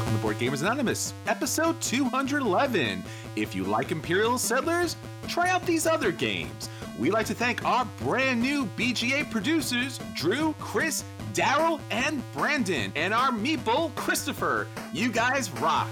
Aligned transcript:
Welcome 0.00 0.16
to 0.16 0.22
Board 0.22 0.38
Gamers 0.38 0.62
Anonymous, 0.62 1.12
episode 1.26 1.78
211. 1.82 3.04
If 3.36 3.54
you 3.54 3.64
like 3.64 3.92
Imperial 3.92 4.38
Settlers, 4.38 4.96
try 5.28 5.50
out 5.50 5.66
these 5.66 5.86
other 5.86 6.10
games. 6.10 6.70
We'd 6.98 7.10
like 7.10 7.26
to 7.26 7.34
thank 7.34 7.62
our 7.66 7.86
brand 7.98 8.40
new 8.40 8.64
BGA 8.78 9.30
producers, 9.30 10.00
Drew, 10.14 10.54
Chris, 10.58 11.04
Daryl, 11.34 11.82
and 11.90 12.22
Brandon, 12.32 12.90
and 12.96 13.12
our 13.12 13.30
meeple, 13.30 13.94
Christopher. 13.94 14.68
You 14.94 15.12
guys 15.12 15.50
rock. 15.60 15.86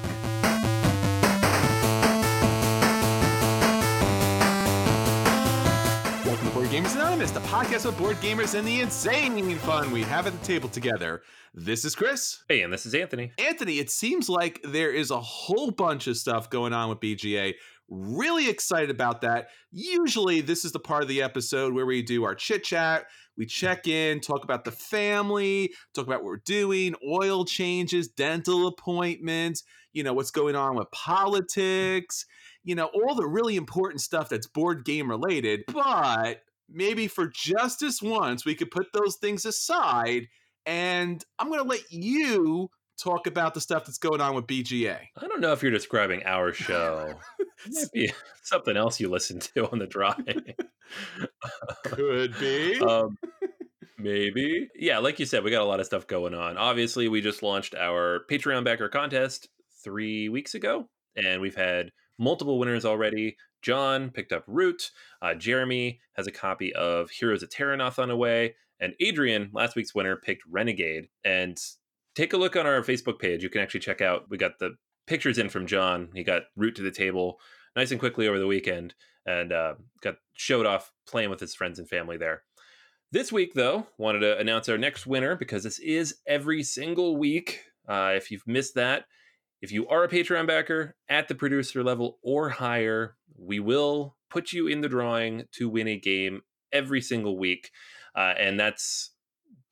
Gamers 6.79 6.95
Anonymous, 6.95 7.33
the 7.33 7.41
podcast 7.41 7.87
with 7.87 7.99
board 7.99 8.17
gamers 8.19 8.57
and 8.57 8.65
the 8.65 8.83
insane 8.83 9.57
fun 9.57 9.91
we 9.91 10.03
have 10.03 10.29
at 10.29 10.41
the 10.41 10.47
table 10.47 10.69
together. 10.69 11.23
This 11.53 11.85
is 11.85 11.97
Chris. 11.97 12.45
Hey, 12.49 12.63
and 12.63 12.73
this 12.73 12.87
is 12.87 12.95
Anthony. 12.95 13.33
Anthony, 13.37 13.81
it 13.81 13.91
seems 13.91 14.29
like 14.29 14.61
there 14.63 14.93
is 14.93 15.11
a 15.11 15.19
whole 15.19 15.73
bunch 15.73 16.07
of 16.07 16.17
stuff 16.17 16.49
going 16.51 16.73
on 16.73 16.89
with 16.89 17.01
BGA. 17.01 17.55
Really 17.89 18.49
excited 18.49 18.91
about 18.91 19.23
that. 19.23 19.49
Usually, 19.73 20.41
this 20.41 20.65
is 20.65 20.71
the 20.71 20.79
part 20.79 21.03
of 21.03 21.09
the 21.09 21.21
episode 21.21 21.75
where 21.75 21.85
we 21.85 22.01
do 22.01 22.23
our 22.23 22.37
chit 22.37 22.63
chat. 22.63 23.07
We 23.37 23.45
check 23.45 23.89
in, 23.89 24.21
talk 24.21 24.45
about 24.45 24.65
the 24.65 24.71
family, 24.71 25.75
talk 25.97 26.07
about 26.07 26.21
what 26.21 26.27
we're 26.27 26.37
doing, 26.37 26.95
oil 27.05 27.45
changes, 27.45 28.07
dental 28.07 28.69
appointments, 28.69 29.65
you 29.93 30.05
know, 30.05 30.13
what's 30.13 30.31
going 30.31 30.55
on 30.55 30.77
with 30.77 30.89
politics, 30.93 32.25
you 32.63 32.77
know, 32.77 32.89
all 32.95 33.17
the 33.17 33.27
really 33.27 33.57
important 33.57 34.01
stuff 34.01 34.29
that's 34.29 34.47
board 34.47 34.85
game 34.85 35.11
related. 35.11 35.65
But 35.67 36.43
maybe 36.69 37.09
for 37.09 37.31
just 37.35 37.81
this 37.81 38.03
once, 38.03 38.45
we 38.45 38.55
could 38.55 38.71
put 38.71 38.87
those 38.93 39.17
things 39.17 39.45
aside. 39.45 40.29
And 40.67 41.25
I'm 41.39 41.49
going 41.49 41.63
to 41.63 41.69
let 41.69 41.91
you 41.91 42.71
talk 42.99 43.27
about 43.27 43.55
the 43.55 43.61
stuff 43.61 43.87
that's 43.87 43.99
going 43.99 44.21
on 44.21 44.35
with 44.35 44.47
BGA. 44.47 44.99
I 45.17 45.27
don't 45.27 45.41
know 45.41 45.53
if 45.53 45.63
you're 45.63 45.73
describing 45.73 46.23
our 46.25 46.53
show. 46.53 47.15
It 47.67 47.73
might 47.75 47.93
be 47.93 48.13
something 48.45 48.77
else 48.77 49.01
you 49.01 49.09
listen 49.09 49.41
to 49.55 49.69
on 49.69 49.81
the 49.81 49.87
drive. 49.89 50.23
Could 51.83 52.39
be. 52.39 52.79
um, 52.79 53.19
maybe. 53.99 54.69
Yeah, 54.77 54.99
like 54.99 55.19
you 55.19 55.27
said, 55.27 55.43
we 55.43 55.51
got 55.51 55.63
a 55.63 55.65
lot 55.65 55.81
of 55.81 55.87
stuff 55.87 56.07
going 56.07 56.35
on. 56.35 56.57
Obviously, 56.57 57.09
we 57.09 57.21
just 57.21 57.43
launched 57.43 57.75
our 57.75 58.21
Patreon 58.31 58.65
backer 58.65 58.89
contest 58.89 59.49
three 59.83 60.29
weeks 60.29 60.55
ago, 60.55 60.89
and 61.19 61.41
we've 61.41 61.57
had 61.57 61.91
multiple 62.19 62.59
winners 62.59 62.85
already. 62.85 63.37
John 63.63 64.11
picked 64.11 64.33
up 64.33 64.45
Root. 64.47 64.91
Uh, 65.21 65.35
Jeremy 65.35 66.01
has 66.15 66.27
a 66.27 66.33
copy 66.33 66.73
of 66.73 67.11
Heroes 67.11 67.43
of 67.43 67.51
Terrinoth 67.51 67.99
on 67.99 68.09
the 68.09 68.17
way. 68.17 68.55
And 68.81 68.95
Adrian, 69.01 69.51
last 69.53 69.75
week's 69.75 69.95
winner, 69.95 70.17
picked 70.17 70.43
Renegade. 70.49 71.09
And 71.25 71.59
take 72.15 72.33
a 72.33 72.37
look 72.37 72.57
on 72.57 72.67
our 72.67 72.83
Facebook 72.83 73.19
page. 73.19 73.43
You 73.43 73.51
can 73.51 73.61
actually 73.61 73.81
check 73.81 74.01
out, 74.01 74.31
we 74.31 74.39
got 74.39 74.59
the 74.59 74.77
pictures 75.07 75.39
in 75.39 75.49
from 75.49 75.67
John. 75.67 76.09
He 76.15 76.23
got 76.23 76.43
Root 76.57 76.77
to 76.77 76.83
the 76.83 76.91
table 76.91 77.41
nice 77.77 77.91
and 77.91 78.01
quickly 78.01 78.27
over 78.27 78.39
the 78.39 78.47
weekend 78.47 78.95
and 79.27 79.53
uh, 79.53 79.75
got 80.03 80.17
showed 80.35 80.67
off 80.67 80.93
playing 81.07 81.31
with 81.31 81.41
his 81.41 81.55
friends 81.55 81.79
and 81.79 81.89
family 81.89 82.17
there. 82.17 82.43
This 83.11 83.33
week, 83.33 83.55
though, 83.55 83.87
wanted 83.99 84.21
to 84.21 84.39
announce 84.39 84.69
our 84.69 84.79
next 84.79 85.07
winner 85.07 85.35
because 85.37 85.63
this 85.63 85.79
is 85.79 86.17
every 86.27 86.63
single 86.63 87.17
week. 87.17 87.63
Uh, 87.89 88.13
if 88.15 88.31
you've 88.31 88.47
missed 88.47 88.75
that, 88.75 89.05
if 89.61 89.73
you 89.73 89.89
are 89.89 90.05
a 90.05 90.09
Patreon 90.09 90.47
backer 90.47 90.95
at 91.09 91.29
the 91.29 91.35
producer 91.35 91.83
level 91.83 92.19
or 92.23 92.51
higher, 92.51 93.17
we 93.37 93.59
will 93.59 94.17
put 94.31 94.53
you 94.53 94.67
in 94.67 94.81
the 94.81 94.89
drawing 94.89 95.45
to 95.53 95.69
win 95.69 95.89
a 95.89 95.99
game 95.99 96.43
every 96.73 97.01
single 97.01 97.39
week. 97.39 97.71
Uh, 98.15 98.35
and 98.39 98.59
that's 98.59 99.11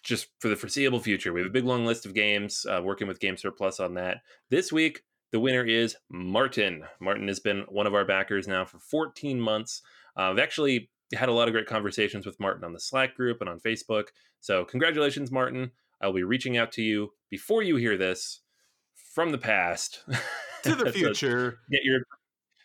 just 0.02 0.28
for 0.38 0.48
the 0.48 0.56
foreseeable 0.56 1.00
future. 1.00 1.32
We 1.32 1.40
have 1.40 1.48
a 1.50 1.52
big 1.52 1.64
long 1.64 1.84
list 1.84 2.06
of 2.06 2.14
games, 2.14 2.64
uh, 2.68 2.80
working 2.82 3.08
with 3.08 3.20
Game 3.20 3.36
Surplus 3.36 3.80
on 3.80 3.94
that. 3.94 4.18
This 4.50 4.72
week, 4.72 5.02
the 5.32 5.40
winner 5.40 5.64
is 5.64 5.96
Martin. 6.08 6.84
Martin 7.00 7.26
has 7.28 7.40
been 7.40 7.64
one 7.68 7.86
of 7.86 7.94
our 7.94 8.04
backers 8.04 8.46
now 8.46 8.64
for 8.64 8.78
14 8.78 9.40
months. 9.40 9.82
Uh, 10.16 10.30
I've 10.30 10.38
actually 10.38 10.91
had 11.12 11.28
a 11.28 11.32
lot 11.32 11.48
of 11.48 11.52
great 11.52 11.66
conversations 11.66 12.25
with 12.25 12.41
Martin 12.41 12.64
on 12.64 12.72
the 12.72 12.80
Slack 12.80 13.16
group 13.16 13.41
and 13.41 13.50
on 13.50 13.60
Facebook. 13.60 14.06
So, 14.41 14.64
congratulations, 14.64 15.32
Martin. 15.32 15.72
I'll 16.00 16.12
be 16.12 16.22
reaching 16.22 16.56
out 16.56 16.72
to 16.72 16.82
you 16.82 17.12
before 17.30 17.62
you 17.62 17.76
hear 17.76 17.96
this 17.96 18.41
from 19.14 19.32
the 19.32 19.38
past 19.38 20.04
to 20.62 20.74
the 20.74 20.92
future. 20.92 21.58
get 21.70 21.84
your 21.84 22.00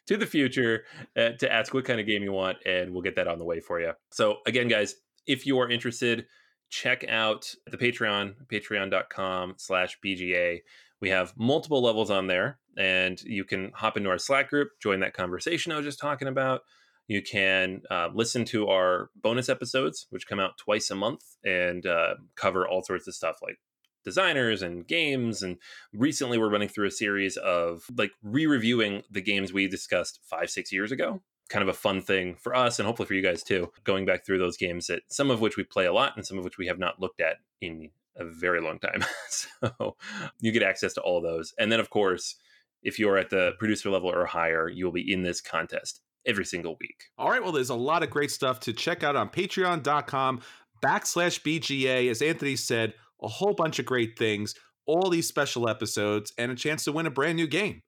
to 0.08 0.18
the 0.18 0.26
future 0.26 0.84
uh, 1.16 1.30
to 1.40 1.52
ask 1.52 1.74
what 1.74 1.86
kind 1.86 2.00
of 2.00 2.08
game 2.08 2.24
you 2.24 2.32
want, 2.32 2.58
and 2.66 2.92
we'll 2.92 3.02
get 3.02 3.16
that 3.16 3.28
on 3.28 3.40
the 3.40 3.46
way 3.46 3.60
for 3.60 3.80
you. 3.80 3.94
So, 4.12 4.38
again, 4.46 4.68
guys, 4.68 4.96
if 5.28 5.46
you 5.46 5.60
are 5.60 5.70
interested, 5.70 6.26
check 6.70 7.06
out 7.08 7.54
the 7.68 7.78
Patreon, 7.78 8.34
patreon.com 8.52 9.56
slash 9.58 9.98
BGA. 10.04 10.60
We 11.00 11.10
have 11.10 11.34
multiple 11.38 11.82
levels 11.82 12.12
on 12.12 12.28
there, 12.28 12.60
and 12.78 13.22
you 13.24 13.44
can 13.44 13.72
hop 13.74 13.98
into 13.98 14.10
our 14.10 14.18
Slack 14.18 14.50
group, 14.50 14.70
join 14.82 15.00
that 15.02 15.14
conversation 15.14 15.72
I 15.72 15.78
was 15.78 15.86
just 15.86 16.00
talking 16.00 16.28
about. 16.28 16.62
You 17.08 17.22
can 17.22 17.82
uh, 17.90 18.10
listen 18.14 18.46
to 18.46 18.68
our 18.68 19.10
bonus 19.22 19.50
episodes, 19.50 20.08
which 20.12 20.28
come 20.28 20.40
out 20.40 20.58
twice 20.58 20.90
a 20.92 20.96
month 20.96 21.24
and 21.44 21.86
uh, 21.86 22.16
cover 22.36 22.68
all 22.68 22.84
sorts 22.84 23.08
of 23.08 23.16
stuff 23.16 23.38
like 23.42 23.60
designers 24.04 24.62
and 24.62 24.88
games. 24.88 25.44
And 25.44 25.58
recently, 25.94 26.38
we're 26.38 26.50
running 26.50 26.70
through 26.70 26.88
a 26.88 26.92
series 26.92 27.38
of 27.38 27.84
like 27.96 28.12
re 28.24 28.46
reviewing 28.46 29.04
the 29.10 29.22
games 29.22 29.54
we 29.54 29.68
discussed 29.68 30.20
five, 30.24 30.50
six 30.50 30.72
years 30.72 30.92
ago. 30.92 31.22
Kind 31.50 31.64
of 31.64 31.70
a 31.70 31.74
fun 31.74 32.02
thing 32.02 32.36
for 32.36 32.56
us 32.56 32.80
and 32.80 32.88
hopefully 32.88 33.08
for 33.08 33.14
you 33.14 33.22
guys 33.22 33.44
too, 33.44 33.72
going 33.84 34.06
back 34.06 34.26
through 34.26 34.40
those 34.40 34.58
games 34.58 34.88
that 34.88 35.02
some 35.10 35.30
of 35.30 35.42
which 35.42 35.58
we 35.58 35.64
play 35.64 35.86
a 35.86 35.94
lot 35.94 36.16
and 36.16 36.26
some 36.26 36.38
of 36.38 36.46
which 36.46 36.58
we 36.58 36.68
have 36.68 36.80
not 36.80 37.00
looked 37.00 37.20
at 37.20 37.38
in 37.60 37.90
a 38.16 38.26
very 38.26 38.62
long 38.62 38.80
time. 38.80 39.04
so 39.30 39.96
you 40.40 40.52
get 40.52 40.64
access 40.64 40.94
to 40.94 41.02
all 41.02 41.22
those. 41.22 41.54
And 41.60 41.72
then, 41.72 41.80
of 41.80 41.90
course, 41.90 42.36
if 42.84 43.00
you're 43.00 43.18
at 43.18 43.30
the 43.30 43.52
producer 43.60 43.90
level 43.90 44.10
or 44.10 44.26
higher, 44.26 44.70
you 44.70 44.86
will 44.86 44.92
be 44.92 45.12
in 45.12 45.24
this 45.24 45.42
contest 45.42 46.02
every 46.26 46.46
single 46.46 46.78
week. 46.80 47.06
All 47.18 47.30
right. 47.30 47.42
Well, 47.42 47.52
there's 47.52 47.70
a 47.70 47.76
lot 47.76 48.04
of 48.04 48.10
great 48.10 48.32
stuff 48.32 48.60
to 48.62 48.74
check 48.74 49.04
out 49.04 49.16
on 49.16 49.30
patreon.com 49.30 50.42
backslash 50.84 51.42
BGA. 51.42 52.10
As 52.10 52.22
Anthony 52.22 52.56
said, 52.56 52.94
a 53.22 53.28
whole 53.28 53.54
bunch 53.54 53.80
of 53.80 53.86
great 53.86 54.18
things, 54.18 54.54
all 54.86 55.10
these 55.10 55.28
special 55.28 55.70
episodes, 55.70 56.34
and 56.38 56.52
a 56.52 56.56
chance 56.56 56.84
to 56.86 56.92
win 56.92 57.06
a 57.06 57.12
brand 57.12 57.36
new 57.36 57.48
game. 57.48 57.82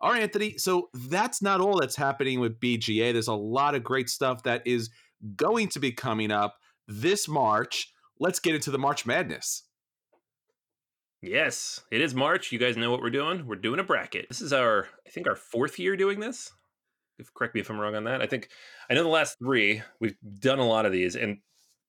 All 0.00 0.12
right, 0.12 0.22
Anthony. 0.22 0.58
So 0.58 0.90
that's 0.92 1.40
not 1.40 1.60
all 1.60 1.78
that's 1.78 1.96
happening 1.96 2.40
with 2.40 2.60
BGA. 2.60 3.12
There's 3.12 3.28
a 3.28 3.34
lot 3.34 3.74
of 3.74 3.82
great 3.82 4.10
stuff 4.10 4.42
that 4.42 4.66
is 4.66 4.90
going 5.36 5.68
to 5.68 5.80
be 5.80 5.92
coming 5.92 6.30
up 6.30 6.56
this 6.86 7.28
March. 7.28 7.90
Let's 8.20 8.40
get 8.40 8.54
into 8.54 8.70
the 8.70 8.78
March 8.78 9.06
Madness. 9.06 9.62
Yes, 11.22 11.80
it 11.90 12.02
is 12.02 12.14
March. 12.14 12.52
You 12.52 12.58
guys 12.58 12.76
know 12.76 12.90
what 12.90 13.00
we're 13.00 13.08
doing. 13.08 13.46
We're 13.46 13.56
doing 13.56 13.80
a 13.80 13.84
bracket. 13.84 14.26
This 14.28 14.42
is 14.42 14.52
our, 14.52 14.88
I 15.06 15.10
think, 15.10 15.26
our 15.26 15.36
fourth 15.36 15.78
year 15.78 15.96
doing 15.96 16.20
this. 16.20 16.52
If, 17.18 17.32
correct 17.32 17.54
me 17.54 17.62
if 17.62 17.70
I'm 17.70 17.80
wrong 17.80 17.94
on 17.94 18.04
that. 18.04 18.20
I 18.20 18.26
think 18.26 18.48
I 18.90 18.94
know 18.94 19.02
the 19.02 19.08
last 19.08 19.38
three 19.38 19.80
we've 20.00 20.16
done 20.38 20.58
a 20.58 20.66
lot 20.66 20.84
of 20.84 20.92
these, 20.92 21.16
and 21.16 21.38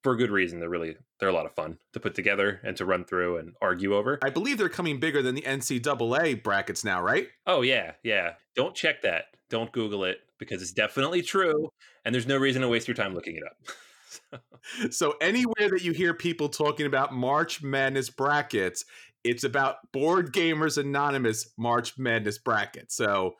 for 0.05 0.13
a 0.13 0.17
good 0.17 0.29
reason. 0.29 0.59
They're 0.59 0.69
really 0.69 0.95
they're 1.19 1.29
a 1.29 1.33
lot 1.33 1.47
of 1.47 1.55
fun 1.55 1.79
to 1.93 1.99
put 1.99 2.13
together 2.13 2.61
and 2.63 2.77
to 2.77 2.85
run 2.85 3.05
through 3.05 3.37
and 3.37 3.53
argue 3.59 3.95
over. 3.95 4.19
I 4.23 4.29
believe 4.29 4.59
they're 4.59 4.69
coming 4.69 4.99
bigger 4.99 5.23
than 5.23 5.33
the 5.33 5.41
NCAA 5.41 6.43
brackets 6.43 6.83
now, 6.83 7.01
right? 7.01 7.27
Oh 7.47 7.63
yeah, 7.63 7.93
yeah. 8.03 8.33
Don't 8.55 8.75
check 8.75 9.01
that. 9.01 9.25
Don't 9.49 9.71
Google 9.71 10.03
it 10.03 10.19
because 10.37 10.61
it's 10.61 10.73
definitely 10.73 11.23
true, 11.23 11.69
and 12.05 12.13
there's 12.13 12.27
no 12.27 12.37
reason 12.37 12.61
to 12.61 12.67
waste 12.67 12.87
your 12.87 12.93
time 12.93 13.15
looking 13.15 13.35
it 13.35 13.43
up. 13.43 14.41
so 14.91 15.15
anywhere 15.19 15.69
that 15.71 15.83
you 15.83 15.91
hear 15.91 16.13
people 16.13 16.49
talking 16.49 16.85
about 16.85 17.11
March 17.11 17.63
Madness 17.63 18.11
brackets, 18.11 18.85
it's 19.23 19.43
about 19.43 19.77
Board 19.91 20.33
Gamers 20.33 20.77
Anonymous 20.77 21.51
March 21.57 21.97
Madness 21.97 22.37
bracket. 22.37 22.91
So 22.91 23.33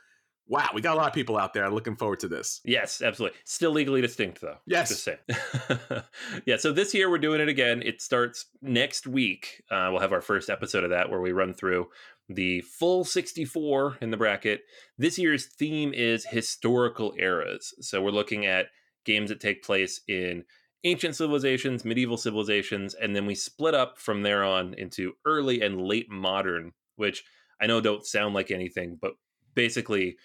wow, 0.47 0.69
we 0.73 0.81
got 0.81 0.95
a 0.95 0.97
lot 0.97 1.07
of 1.07 1.13
people 1.13 1.38
out 1.38 1.53
there 1.53 1.69
looking 1.69 1.95
forward 1.95 2.19
to 2.19 2.28
this. 2.28 2.61
Yes, 2.63 3.01
absolutely. 3.01 3.38
Still 3.45 3.72
legally 3.72 4.01
distinct 4.01 4.41
though. 4.41 4.57
Yes. 4.66 4.89
Just 4.89 5.03
saying. 5.03 6.03
yeah, 6.45 6.57
so 6.57 6.72
this 6.72 6.94
year 6.94 7.09
we're 7.09 7.17
doing 7.17 7.41
it 7.41 7.50
again. 7.50 7.81
It 7.83 8.01
starts 8.01 8.45
next 8.61 9.07
week. 9.07 9.63
Uh, 9.72 9.89
we'll 9.91 10.01
have 10.01 10.13
our 10.13 10.22
first 10.22 10.50
episode 10.50 10.83
of 10.83 10.91
that 10.91 11.09
where 11.09 11.22
we 11.22 11.31
run 11.31 11.53
through 11.53 11.88
the 12.29 12.62
full 12.62 13.03
64 13.03 13.97
in 14.01 14.12
the 14.12 14.18
bracket. 14.18 14.62
This 14.97 15.18
year's 15.18 15.45
theme 15.45 15.94
is 15.94 16.25
historical 16.25 17.13
eras. 17.18 17.74
So 17.81 18.01
we're 18.01 18.12
looking 18.12 18.45
at 18.45 18.68
games 19.06 19.30
that 19.30 19.39
take 19.39 19.63
place 19.63 20.01
in 20.07 20.44
ancient 20.83 21.15
civilizations, 21.15 21.83
medieval 21.83 22.18
civilizations, 22.18 22.94
and 22.94 23.15
then 23.15 23.25
we 23.25 23.36
split 23.36 23.74
up 23.74 23.97
from 23.97 24.21
there 24.21 24.44
on 24.44 24.74
into 24.75 25.13
early 25.25 25.62
and 25.62 25.81
late 25.81 26.09
modern, 26.09 26.71
which 26.95 27.24
I 27.59 27.68
know 27.68 27.81
don't 27.81 28.06
sound 28.06 28.36
like 28.36 28.51
anything, 28.51 28.97
but 29.01 29.13
basically 29.56 30.18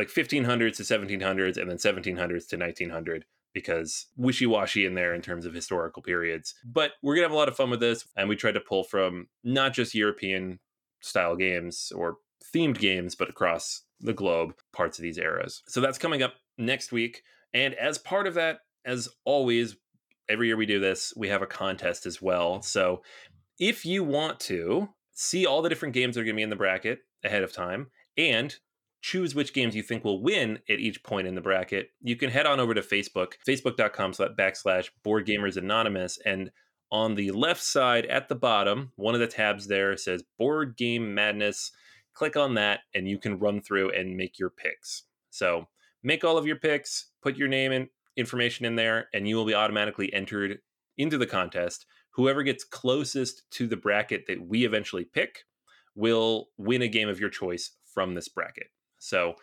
like 0.00 0.08
1500s 0.08 0.76
to 0.76 0.82
1700s 0.82 1.58
and 1.58 1.68
then 1.68 1.76
1700s 1.76 2.48
to 2.48 2.56
1900 2.56 3.26
because 3.52 4.06
wishy-washy 4.16 4.86
in 4.86 4.94
there 4.94 5.12
in 5.12 5.20
terms 5.20 5.44
of 5.44 5.52
historical 5.52 6.02
periods. 6.02 6.54
But 6.64 6.92
we're 7.02 7.16
going 7.16 7.24
to 7.24 7.28
have 7.28 7.34
a 7.34 7.38
lot 7.38 7.48
of 7.48 7.56
fun 7.56 7.68
with 7.68 7.80
this 7.80 8.08
and 8.16 8.26
we 8.26 8.34
tried 8.34 8.52
to 8.52 8.60
pull 8.60 8.82
from 8.82 9.26
not 9.44 9.74
just 9.74 9.94
European 9.94 10.58
style 11.02 11.36
games 11.36 11.92
or 11.94 12.16
themed 12.54 12.78
games 12.78 13.14
but 13.14 13.28
across 13.28 13.82
the 14.00 14.14
globe 14.14 14.54
parts 14.72 14.98
of 14.98 15.02
these 15.02 15.18
eras. 15.18 15.62
So 15.68 15.82
that's 15.82 15.98
coming 15.98 16.22
up 16.22 16.32
next 16.56 16.92
week 16.92 17.20
and 17.52 17.74
as 17.74 17.98
part 17.98 18.26
of 18.26 18.32
that 18.34 18.60
as 18.86 19.06
always 19.26 19.76
every 20.30 20.46
year 20.46 20.56
we 20.56 20.64
do 20.64 20.80
this 20.80 21.12
we 21.14 21.28
have 21.28 21.42
a 21.42 21.46
contest 21.46 22.06
as 22.06 22.22
well. 22.22 22.62
So 22.62 23.02
if 23.58 23.84
you 23.84 24.02
want 24.02 24.40
to 24.40 24.88
see 25.12 25.44
all 25.44 25.60
the 25.60 25.68
different 25.68 25.92
games 25.92 26.14
that 26.14 26.22
are 26.22 26.24
going 26.24 26.36
to 26.36 26.38
be 26.38 26.42
in 26.42 26.48
the 26.48 26.56
bracket 26.56 27.00
ahead 27.22 27.42
of 27.42 27.52
time 27.52 27.90
and 28.16 28.56
choose 29.00 29.34
which 29.34 29.54
games 29.54 29.74
you 29.74 29.82
think 29.82 30.04
will 30.04 30.22
win 30.22 30.58
at 30.68 30.78
each 30.78 31.02
point 31.02 31.26
in 31.26 31.34
the 31.34 31.40
bracket, 31.40 31.90
you 32.02 32.16
can 32.16 32.30
head 32.30 32.46
on 32.46 32.60
over 32.60 32.74
to 32.74 32.82
Facebook, 32.82 33.32
facebook.com 33.46 34.12
backslash 34.12 34.90
board 35.02 35.26
gamers 35.26 35.56
anonymous. 35.56 36.18
And 36.24 36.50
on 36.92 37.14
the 37.14 37.30
left 37.30 37.62
side 37.62 38.06
at 38.06 38.28
the 38.28 38.34
bottom, 38.34 38.92
one 38.96 39.14
of 39.14 39.20
the 39.20 39.26
tabs 39.26 39.68
there 39.68 39.96
says 39.96 40.24
board 40.38 40.76
game 40.76 41.14
madness. 41.14 41.72
Click 42.12 42.36
on 42.36 42.54
that 42.54 42.80
and 42.94 43.08
you 43.08 43.18
can 43.18 43.38
run 43.38 43.60
through 43.62 43.90
and 43.92 44.16
make 44.16 44.38
your 44.38 44.50
picks. 44.50 45.04
So 45.30 45.68
make 46.02 46.24
all 46.24 46.36
of 46.36 46.46
your 46.46 46.56
picks, 46.56 47.10
put 47.22 47.36
your 47.36 47.48
name 47.48 47.72
and 47.72 47.88
information 48.16 48.66
in 48.66 48.76
there, 48.76 49.08
and 49.14 49.28
you 49.28 49.36
will 49.36 49.46
be 49.46 49.54
automatically 49.54 50.12
entered 50.12 50.58
into 50.98 51.16
the 51.16 51.26
contest. 51.26 51.86
Whoever 52.14 52.42
gets 52.42 52.64
closest 52.64 53.48
to 53.52 53.66
the 53.66 53.76
bracket 53.76 54.26
that 54.26 54.46
we 54.46 54.66
eventually 54.66 55.04
pick 55.04 55.44
will 55.94 56.48
win 56.58 56.82
a 56.82 56.88
game 56.88 57.08
of 57.08 57.20
your 57.20 57.30
choice 57.30 57.70
from 57.94 58.14
this 58.14 58.28
bracket. 58.28 58.66
So, 59.00 59.34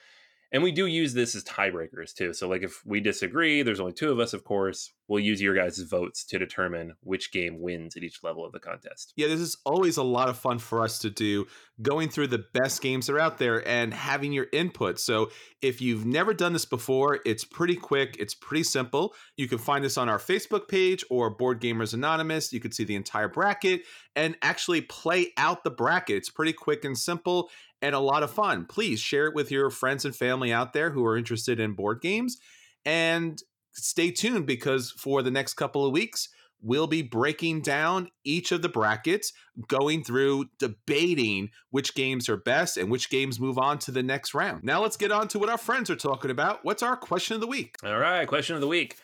and 0.52 0.64
we 0.64 0.72
do 0.72 0.86
use 0.86 1.14
this 1.14 1.36
as 1.36 1.44
tiebreakers 1.44 2.14
too. 2.14 2.34
So, 2.34 2.48
like 2.48 2.64
if 2.64 2.82
we 2.86 3.02
disagree, 3.02 3.64
there's 3.64 3.82
only 3.82 3.92
two 3.92 4.12
of 4.12 4.20
us, 4.20 4.34
of 4.34 4.46
course, 4.46 4.94
we'll 5.08 5.20
use 5.20 5.42
your 5.42 5.54
guys' 5.54 5.80
votes 5.80 6.24
to 6.26 6.40
determine 6.40 6.94
which 7.02 7.34
game 7.34 7.60
wins 7.60 7.98
at 7.98 8.04
each 8.04 8.24
level 8.24 8.46
of 8.46 8.54
the 8.54 8.60
contest. 8.60 9.14
Yeah, 9.18 9.28
this 9.28 9.42
is 9.42 9.58
always 9.66 9.98
a 9.98 10.04
lot 10.04 10.30
of 10.30 10.38
fun 10.38 10.60
for 10.60 10.82
us 10.82 11.00
to 11.00 11.10
do, 11.10 11.48
going 11.82 12.10
through 12.10 12.28
the 12.28 12.46
best 12.54 12.82
games 12.82 13.08
that 13.08 13.14
are 13.14 13.20
out 13.20 13.40
there 13.40 13.68
and 13.68 13.94
having 13.94 14.32
your 14.32 14.48
input. 14.54 15.00
So, 15.00 15.32
if 15.62 15.82
you've 15.82 16.06
never 16.06 16.34
done 16.34 16.54
this 16.54 16.66
before, 16.66 17.20
it's 17.26 17.44
pretty 17.44 17.76
quick, 17.76 18.16
it's 18.18 18.36
pretty 18.36 18.64
simple. 18.64 19.14
You 19.36 19.50
can 19.50 19.58
find 19.58 19.84
this 19.84 19.98
on 19.98 20.08
our 20.08 20.20
Facebook 20.20 20.70
page 20.70 21.04
or 21.10 21.30
Board 21.30 21.60
Gamers 21.60 21.94
Anonymous. 21.94 22.54
You 22.54 22.62
can 22.62 22.72
see 22.72 22.86
the 22.86 22.96
entire 22.96 23.28
bracket 23.28 23.82
and 24.16 24.38
actually 24.42 24.82
play 24.82 25.34
out 25.36 25.64
the 25.64 25.72
bracket. 25.72 26.18
It's 26.18 26.30
pretty 26.30 26.54
quick 26.54 26.86
and 26.86 26.98
simple 26.98 27.50
and 27.82 27.96
a 27.96 28.00
lot 28.00 28.24
of 28.24 28.32
fun. 28.32 28.66
Please 28.66 29.00
share 29.00 29.28
it 29.28 29.36
with 29.36 29.52
your 29.52 29.70
friends 29.70 30.06
and 30.06 30.16
family 30.16 30.52
out 30.52 30.74
there 30.74 30.92
who 30.92 31.06
are 31.06 31.18
interested 31.18 31.60
in 31.60 31.74
board 31.74 32.02
games. 32.02 32.38
And 32.86 33.42
stay 33.74 34.12
tuned 34.12 34.46
because 34.46 34.92
for 34.92 35.22
the 35.22 35.32
next 35.32 35.54
couple 35.54 35.86
of 35.86 35.92
weeks, 35.92 36.30
we'll 36.62 36.88
be 36.88 37.02
breaking 37.02 37.62
down 37.62 38.10
each 38.24 38.52
of 38.52 38.62
the 38.62 38.70
brackets, 38.70 39.32
going 39.68 40.04
through 40.04 40.46
debating 40.60 41.50
which 41.70 41.94
games 41.94 42.30
are 42.30 42.38
best 42.38 42.78
and 42.78 42.90
which 42.90 43.10
games 43.10 43.40
move 43.40 43.58
on 43.58 43.78
to 43.80 43.92
the 43.92 44.04
next 44.04 44.34
round. 44.34 44.64
Now 44.64 44.82
let's 44.82 44.98
get 44.98 45.12
on 45.12 45.28
to 45.30 45.40
what 45.40 45.50
our 45.50 45.58
friends 45.58 45.90
are 45.90 45.96
talking 45.96 46.32
about. 46.32 46.64
What's 46.64 46.84
our 46.84 46.96
question 46.96 47.36
of 47.36 47.42
the 47.42 47.48
week? 47.48 47.76
All 47.84 48.00
right, 48.00 48.28
question 48.28 48.56
of 48.56 48.62
the 48.62 48.68
week. 48.68 48.98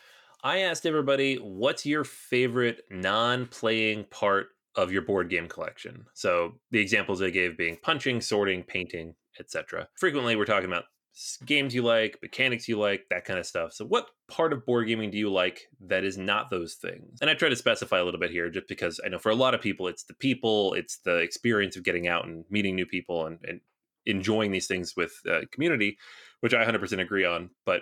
I 0.43 0.59
asked 0.59 0.85
everybody, 0.85 1.35
what's 1.35 1.85
your 1.85 2.03
favorite 2.03 2.83
non 2.89 3.45
playing 3.45 4.05
part 4.05 4.47
of 4.75 4.91
your 4.91 5.01
board 5.01 5.29
game 5.29 5.47
collection. 5.47 6.05
So 6.13 6.53
the 6.71 6.79
examples 6.79 7.21
I 7.21 7.29
gave 7.29 7.57
being 7.57 7.77
punching, 7.81 8.21
sorting, 8.21 8.63
painting, 8.63 9.15
etc. 9.39 9.87
Frequently 9.97 10.35
we're 10.35 10.45
talking 10.45 10.69
about 10.69 10.85
games 11.45 11.75
you 11.75 11.83
like, 11.83 12.17
mechanics 12.21 12.67
you 12.67 12.79
like, 12.79 13.05
that 13.09 13.25
kind 13.25 13.39
of 13.39 13.45
stuff. 13.45 13.73
So 13.73 13.85
what 13.85 14.07
part 14.27 14.51
of 14.51 14.65
board 14.65 14.87
gaming 14.87 15.11
do 15.11 15.17
you 15.17 15.31
like 15.31 15.61
that 15.87 16.03
is 16.03 16.17
not 16.17 16.49
those 16.49 16.75
things? 16.75 17.19
And 17.21 17.29
I 17.29 17.35
try 17.35 17.49
to 17.49 17.55
specify 17.55 17.99
a 17.99 18.03
little 18.03 18.19
bit 18.19 18.31
here 18.31 18.49
just 18.49 18.67
because 18.67 18.99
I 19.05 19.09
know 19.09 19.19
for 19.19 19.29
a 19.29 19.35
lot 19.35 19.53
of 19.53 19.61
people 19.61 19.87
it's 19.87 20.03
the 20.03 20.15
people, 20.15 20.73
it's 20.73 20.97
the 20.99 21.17
experience 21.17 21.75
of 21.75 21.83
getting 21.83 22.07
out 22.07 22.25
and 22.25 22.45
meeting 22.49 22.75
new 22.75 22.85
people 22.85 23.27
and, 23.27 23.39
and 23.47 23.61
enjoying 24.05 24.51
these 24.51 24.67
things 24.67 24.95
with 24.97 25.13
uh, 25.29 25.41
community, 25.51 25.97
which 26.39 26.53
I 26.53 26.65
100% 26.65 26.99
agree 26.99 27.25
on, 27.25 27.51
but 27.65 27.81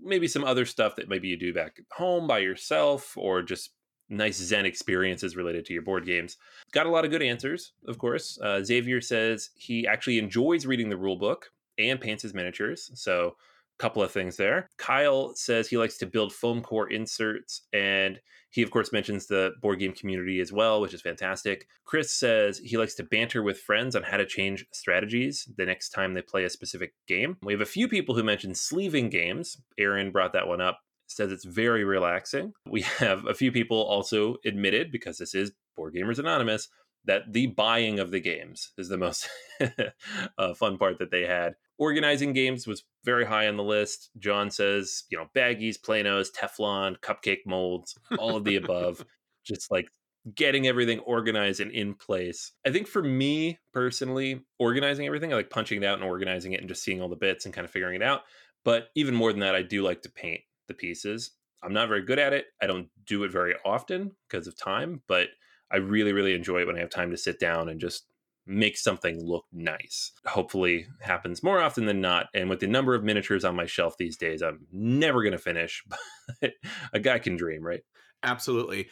maybe 0.00 0.26
some 0.26 0.44
other 0.44 0.64
stuff 0.64 0.96
that 0.96 1.08
maybe 1.08 1.28
you 1.28 1.36
do 1.36 1.52
back 1.52 1.76
at 1.78 1.84
home 1.92 2.26
by 2.26 2.38
yourself 2.38 3.12
or 3.16 3.42
just 3.42 3.70
nice 4.12 4.36
Zen 4.36 4.66
experiences 4.66 5.36
related 5.36 5.64
to 5.66 5.72
your 5.72 5.82
board 5.82 6.06
games. 6.06 6.36
Got 6.72 6.86
a 6.86 6.90
lot 6.90 7.04
of 7.04 7.10
good 7.10 7.22
answers, 7.22 7.72
of 7.86 7.98
course. 7.98 8.38
Uh, 8.40 8.62
Xavier 8.62 9.00
says 9.00 9.50
he 9.56 9.86
actually 9.86 10.18
enjoys 10.18 10.66
reading 10.66 10.88
the 10.88 10.96
rule 10.96 11.16
book 11.16 11.50
and 11.78 12.00
paints 12.00 12.22
his 12.22 12.34
miniatures. 12.34 12.90
So, 12.94 13.36
a 13.78 13.82
couple 13.82 14.02
of 14.02 14.12
things 14.12 14.36
there. 14.36 14.68
Kyle 14.76 15.34
says 15.34 15.66
he 15.66 15.78
likes 15.78 15.96
to 15.98 16.06
build 16.06 16.32
foam 16.32 16.60
core 16.60 16.90
inserts, 16.90 17.62
and 17.72 18.20
he, 18.50 18.60
of 18.60 18.70
course, 18.70 18.92
mentions 18.92 19.26
the 19.26 19.52
board 19.62 19.78
game 19.78 19.94
community 19.94 20.38
as 20.40 20.52
well, 20.52 20.80
which 20.82 20.92
is 20.92 21.00
fantastic. 21.00 21.66
Chris 21.86 22.12
says 22.12 22.58
he 22.58 22.76
likes 22.76 22.94
to 22.96 23.02
banter 23.02 23.42
with 23.42 23.58
friends 23.58 23.96
on 23.96 24.02
how 24.02 24.18
to 24.18 24.26
change 24.26 24.66
strategies 24.72 25.48
the 25.56 25.64
next 25.64 25.88
time 25.88 26.12
they 26.12 26.20
play 26.20 26.44
a 26.44 26.50
specific 26.50 26.92
game. 27.08 27.38
We 27.42 27.54
have 27.54 27.62
a 27.62 27.66
few 27.66 27.88
people 27.88 28.14
who 28.14 28.22
mentioned 28.22 28.58
sleeving 28.58 29.08
games. 29.08 29.56
Aaron 29.78 30.12
brought 30.12 30.34
that 30.34 30.46
one 30.46 30.60
up 30.60 30.80
says 31.16 31.32
it's 31.32 31.44
very 31.44 31.84
relaxing. 31.84 32.52
We 32.68 32.82
have 32.82 33.26
a 33.26 33.34
few 33.34 33.52
people 33.52 33.78
also 33.78 34.36
admitted, 34.44 34.92
because 34.92 35.18
this 35.18 35.34
is 35.34 35.52
Board 35.76 35.94
Gamers 35.94 36.18
Anonymous, 36.18 36.68
that 37.04 37.32
the 37.32 37.48
buying 37.48 37.98
of 37.98 38.10
the 38.10 38.20
games 38.20 38.70
is 38.78 38.88
the 38.88 38.96
most 38.96 39.28
uh, 40.38 40.54
fun 40.54 40.78
part 40.78 40.98
that 40.98 41.10
they 41.10 41.26
had. 41.26 41.54
Organizing 41.78 42.32
games 42.32 42.66
was 42.66 42.84
very 43.04 43.24
high 43.24 43.48
on 43.48 43.56
the 43.56 43.64
list. 43.64 44.10
John 44.18 44.50
says, 44.50 45.04
you 45.10 45.18
know, 45.18 45.26
baggies, 45.34 45.80
planos, 45.80 46.28
Teflon, 46.32 46.96
cupcake 47.00 47.44
molds, 47.44 47.96
all 48.18 48.36
of 48.36 48.44
the 48.44 48.56
above. 48.56 49.04
Just 49.44 49.72
like 49.72 49.88
getting 50.36 50.68
everything 50.68 51.00
organized 51.00 51.60
and 51.60 51.72
in 51.72 51.94
place. 51.94 52.52
I 52.64 52.70
think 52.70 52.86
for 52.86 53.02
me 53.02 53.58
personally, 53.72 54.44
organizing 54.60 55.06
everything, 55.06 55.32
I 55.32 55.36
like 55.36 55.50
punching 55.50 55.82
it 55.82 55.86
out 55.86 55.98
and 55.98 56.04
organizing 56.04 56.52
it 56.52 56.60
and 56.60 56.68
just 56.68 56.84
seeing 56.84 57.02
all 57.02 57.08
the 57.08 57.16
bits 57.16 57.44
and 57.44 57.52
kind 57.52 57.64
of 57.64 57.72
figuring 57.72 57.96
it 57.96 58.04
out. 58.04 58.20
But 58.64 58.90
even 58.94 59.16
more 59.16 59.32
than 59.32 59.40
that, 59.40 59.56
I 59.56 59.62
do 59.62 59.82
like 59.82 60.02
to 60.02 60.10
paint 60.10 60.42
the 60.72 60.78
pieces. 60.78 61.32
I'm 61.62 61.72
not 61.72 61.88
very 61.88 62.02
good 62.02 62.18
at 62.18 62.32
it. 62.32 62.46
I 62.60 62.66
don't 62.66 62.88
do 63.06 63.24
it 63.24 63.30
very 63.30 63.54
often 63.64 64.12
because 64.28 64.46
of 64.46 64.56
time, 64.56 65.02
but 65.06 65.28
I 65.70 65.76
really, 65.76 66.12
really 66.12 66.34
enjoy 66.34 66.62
it 66.62 66.66
when 66.66 66.76
I 66.76 66.80
have 66.80 66.90
time 66.90 67.10
to 67.10 67.16
sit 67.16 67.38
down 67.38 67.68
and 67.68 67.80
just 67.80 68.06
make 68.46 68.76
something 68.76 69.24
look 69.24 69.44
nice. 69.52 70.12
Hopefully 70.26 70.86
happens 71.00 71.42
more 71.42 71.60
often 71.60 71.86
than 71.86 72.00
not. 72.00 72.26
And 72.34 72.50
with 72.50 72.60
the 72.60 72.66
number 72.66 72.94
of 72.94 73.04
miniatures 73.04 73.44
on 73.44 73.54
my 73.54 73.66
shelf 73.66 73.96
these 73.96 74.16
days, 74.16 74.42
I'm 74.42 74.66
never 74.72 75.22
going 75.22 75.32
to 75.32 75.38
finish, 75.38 75.84
but 76.40 76.52
a 76.92 76.98
guy 76.98 77.20
can 77.20 77.36
dream, 77.36 77.62
right? 77.62 77.82
Absolutely 78.24 78.88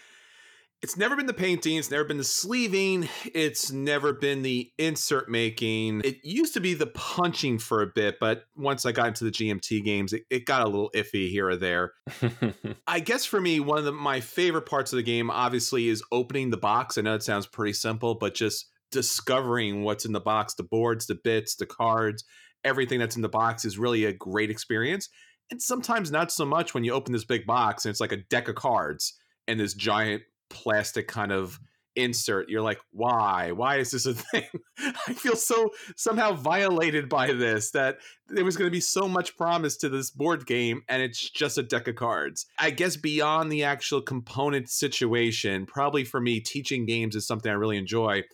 it's 0.83 0.97
never 0.97 1.15
been 1.15 1.27
the 1.27 1.35
painting, 1.35 1.77
it's 1.77 1.91
never 1.91 2.05
been 2.05 2.17
the 2.17 2.25
sleeving, 2.25 3.09
it's 3.35 3.71
never 3.71 4.13
been 4.15 4.43
the 4.43 4.71
insert 4.79 5.29
making. 5.29 6.01
It 6.05 6.19
used 6.23 6.55
to 6.55 6.61
be 6.61 6.73
the 6.73 6.87
punching 6.87 7.59
for 7.59 7.83
a 7.83 7.87
bit, 7.87 8.17
but 8.19 8.45
once 8.57 8.87
I 8.87 8.93
got 8.93 9.09
into 9.09 9.25
the 9.25 9.31
GMT 9.31 9.85
games, 9.85 10.13
it, 10.13 10.23
it 10.31 10.47
got 10.47 10.63
a 10.63 10.69
little 10.69 10.91
iffy 10.95 11.29
here 11.31 11.49
or 11.49 11.57
there. 11.57 11.93
I 12.87 13.01
guess 13.01 13.27
for 13.27 13.41
me, 13.41 13.61
one 13.61 13.79
of 13.79 13.85
the, 13.85 13.93
my 13.93 14.21
favorite 14.21 14.67
parts 14.67 14.93
of 14.93 14.97
the 14.97 15.03
game, 15.03 15.31
obviously, 15.31 15.89
is 15.89 16.03
opening 16.13 16.51
the 16.51 16.57
box. 16.57 16.97
I 16.97 17.03
know 17.03 17.15
it 17.15 17.23
sounds 17.23 17.47
pretty 17.47 17.75
simple, 17.75 18.15
but 18.15 18.35
just 18.35 18.67
discovering 18.91 19.85
what's 19.85 20.05
in 20.05 20.13
the 20.13 20.21
box 20.21 20.55
the 20.55 20.63
boards, 20.63 21.07
the 21.07 21.19
bits, 21.23 21.57
the 21.57 21.67
cards, 21.67 22.25
everything 22.65 22.99
that's 22.99 23.17
in 23.17 23.23
the 23.23 23.29
box 23.29 23.65
is 23.65 23.79
really 23.79 24.05
a 24.05 24.13
great 24.13 24.51
experience. 24.51 25.09
And 25.51 25.61
sometimes 25.61 26.11
not 26.11 26.33
so 26.33 26.47
much 26.47 26.75
when 26.75 26.85
you 26.85 26.93
open 26.93 27.13
this 27.13 27.25
big 27.25 27.45
box 27.45 27.85
and 27.85 27.91
it's 27.91 28.01
like 28.01 28.13
a 28.13 28.19
deck 28.31 28.49
of 28.49 28.55
cards 28.55 29.19
and 29.49 29.59
this 29.59 29.75
giant 29.75 30.23
plastic 30.51 31.09
kind 31.09 31.33
of 31.33 31.59
insert. 31.97 32.49
You're 32.49 32.63
like 32.63 32.81
why? 32.93 33.53
Why 33.53 33.77
is 33.79 33.91
this 33.91 34.07
a 34.07 34.15
thing? 34.33 34.49
I 34.79 35.13
feel 35.15 35.37
so 35.37 35.71
somehow 35.97 36.33
violated 36.33 37.09
by 37.09 37.33
this 37.33 37.71
that 37.73 37.99
there 38.29 38.45
was 38.45 38.57
going 38.57 38.69
to 38.69 38.73
be 38.73 38.81
so 38.81 39.09
much 39.09 39.37
promise 39.37 39.77
to 39.79 39.89
this 39.89 40.11
board 40.11 40.47
game 40.47 40.83
and 40.89 41.03
it's 41.03 41.31
just 41.31 41.59
a 41.59 41.63
deck 41.63 41.89
of 41.89 41.97
cards. 41.97 42.47
I 42.59 42.71
guess 42.71 42.97
beyond 42.97 43.51
the 43.51 43.65
actual 43.65 44.03
component 44.03 44.69
situation 44.69 45.67
probably 45.67 46.05
for 46.05 46.21
me 46.21 46.41
teaching 46.41 46.87
games 46.87 47.17
is 47.17 47.27
something 47.27 47.51
i 47.51 47.55
really 47.55 47.79
enjoy. 47.79 48.25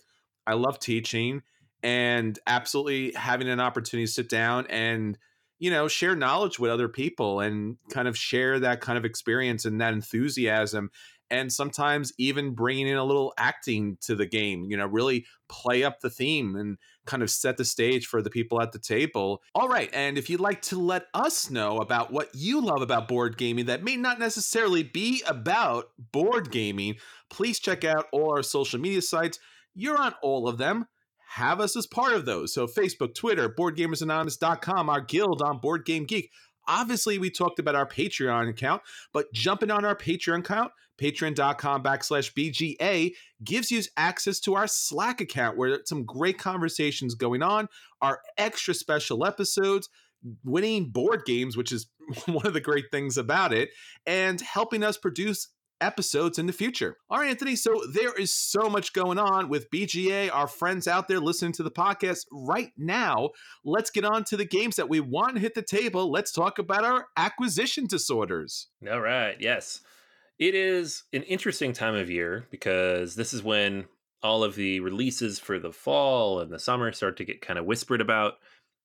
I 0.45 0.53
love 0.53 0.79
teaching 0.79 1.41
and 1.83 2.37
absolutely 2.47 3.13
having 3.13 3.49
an 3.49 3.59
opportunity 3.59 4.05
to 4.05 4.11
sit 4.11 4.29
down 4.29 4.65
and 4.67 5.17
you 5.59 5.71
know 5.71 5.87
share 5.87 6.15
knowledge 6.15 6.59
with 6.59 6.71
other 6.71 6.87
people 6.87 7.39
and 7.39 7.77
kind 7.91 8.07
of 8.07 8.17
share 8.17 8.59
that 8.59 8.81
kind 8.81 8.97
of 8.97 9.05
experience 9.05 9.65
and 9.65 9.81
that 9.81 9.93
enthusiasm 9.93 10.89
and 11.29 11.51
sometimes 11.51 12.13
even 12.17 12.53
bringing 12.53 12.87
in 12.87 12.97
a 12.97 13.03
little 13.03 13.33
acting 13.37 13.97
to 14.01 14.15
the 14.15 14.25
game, 14.25 14.65
you 14.69 14.77
know, 14.77 14.85
really 14.85 15.25
play 15.49 15.83
up 15.83 15.99
the 15.99 16.09
theme 16.09 16.55
and 16.55 16.77
kind 17.05 17.23
of 17.23 17.29
set 17.29 17.57
the 17.57 17.65
stage 17.65 18.05
for 18.05 18.21
the 18.21 18.29
people 18.29 18.61
at 18.61 18.71
the 18.71 18.79
table. 18.79 19.41
All 19.55 19.67
right. 19.67 19.89
And 19.93 20.17
if 20.17 20.29
you'd 20.29 20.39
like 20.39 20.61
to 20.63 20.79
let 20.79 21.05
us 21.13 21.49
know 21.49 21.77
about 21.79 22.11
what 22.11 22.29
you 22.33 22.61
love 22.61 22.81
about 22.81 23.07
board 23.07 23.37
gaming 23.37 23.65
that 23.65 23.83
may 23.83 23.95
not 23.95 24.19
necessarily 24.19 24.83
be 24.83 25.23
about 25.27 25.89
board 26.11 26.51
gaming, 26.51 26.95
please 27.29 27.59
check 27.59 27.83
out 27.83 28.07
all 28.11 28.31
our 28.31 28.43
social 28.43 28.79
media 28.79 29.01
sites. 29.01 29.39
You're 29.73 29.97
on 29.97 30.13
all 30.21 30.47
of 30.47 30.57
them. 30.57 30.87
Have 31.31 31.59
us 31.59 31.75
as 31.75 31.85
part 31.85 32.13
of 32.13 32.25
those. 32.25 32.53
So, 32.53 32.67
Facebook, 32.67 33.13
Twitter, 33.13 33.49
BoardGamersAnonymous.com, 33.49 34.89
our 34.89 35.01
guild 35.01 35.41
on 35.41 35.59
Board 35.59 35.85
Game 35.85 36.05
Geek. 36.05 36.31
Obviously, 36.67 37.17
we 37.17 37.29
talked 37.29 37.59
about 37.59 37.75
our 37.75 37.87
Patreon 37.87 38.49
account, 38.49 38.81
but 39.13 39.31
jumping 39.33 39.71
on 39.71 39.85
our 39.85 39.95
Patreon 39.95 40.39
account, 40.39 40.71
patreon.com 40.99 41.83
backslash 41.83 42.33
BGA, 42.33 43.13
gives 43.43 43.71
you 43.71 43.81
access 43.95 44.39
to 44.41 44.55
our 44.55 44.67
Slack 44.67 45.21
account 45.21 45.57
where 45.57 45.79
some 45.85 46.05
great 46.05 46.37
conversations 46.37 47.15
going 47.15 47.43
on, 47.43 47.67
our 48.01 48.21
extra 48.37 48.73
special 48.73 49.25
episodes, 49.25 49.89
winning 50.43 50.89
board 50.89 51.23
games, 51.25 51.55
which 51.55 51.71
is 51.71 51.87
one 52.25 52.45
of 52.45 52.53
the 52.53 52.61
great 52.61 52.85
things 52.91 53.17
about 53.17 53.53
it, 53.53 53.69
and 54.05 54.41
helping 54.41 54.83
us 54.83 54.97
produce 54.97 55.49
episodes 55.81 56.39
in 56.39 56.45
the 56.47 56.53
future. 56.53 56.97
All 57.09 57.19
right, 57.19 57.29
Anthony. 57.29 57.55
So 57.55 57.81
there 57.91 58.13
is 58.13 58.33
so 58.33 58.69
much 58.69 58.93
going 58.93 59.17
on 59.17 59.49
with 59.49 59.69
BGA, 59.71 60.33
our 60.33 60.47
friends 60.47 60.87
out 60.87 61.07
there 61.07 61.19
listening 61.19 61.53
to 61.53 61.63
the 61.63 61.71
podcast 61.71 62.25
right 62.31 62.71
now. 62.77 63.29
Let's 63.63 63.89
get 63.89 64.05
on 64.05 64.23
to 64.25 64.37
the 64.37 64.45
games 64.45 64.75
that 64.77 64.89
we 64.89 64.99
want 64.99 65.35
to 65.35 65.41
hit 65.41 65.53
the 65.53 65.61
table. 65.61 66.11
Let's 66.11 66.31
talk 66.31 66.59
about 66.59 66.83
our 66.83 67.07
acquisition 67.15 67.87
disorders. 67.87 68.67
All 68.89 69.01
right. 69.01 69.37
Yes. 69.39 69.81
It 70.39 70.53
is 70.53 71.03
an 71.13 71.23
interesting 71.23 71.73
time 71.73 71.95
of 71.95 72.09
year 72.09 72.47
because 72.51 73.15
this 73.15 73.33
is 73.33 73.43
when 73.43 73.85
all 74.21 74.43
of 74.43 74.55
the 74.55 74.79
releases 74.79 75.39
for 75.39 75.59
the 75.59 75.71
fall 75.71 76.39
and 76.39 76.51
the 76.51 76.59
summer 76.59 76.91
start 76.91 77.17
to 77.17 77.25
get 77.25 77.41
kind 77.41 77.57
of 77.57 77.65
whispered 77.65 78.01
about. 78.01 78.33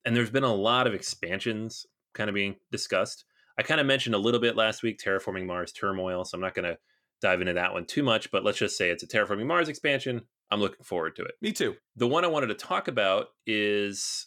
And 0.04 0.16
there's 0.16 0.30
been 0.30 0.44
a 0.44 0.54
lot 0.54 0.86
of 0.86 0.94
expansions 0.94 1.86
kind 2.14 2.28
of 2.28 2.34
being 2.34 2.56
discussed. 2.70 3.24
I 3.58 3.62
kind 3.62 3.80
of 3.80 3.86
mentioned 3.86 4.14
a 4.14 4.18
little 4.18 4.40
bit 4.40 4.56
last 4.56 4.82
week 4.82 4.98
Terraforming 4.98 5.46
Mars 5.46 5.72
Turmoil, 5.72 6.24
so 6.24 6.36
I'm 6.36 6.40
not 6.40 6.54
going 6.54 6.64
to 6.64 6.78
dive 7.20 7.40
into 7.40 7.54
that 7.54 7.72
one 7.72 7.84
too 7.84 8.02
much, 8.02 8.30
but 8.30 8.44
let's 8.44 8.58
just 8.58 8.76
say 8.76 8.90
it's 8.90 9.02
a 9.02 9.06
Terraforming 9.06 9.46
Mars 9.46 9.68
expansion. 9.68 10.22
I'm 10.50 10.60
looking 10.60 10.84
forward 10.84 11.16
to 11.16 11.22
it. 11.22 11.34
Me 11.40 11.52
too. 11.52 11.76
The 11.96 12.06
one 12.06 12.24
I 12.24 12.28
wanted 12.28 12.48
to 12.48 12.54
talk 12.54 12.88
about 12.88 13.28
is 13.46 14.26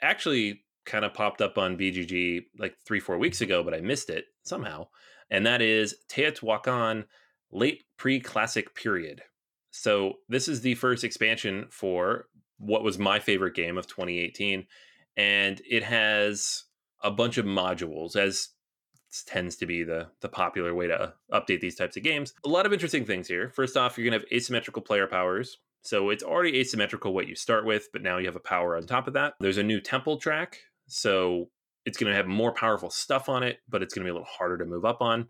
actually 0.00 0.64
kind 0.86 1.04
of 1.04 1.12
popped 1.12 1.42
up 1.42 1.58
on 1.58 1.76
BGG 1.76 2.44
like 2.58 2.76
three, 2.86 3.00
four 3.00 3.18
weeks 3.18 3.40
ago, 3.40 3.62
but 3.62 3.74
I 3.74 3.80
missed 3.80 4.08
it 4.08 4.26
somehow. 4.44 4.86
And 5.30 5.44
that 5.44 5.60
is 5.60 5.96
Teotihuacan 6.08 7.04
Late 7.50 7.84
Pre 7.98 8.20
Classic 8.20 8.74
Period. 8.74 9.22
So, 9.72 10.14
this 10.28 10.48
is 10.48 10.62
the 10.62 10.74
first 10.76 11.04
expansion 11.04 11.66
for 11.70 12.28
what 12.58 12.82
was 12.82 12.98
my 12.98 13.18
favorite 13.18 13.54
game 13.54 13.76
of 13.76 13.86
2018. 13.86 14.66
And 15.18 15.60
it 15.68 15.82
has 15.82 16.64
a 17.02 17.10
bunch 17.10 17.36
of 17.36 17.44
modules, 17.44 18.16
as 18.16 18.50
tends 19.24 19.56
to 19.56 19.66
be 19.66 19.82
the 19.82 20.08
the 20.20 20.28
popular 20.28 20.74
way 20.74 20.86
to 20.86 21.14
update 21.32 21.60
these 21.60 21.76
types 21.76 21.96
of 21.96 22.02
games. 22.02 22.34
A 22.44 22.48
lot 22.48 22.66
of 22.66 22.72
interesting 22.72 23.04
things 23.04 23.28
here. 23.28 23.50
First 23.50 23.76
off, 23.76 23.96
you're 23.96 24.08
going 24.08 24.18
to 24.20 24.24
have 24.24 24.32
asymmetrical 24.32 24.82
player 24.82 25.06
powers. 25.06 25.58
So 25.82 26.10
it's 26.10 26.24
already 26.24 26.58
asymmetrical 26.58 27.14
what 27.14 27.28
you 27.28 27.36
start 27.36 27.64
with, 27.64 27.88
but 27.92 28.02
now 28.02 28.18
you 28.18 28.26
have 28.26 28.36
a 28.36 28.40
power 28.40 28.76
on 28.76 28.86
top 28.86 29.06
of 29.06 29.14
that. 29.14 29.34
There's 29.38 29.58
a 29.58 29.62
new 29.62 29.80
temple 29.80 30.16
track. 30.16 30.58
So 30.88 31.50
it's 31.84 31.96
going 31.96 32.10
to 32.10 32.16
have 32.16 32.26
more 32.26 32.52
powerful 32.52 32.90
stuff 32.90 33.28
on 33.28 33.44
it, 33.44 33.60
but 33.68 33.82
it's 33.82 33.94
going 33.94 34.04
to 34.04 34.08
be 34.08 34.10
a 34.10 34.14
little 34.14 34.28
harder 34.28 34.58
to 34.58 34.64
move 34.64 34.84
up 34.84 35.00
on. 35.00 35.28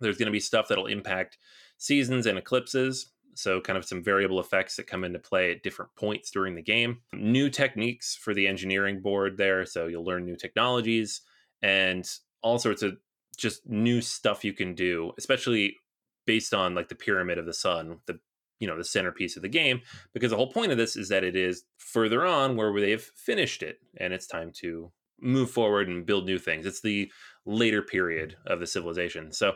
There's 0.00 0.16
going 0.16 0.26
to 0.26 0.32
be 0.32 0.40
stuff 0.40 0.68
that'll 0.68 0.86
impact 0.86 1.38
seasons 1.78 2.26
and 2.26 2.38
eclipses. 2.38 3.10
So, 3.36 3.60
kind 3.60 3.76
of 3.76 3.84
some 3.84 4.02
variable 4.02 4.38
effects 4.38 4.76
that 4.76 4.86
come 4.86 5.02
into 5.02 5.18
play 5.18 5.50
at 5.50 5.64
different 5.64 5.90
points 5.96 6.30
during 6.30 6.54
the 6.54 6.62
game. 6.62 7.00
New 7.12 7.50
techniques 7.50 8.14
for 8.14 8.32
the 8.32 8.46
engineering 8.46 9.02
board 9.02 9.36
there. 9.36 9.66
So, 9.66 9.88
you'll 9.88 10.04
learn 10.04 10.24
new 10.24 10.36
technologies 10.36 11.20
and 11.60 12.08
all 12.44 12.58
sorts 12.58 12.82
of 12.82 12.96
just 13.36 13.66
new 13.66 14.00
stuff 14.00 14.44
you 14.44 14.52
can 14.52 14.74
do, 14.74 15.12
especially 15.18 15.78
based 16.26 16.54
on 16.54 16.74
like 16.74 16.88
the 16.88 16.94
pyramid 16.94 17.38
of 17.38 17.46
the 17.46 17.52
sun, 17.52 17.98
the 18.06 18.20
you 18.60 18.68
know 18.68 18.76
the 18.76 18.84
centerpiece 18.84 19.34
of 19.34 19.42
the 19.42 19.48
game 19.48 19.80
because 20.12 20.30
the 20.30 20.36
whole 20.36 20.52
point 20.52 20.70
of 20.70 20.78
this 20.78 20.94
is 20.94 21.08
that 21.08 21.24
it 21.24 21.34
is 21.34 21.64
further 21.76 22.24
on 22.24 22.56
where 22.56 22.72
they've 22.80 23.10
finished 23.16 23.62
it 23.62 23.78
and 23.98 24.14
it's 24.14 24.28
time 24.28 24.52
to 24.52 24.92
move 25.20 25.50
forward 25.50 25.88
and 25.88 26.06
build 26.06 26.24
new 26.24 26.38
things. 26.38 26.64
It's 26.64 26.80
the 26.80 27.10
later 27.44 27.82
period 27.82 28.36
of 28.46 28.60
the 28.60 28.66
civilization. 28.66 29.32
So 29.32 29.54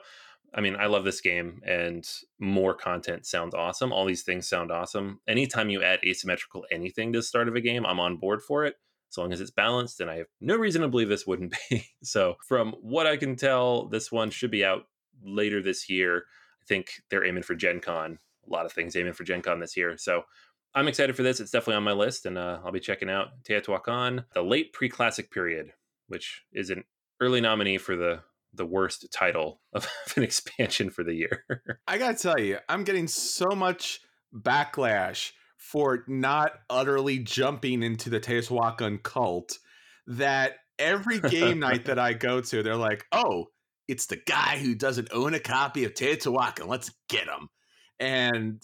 i 0.54 0.62
mean 0.62 0.76
i 0.76 0.86
love 0.86 1.04
this 1.04 1.20
game 1.20 1.60
and 1.66 2.08
more 2.38 2.74
content 2.74 3.26
sounds 3.26 3.54
awesome. 3.54 3.92
All 3.92 4.06
these 4.06 4.22
things 4.22 4.48
sound 4.48 4.72
awesome. 4.72 5.20
Anytime 5.28 5.70
you 5.70 5.82
add 5.82 6.00
asymmetrical 6.04 6.64
anything 6.72 7.12
to 7.12 7.18
the 7.18 7.22
start 7.22 7.48
of 7.48 7.54
a 7.54 7.60
game 7.60 7.86
i'm 7.86 8.00
on 8.00 8.16
board 8.16 8.42
for 8.42 8.64
it 8.64 8.76
as 9.10 9.18
long 9.18 9.32
as 9.32 9.40
it's 9.40 9.50
balanced. 9.50 10.00
And 10.00 10.10
I 10.10 10.16
have 10.16 10.26
no 10.40 10.56
reason 10.56 10.82
to 10.82 10.88
believe 10.88 11.08
this 11.08 11.26
wouldn't 11.26 11.54
be. 11.70 11.86
so, 12.02 12.36
from 12.46 12.74
what 12.80 13.06
I 13.06 13.16
can 13.16 13.36
tell, 13.36 13.86
this 13.88 14.12
one 14.12 14.30
should 14.30 14.50
be 14.50 14.64
out 14.64 14.82
later 15.22 15.62
this 15.62 15.88
year. 15.88 16.24
I 16.62 16.64
think 16.66 16.90
they're 17.10 17.24
aiming 17.24 17.42
for 17.42 17.54
Gen 17.54 17.80
Con. 17.80 18.18
A 18.46 18.50
lot 18.50 18.66
of 18.66 18.72
things 18.72 18.96
aiming 18.96 19.12
for 19.12 19.24
Gen 19.24 19.42
Con 19.42 19.60
this 19.60 19.76
year. 19.76 19.96
So, 19.98 20.22
I'm 20.74 20.88
excited 20.88 21.16
for 21.16 21.22
this. 21.22 21.40
It's 21.40 21.50
definitely 21.50 21.76
on 21.76 21.84
my 21.84 21.92
list, 21.92 22.26
and 22.26 22.36
uh, 22.36 22.60
I'll 22.64 22.72
be 22.72 22.80
checking 22.80 23.10
out 23.10 23.28
Teotihuacan, 23.44 24.24
the 24.34 24.42
late 24.42 24.72
pre 24.72 24.88
classic 24.88 25.30
period, 25.30 25.72
which 26.08 26.44
is 26.52 26.70
an 26.70 26.84
early 27.20 27.40
nominee 27.40 27.78
for 27.78 27.96
the 27.96 28.20
the 28.54 28.66
worst 28.66 29.06
title 29.12 29.60
of 29.72 29.88
an 30.16 30.22
expansion 30.22 30.90
for 30.90 31.04
the 31.04 31.14
year. 31.14 31.44
I 31.86 31.98
gotta 31.98 32.16
tell 32.16 32.38
you, 32.38 32.58
I'm 32.68 32.84
getting 32.84 33.08
so 33.08 33.50
much 33.54 34.00
backlash 34.34 35.32
for 35.58 36.04
not 36.06 36.52
utterly 36.70 37.18
jumping 37.18 37.82
into 37.82 38.08
the 38.08 38.20
Teotihuacan 38.20 39.02
cult 39.02 39.58
that 40.06 40.54
every 40.78 41.20
game 41.20 41.58
night 41.58 41.84
that 41.86 41.98
I 41.98 42.14
go 42.14 42.40
to, 42.40 42.62
they're 42.62 42.76
like, 42.76 43.04
oh, 43.12 43.46
it's 43.88 44.06
the 44.06 44.20
guy 44.26 44.58
who 44.58 44.74
doesn't 44.74 45.12
own 45.12 45.34
a 45.34 45.40
copy 45.40 45.84
of 45.84 45.94
Teotihuacan. 45.94 46.68
Let's 46.68 46.92
get 47.08 47.26
him. 47.26 47.48
And 47.98 48.62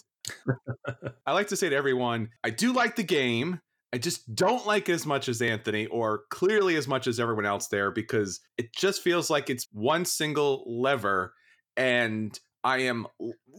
I 1.25 1.33
like 1.33 1.47
to 1.47 1.55
say 1.55 1.69
to 1.69 1.75
everyone, 1.75 2.29
I 2.43 2.49
do 2.49 2.73
like 2.73 2.95
the 2.95 3.03
game. 3.03 3.59
I 3.93 3.97
just 3.97 4.33
don't 4.33 4.65
like 4.65 4.89
as 4.89 5.05
much 5.05 5.29
as 5.29 5.41
Anthony, 5.41 5.85
or 5.87 6.23
clearly 6.29 6.75
as 6.75 6.87
much 6.87 7.07
as 7.07 7.19
everyone 7.19 7.45
else 7.45 7.67
there, 7.67 7.91
because 7.91 8.41
it 8.57 8.73
just 8.73 9.01
feels 9.01 9.29
like 9.29 9.49
it's 9.49 9.67
one 9.71 10.05
single 10.05 10.63
lever. 10.67 11.33
And 11.77 12.37
I 12.63 12.79
am 12.79 13.07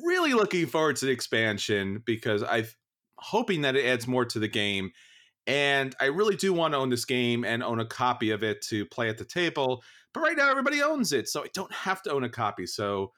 really 0.04 0.34
looking 0.34 0.66
forward 0.66 0.96
to 0.96 1.06
the 1.06 1.12
expansion 1.12 2.02
because 2.04 2.42
I 2.42 2.64
hoping 3.26 3.62
that 3.62 3.74
it 3.74 3.84
adds 3.84 4.06
more 4.06 4.24
to 4.24 4.38
the 4.38 4.48
game. 4.48 4.92
And 5.48 5.94
I 6.00 6.06
really 6.06 6.36
do 6.36 6.52
want 6.52 6.74
to 6.74 6.78
own 6.78 6.90
this 6.90 7.04
game 7.04 7.44
and 7.44 7.62
own 7.62 7.80
a 7.80 7.84
copy 7.84 8.30
of 8.30 8.44
it 8.44 8.62
to 8.62 8.86
play 8.86 9.08
at 9.08 9.18
the 9.18 9.24
table. 9.24 9.82
But 10.14 10.20
right 10.20 10.36
now, 10.36 10.48
everybody 10.48 10.80
owns 10.80 11.12
it. 11.12 11.28
So 11.28 11.42
I 11.42 11.48
don't 11.52 11.72
have 11.72 12.02
to 12.02 12.12
own 12.12 12.22
a 12.22 12.28
copy. 12.28 12.66
So 12.66 13.12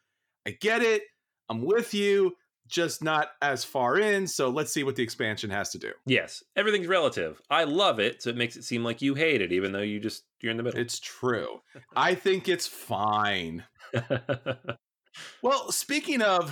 I 0.46 0.52
get 0.52 0.82
it. 0.82 1.02
I'm 1.50 1.62
with 1.62 1.92
you, 1.92 2.32
just 2.66 3.02
not 3.02 3.28
as 3.42 3.64
far 3.64 3.98
in. 3.98 4.26
So 4.26 4.48
let's 4.48 4.72
see 4.72 4.82
what 4.82 4.96
the 4.96 5.02
expansion 5.02 5.50
has 5.50 5.70
to 5.70 5.78
do. 5.78 5.92
Yes, 6.06 6.42
everything's 6.56 6.86
relative. 6.86 7.40
I 7.50 7.64
love 7.64 8.00
it. 8.00 8.22
So 8.22 8.30
it 8.30 8.36
makes 8.36 8.56
it 8.56 8.64
seem 8.64 8.84
like 8.84 9.02
you 9.02 9.14
hate 9.14 9.42
it, 9.42 9.52
even 9.52 9.72
though 9.72 9.82
you 9.82 10.00
just, 10.00 10.24
you're 10.40 10.50
in 10.50 10.56
the 10.56 10.62
middle. 10.62 10.80
It's 10.80 11.00
true. 11.00 11.60
I 11.94 12.14
think 12.14 12.48
it's 12.48 12.66
fine. 12.66 13.64
well, 15.42 15.70
speaking 15.70 16.22
of 16.22 16.50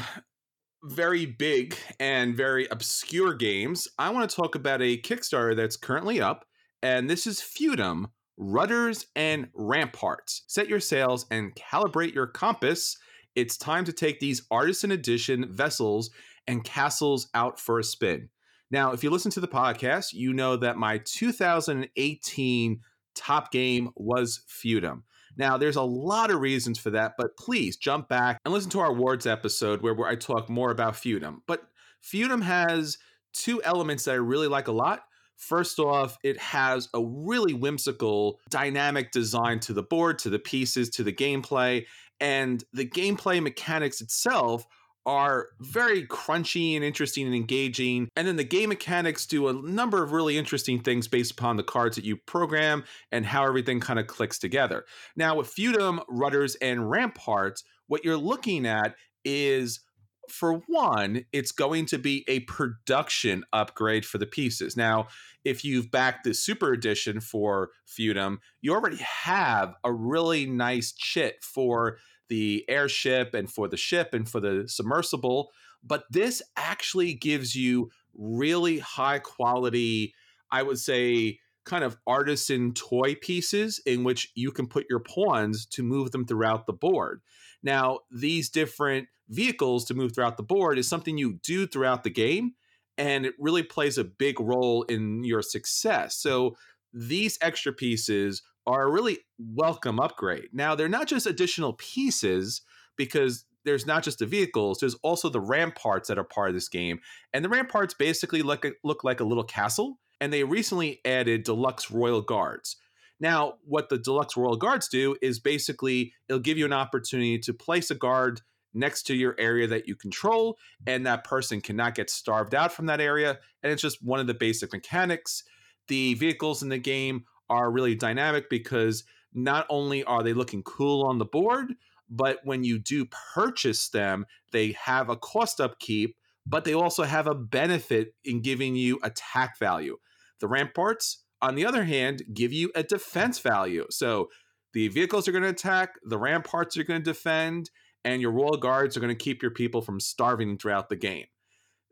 very 0.87 1.26
big 1.26 1.76
and 1.99 2.37
very 2.37 2.66
obscure 2.71 3.35
games, 3.35 3.88
I 3.99 4.11
want 4.11 4.28
to 4.28 4.37
talk 4.37 4.55
about 4.55 4.83
a 4.83 4.99
Kickstarter 4.99 5.57
that's 5.57 5.76
currently 5.76 6.21
up, 6.21 6.45
and 6.83 7.11
this 7.11 7.26
is 7.26 7.40
Feudum 7.40 8.07
Rudders 8.37 9.07
and 9.16 9.49
Ramparts. 9.55 10.43
Set 10.47 10.69
your 10.69 10.81
sails 10.81 11.26
and 11.31 11.55
calibrate 11.55 12.14
your 12.14 12.26
compass. 12.26 12.97
It's 13.35 13.57
time 13.57 13.85
to 13.85 13.93
take 13.93 14.21
these 14.21 14.43
artisan 14.50 14.93
edition 14.93 15.47
vessels 15.50 16.11
and 16.47 16.64
castles 16.64 17.28
out 17.35 17.59
for 17.59 17.78
a 17.78 17.85
spin. 17.85 18.28
Now, 18.71 18.93
if 18.93 19.02
you 19.02 19.11
listen 19.11 19.31
to 19.33 19.40
the 19.40 19.49
podcast, 19.49 20.12
you 20.12 20.33
know 20.33 20.57
that 20.57 20.76
my 20.76 20.99
2018 21.05 22.81
top 23.14 23.50
game 23.50 23.90
was 23.97 24.43
Feudum. 24.49 25.02
Now, 25.37 25.57
there's 25.59 25.76
a 25.76 25.83
lot 25.83 26.31
of 26.31 26.40
reasons 26.40 26.78
for 26.78 26.90
that, 26.90 27.14
but 27.19 27.37
please 27.37 27.76
jump 27.76 28.09
back 28.09 28.38
and 28.45 28.55
listen 28.55 28.71
to 28.71 28.81
our 28.81 28.90
awards 28.90 29.26
episode 29.26 29.83
where, 29.83 29.95
where 29.95 30.09
I 30.09 30.16
talk 30.16 30.49
more 30.49 30.71
about 30.71 30.95
Feudum. 30.95 31.38
But 31.47 31.62
Feudum 32.02 32.43
has 32.43 32.99
two 33.33 33.62
elements 33.62 34.05
that 34.05 34.12
I 34.12 34.14
really 34.14 34.49
like 34.49 34.69
a 34.69 34.73
lot. 34.73 35.02
First 35.37 35.78
off, 35.78 36.16
it 36.25 36.38
has 36.38 36.88
a 36.95 37.05
really 37.05 37.52
whimsical, 37.52 38.40
dynamic 38.49 39.12
design 39.12 39.61
to 39.61 39.75
the 39.75 39.83
board, 39.83 40.19
to 40.21 40.31
the 40.31 40.38
pieces, 40.38 40.88
to 40.90 41.02
the 41.02 41.12
gameplay. 41.12 41.85
And 42.21 42.64
the 42.73 42.87
gameplay 42.87 43.43
mechanics 43.43 44.00
itself 44.00 44.66
are 45.06 45.46
very 45.60 46.04
crunchy 46.06 46.75
and 46.75 46.84
interesting 46.84 47.26
and 47.26 47.34
engaging. 47.34 48.08
And 48.16 48.26
then 48.26 48.36
the 48.36 48.44
game 48.44 48.70
mechanics 48.70 49.25
do 49.25 49.48
a 49.48 49.52
number 49.52 50.02
of 50.02 50.12
really 50.12 50.36
interesting 50.36 50.80
things 50.80 51.06
based 51.06 51.30
upon 51.30 51.56
the 51.56 51.62
cards 51.62 51.94
that 51.96 52.04
you 52.04 52.16
program 52.16 52.84
and 53.12 53.25
how 53.25 53.46
everything 53.46 53.78
kind 53.78 54.00
of 54.00 54.08
clicks 54.08 54.38
together. 54.38 54.84
Now, 55.14 55.36
with 55.36 55.54
Feudum, 55.54 56.02
Rudders, 56.08 56.56
and 56.56 56.90
Ramparts, 56.90 57.62
what 57.86 58.04
you're 58.04 58.16
looking 58.16 58.66
at 58.66 58.96
is 59.25 59.80
for 60.28 60.60
one, 60.66 61.25
it's 61.32 61.52
going 61.52 61.86
to 61.86 61.98
be 61.98 62.25
a 62.26 62.40
production 62.40 63.44
upgrade 63.52 64.04
for 64.04 64.18
the 64.18 64.26
pieces. 64.26 64.76
Now, 64.76 65.06
if 65.44 65.64
you've 65.64 65.90
backed 65.90 66.25
the 66.25 66.34
super 66.34 66.72
edition 66.72 67.20
for 67.20 67.70
Feudum, 67.86 68.38
you 68.60 68.75
already 68.75 68.96
have 68.96 69.75
a 69.84 69.92
really 69.92 70.46
nice 70.46 70.92
chit 70.92 71.36
for 71.42 71.98
the 72.28 72.64
airship 72.68 73.35
and 73.35 73.50
for 73.50 73.68
the 73.68 73.76
ship 73.76 74.14
and 74.14 74.28
for 74.28 74.40
the 74.40 74.64
submersible. 74.68 75.50
But 75.83 76.04
this 76.11 76.42
actually 76.56 77.14
gives 77.14 77.54
you 77.54 77.90
really 78.14 78.78
high 78.78 79.18
quality, 79.18 80.14
I 80.50 80.62
would 80.62 80.78
say, 80.78 81.38
kind 81.64 81.85
of 81.85 81.97
artisan 82.06 82.73
toy 82.73 83.16
pieces 83.16 83.80
in 83.85 84.04
which 84.04 84.30
you 84.35 84.50
can 84.50 84.66
put 84.66 84.87
your 84.88 85.00
pawns 85.00 85.66
to 85.66 85.83
move 85.83 86.12
them 86.12 86.25
throughout 86.25 86.66
the 86.66 86.73
board. 86.73 87.21
Now, 87.62 88.00
these 88.11 88.49
different 88.49 89.09
vehicles 89.28 89.85
to 89.87 89.95
move 89.95 90.14
throughout 90.14 90.37
the 90.37 90.42
board 90.45 90.78
is 90.78 90.88
something 90.88 91.18
you 91.18 91.40
do 91.42 91.66
throughout 91.66 92.04
the 92.04 92.11
game, 92.11 92.52
and 92.97 93.26
it 93.26 93.35
really 93.38 93.64
plays 93.64 93.99
a 93.99 94.04
big 94.04 94.40
role 94.40 94.85
in 94.85 95.25
your 95.25 95.42
success. 95.42 96.16
So, 96.16 96.56
these 96.92 97.37
extra 97.42 97.73
pieces 97.73 98.42
are 98.66 98.85
a 98.85 98.90
really 98.90 99.18
welcome 99.38 100.00
upgrade. 100.00 100.49
Now, 100.52 100.75
they're 100.75 100.88
not 100.88 101.06
just 101.06 101.26
additional 101.26 101.75
pieces 101.75 102.62
because 102.96 103.44
there's 103.64 103.87
not 103.87 104.02
just 104.02 104.20
the 104.20 104.26
vehicles, 104.26 104.78
there's 104.78 104.94
also 105.02 105.28
the 105.28 105.40
ramparts 105.40 106.08
that 106.08 106.18
are 106.18 106.25
part 106.25 106.49
of 106.49 106.54
this 106.54 106.68
game. 106.68 107.00
And 107.32 107.44
the 107.44 107.49
ramparts 107.49 107.94
basically 107.94 108.42
look, 108.42 108.66
look 108.85 109.04
like 109.04 109.20
a 109.20 109.25
little 109.25 109.44
castle. 109.44 109.99
And 110.20 110.32
they 110.32 110.44
recently 110.44 111.00
added 111.04 111.44
deluxe 111.44 111.90
royal 111.90 112.23
guards. 112.23 112.76
Now, 113.20 113.54
what 113.64 113.88
the 113.88 113.99
deluxe 113.99 114.37
royal 114.37 114.56
guards 114.56 114.88
do 114.88 115.16
is 115.20 115.38
basically 115.38 116.12
it'll 116.28 116.40
give 116.40 116.58
you 116.58 116.64
an 116.64 116.73
opportunity 116.73 117.38
to 117.40 117.52
place 117.52 117.90
a 117.90 117.94
guard 117.94 118.40
next 118.73 119.04
to 119.04 119.14
your 119.14 119.35
area 119.38 119.66
that 119.66 119.88
you 119.88 119.96
control, 119.96 120.58
and 120.87 121.06
that 121.06 121.25
person 121.25 121.61
cannot 121.61 121.94
get 121.94 122.11
starved 122.11 122.54
out 122.54 122.73
from 122.73 122.87
that 122.87 123.00
area. 123.00 123.38
And 123.62 123.73
it's 123.73 123.82
just 123.82 124.02
one 124.02 124.20
of 124.20 124.26
the 124.26 124.35
basic 124.35 124.73
mechanics. 124.73 125.42
The 125.88 126.14
vehicles 126.14 126.62
in 126.62 126.68
the 126.68 126.78
game 126.78 127.25
are 127.48 127.70
really 127.70 127.94
dynamic 127.94 128.48
because 128.50 129.04
not 129.34 129.66
only 129.68 130.02
are 130.04 130.22
they 130.22 130.32
looking 130.32 130.62
cool 130.62 131.04
on 131.04 131.18
the 131.18 131.24
board, 131.24 131.74
but 132.08 132.38
when 132.44 132.64
you 132.64 132.78
do 132.78 133.06
purchase 133.34 133.88
them, 133.88 134.26
they 134.52 134.72
have 134.72 135.08
a 135.08 135.16
cost 135.16 135.60
upkeep, 135.60 136.16
but 136.46 136.64
they 136.64 136.74
also 136.74 137.02
have 137.02 137.26
a 137.26 137.34
benefit 137.34 138.14
in 138.24 138.40
giving 138.40 138.76
you 138.76 138.98
attack 139.02 139.58
value. 139.58 139.96
The 140.40 140.48
ramparts, 140.48 141.24
on 141.42 141.54
the 141.54 141.66
other 141.66 141.84
hand, 141.84 142.22
give 142.32 142.52
you 142.52 142.70
a 142.74 142.82
defense 142.82 143.38
value. 143.40 143.86
So 143.90 144.28
the 144.72 144.88
vehicles 144.88 145.26
are 145.26 145.32
going 145.32 145.44
to 145.44 145.50
attack, 145.50 145.94
the 146.04 146.18
ramparts 146.18 146.76
are 146.76 146.84
going 146.84 147.02
to 147.02 147.10
defend, 147.10 147.70
and 148.04 148.22
your 148.22 148.30
royal 148.30 148.56
guards 148.56 148.96
are 148.96 149.00
going 149.00 149.16
to 149.16 149.24
keep 149.24 149.42
your 149.42 149.50
people 149.50 149.82
from 149.82 149.98
starving 150.00 150.58
throughout 150.58 150.88
the 150.88 150.96
game. 150.96 151.26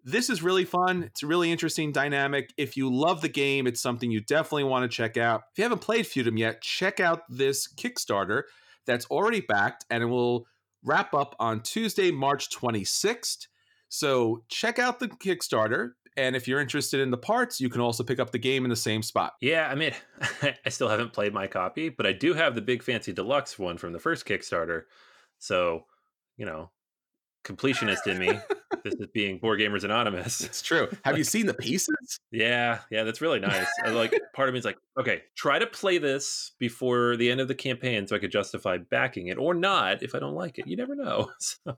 This 0.05 0.29
is 0.29 0.43
really 0.43 0.67
fun. 0.67 1.03
It's 1.05 1.23
a 1.23 1.27
really 1.27 1.51
interesting 1.51 1.91
dynamic. 1.91 2.53
If 2.59 2.77
you 2.77 2.95
love 2.95 3.23
the 3.23 3.29
game, 3.29 3.67
it's 3.67 3.81
something 3.81 4.11
you 4.11 4.21
definitely 4.21 4.65
want 4.65 4.91
to 4.91 4.95
check 4.95 5.17
out. 5.17 5.45
If 5.53 5.59
you 5.59 5.65
haven't 5.65 5.81
played 5.81 6.05
Feudum 6.05 6.39
yet, 6.39 6.61
check 6.61 7.01
out 7.01 7.23
this 7.31 7.67
Kickstarter 7.67 8.43
that's 8.87 9.07
already 9.07 9.41
backed 9.41 9.87
and 9.89 10.03
it 10.03 10.07
will 10.07 10.47
wrap 10.85 11.15
up 11.15 11.35
on 11.41 11.63
Tuesday, 11.63 12.11
March 12.11 12.51
26th. 12.51 13.47
So 13.89 14.45
check 14.49 14.79
out 14.79 14.99
the 14.99 15.09
Kickstarter. 15.09 15.93
And 16.17 16.37
if 16.37 16.47
you're 16.47 16.61
interested 16.61 17.01
in 17.01 17.11
the 17.11 17.17
parts, 17.17 17.61
you 17.61 17.71
can 17.71 17.81
also 17.81 18.05
pick 18.05 18.21
up 18.21 18.31
the 18.31 18.39
game 18.39 18.65
in 18.65 18.71
the 18.71 18.77
same 18.77 19.03
spot. 19.03 19.33
Yeah, 19.41 19.69
I 19.69 19.75
mean, 19.75 19.93
I 20.43 20.69
still 20.69 20.89
haven't 20.89 21.13
played 21.13 21.33
my 21.33 21.47
copy, 21.47 21.89
but 21.89 22.07
I 22.07 22.13
do 22.13 22.35
have 22.35 22.55
the 22.55 22.61
big 22.61 22.83
fancy 22.83 23.13
deluxe 23.13 23.59
one 23.59 23.79
from 23.79 23.93
the 23.93 23.99
first 23.99 24.27
Kickstarter. 24.27 24.83
So, 25.39 25.87
you 26.37 26.45
know, 26.45 26.71
completionist 27.45 28.07
in 28.07 28.19
me. 28.19 28.39
this 28.85 28.95
is 28.95 29.07
being 29.13 29.39
Board 29.39 29.61
Gamers 29.61 29.85
Anonymous. 29.85 30.41
It's 30.41 30.63
true. 30.63 30.89
Have 31.05 31.17
you 31.19 31.25
seen 31.25 31.47
the 31.47 31.55
pieces? 31.55 32.21
Yeah, 32.31 32.81
yeah, 32.91 33.05
that's 33.05 33.21
really 33.21 33.41
nice. 33.41 33.67
like 33.87 34.15
part 34.35 34.49
of 34.49 34.55
me 34.55 34.59
is 34.59 34.65
like, 34.65 34.79
okay, 34.99 35.23
try 35.37 35.59
to 35.59 35.67
play 35.67 35.99
this 35.99 36.53
before 36.59 37.17
the 37.17 37.31
end 37.31 37.41
of 37.41 37.49
the 37.49 37.55
campaign 37.55 38.07
so 38.07 38.17
I 38.17 38.19
could 38.19 38.33
justify 38.33 38.79
backing 38.79 39.29
it 39.29 39.39
or 39.39 39.55
not 39.55 40.03
if 40.03 40.15
I 40.15 40.19
don't 40.19 40.35
like 40.35 40.59
it. 40.59 40.67
You 40.67 40.77
never 40.77 40.95
know. 40.95 41.31
So 41.41 41.77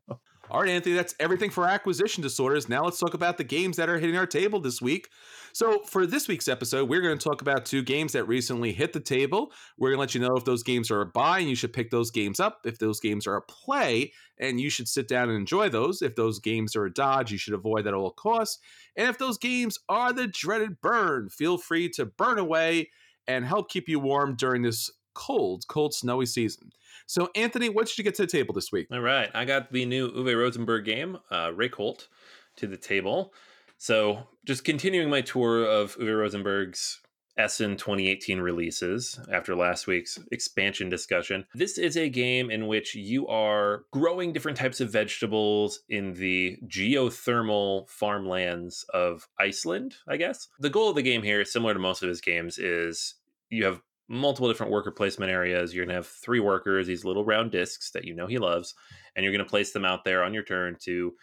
all 0.50 0.61
right, 0.61 0.71
Anthony, 0.71 0.95
that's 0.95 1.15
everything 1.19 1.50
for 1.50 1.67
acquisition 1.67 2.23
disorders. 2.23 2.69
Now 2.69 2.85
let's 2.85 2.99
talk 2.99 3.15
about 3.15 3.37
the 3.37 3.45
games 3.45 3.76
that 3.76 3.88
are 3.88 3.99
hitting 3.99 4.17
our 4.17 4.26
table 4.26 4.61
this 4.61 4.81
week. 4.81 5.09
So, 5.53 5.81
for 5.81 6.07
this 6.07 6.29
week's 6.29 6.49
episode, 6.49 6.88
we're 6.88 7.00
going 7.00 7.19
to 7.19 7.29
talk 7.29 7.41
about 7.41 7.65
two 7.65 7.83
games 7.83 8.12
that 8.12 8.29
recently 8.29 8.73
hit 8.73 8.93
the 8.93 9.00
table. 9.00 9.53
We're 9.79 9.88
going 9.88 9.97
to 9.97 10.00
let 10.00 10.15
you 10.15 10.21
know 10.21 10.37
if 10.37 10.45
those 10.45 10.62
games 10.62 10.91
are 10.91 11.00
a 11.00 11.07
buy 11.07 11.41
and 11.41 11.49
you 11.49 11.57
should 11.57 11.73
pick 11.73 11.91
those 11.91 12.11
games 12.11 12.38
up, 12.38 12.61
if 12.65 12.79
those 12.79 13.00
games 13.00 13.26
are 13.26 13.37
a 13.37 13.43
play 13.43 14.12
and 14.38 14.61
you 14.61 14.71
should 14.71 14.87
sit 14.87 15.09
down 15.09 15.29
and 15.31 15.38
enjoy 15.38 15.69
those, 15.69 16.03
if 16.03 16.15
those 16.15 16.38
games 16.38 16.76
are 16.76 16.85
a 16.85 16.93
dodge, 16.93 17.33
you 17.33 17.38
should 17.38 17.55
avoid 17.55 17.85
that 17.85 17.88
at 17.88 17.95
all 17.95 18.11
costs, 18.11 18.61
and 18.97 19.09
if 19.09 19.19
those 19.19 19.38
games 19.38 19.79
are 19.88 20.12
the 20.12 20.26
dreaded 20.26 20.81
burn, 20.81 21.29
feel 21.29 21.59
free 21.59 21.88
to 21.91 22.05
burn 22.05 22.38
away 22.38 22.91
and 23.26 23.45
help 23.45 23.71
keep 23.71 23.88
you 23.88 23.99
warm 23.99 24.37
during 24.37 24.62
this 24.62 24.91
cold, 25.17 25.67
cold, 25.67 25.95
snowy 25.95 26.27
season. 26.27 26.71
So, 27.07 27.31
Anthony, 27.35 27.69
what 27.69 27.87
did 27.87 27.99
you 27.99 28.05
get 28.05 28.15
to 28.17 28.23
the 28.23 28.29
table 28.29 28.55
this 28.55 28.71
week? 28.71 28.89
All 28.93 29.01
right. 29.01 29.31
I 29.35 29.45
got 29.45 29.73
the 29.73 29.87
new 29.87 30.11
Uwe 30.13 30.37
Rosenberg 30.37 30.85
game, 30.85 31.19
uh, 31.31 31.49
Reykholt, 31.49 32.09
to 32.57 32.67
the 32.67 32.77
table. 32.77 33.33
So, 33.79 34.27
just 34.45 34.65
continuing 34.65 35.11
my 35.11 35.23
tour 35.23 35.65
of 35.65 35.97
Uwe 35.97 36.19
Rosenberg's 36.19 37.01
Essen 37.39 37.77
2018 37.77 38.41
releases 38.41 39.21
after 39.31 39.55
last 39.55 39.87
week's 39.87 40.19
expansion 40.33 40.89
discussion. 40.89 41.45
This 41.55 41.76
is 41.76 41.97
a 41.97 42.09
game 42.09 42.50
in 42.50 42.67
which 42.67 42.95
you 42.95 43.26
are 43.29 43.85
growing 43.93 44.33
different 44.33 44.57
types 44.57 44.81
of 44.81 44.91
vegetables 44.91 45.81
in 45.89 46.15
the 46.15 46.57
geothermal 46.67 47.89
farmlands 47.91 48.87
of 48.95 49.29
Iceland, 49.39 49.97
I 50.09 50.17
guess. 50.17 50.49
The 50.61 50.71
goal 50.71 50.89
of 50.89 50.97
the 50.97 51.02
game 51.02 51.23
here, 51.23 51.45
similar 51.45 51.75
to 51.75 51.81
most 51.81 52.02
of 52.02 52.09
his 52.09 52.23
games, 52.23 52.59
is 52.59 53.17
you 53.50 53.65
have 53.67 53.83
multiple 54.08 54.49
different 54.49 54.73
worker 54.73 54.90
placement 54.90 55.30
areas. 55.30 55.75
You're 55.75 55.84
going 55.84 55.95
to 55.95 55.97
have 55.97 56.06
three 56.06 56.40
workers, 56.40 56.86
these 56.86 57.04
little 57.04 57.25
round 57.25 57.50
discs 57.50 57.90
that 57.92 58.04
you 58.04 58.14
know 58.14 58.26
he 58.26 58.38
loves, 58.38 58.75
and 59.14 59.25
you're 59.25 59.32
going 59.32 59.45
to 59.45 59.50
place 59.50 59.73
them 59.73 59.84
out 59.84 60.04
there 60.04 60.23
on 60.23 60.34
your 60.34 60.45
turn 60.45 60.76
to 60.82 61.14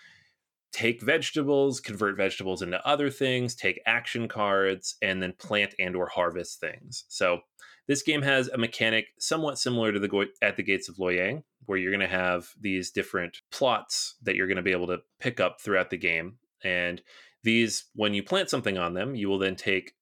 take 0.74 1.02
vegetables, 1.02 1.80
convert 1.80 2.18
vegetables 2.18 2.62
into 2.62 2.86
other 2.86 3.10
things, 3.10 3.56
take 3.56 3.80
action 3.86 4.28
cards, 4.28 4.96
and 5.02 5.22
then 5.22 5.34
plant 5.38 5.76
and 5.80 5.96
or 5.96 6.08
harvest 6.08 6.60
things. 6.60 7.06
So 7.08 7.42
this 7.88 8.02
game 8.02 8.24
has 8.24 8.48
a 8.48 8.58
mechanic 8.58 9.06
somewhat 9.20 9.60
similar 9.60 9.92
to 9.92 10.00
the 10.00 10.08
go- 10.08 10.26
at 10.42 10.58
the 10.58 10.64
gates 10.64 10.90
of 10.90 10.96
Loyang, 10.96 11.44
where 11.66 11.78
you're 11.78 11.92
going 11.92 12.00
to 12.00 12.08
have 12.08 12.50
these 12.60 12.92
different 12.92 13.38
plots 13.52 14.16
that 14.24 14.36
you're 14.36 14.48
going 14.48 14.58
to 14.58 14.64
be 14.64 14.72
able 14.72 14.88
to 14.88 15.00
pick 15.20 15.40
up 15.40 15.62
throughout 15.62 15.90
the 15.92 15.98
game. 15.98 16.38
And 16.64 17.02
these, 17.44 17.86
when 17.94 18.14
you 18.14 18.24
plant 18.24 18.50
something 18.50 18.78
on 18.78 18.94
them, 18.94 19.16
you 19.16 19.30
will 19.30 19.40
then 19.40 19.56
take 19.56 19.94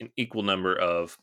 an 0.00 0.10
equal 0.16 0.42
number 0.42 0.74
of 0.74 1.18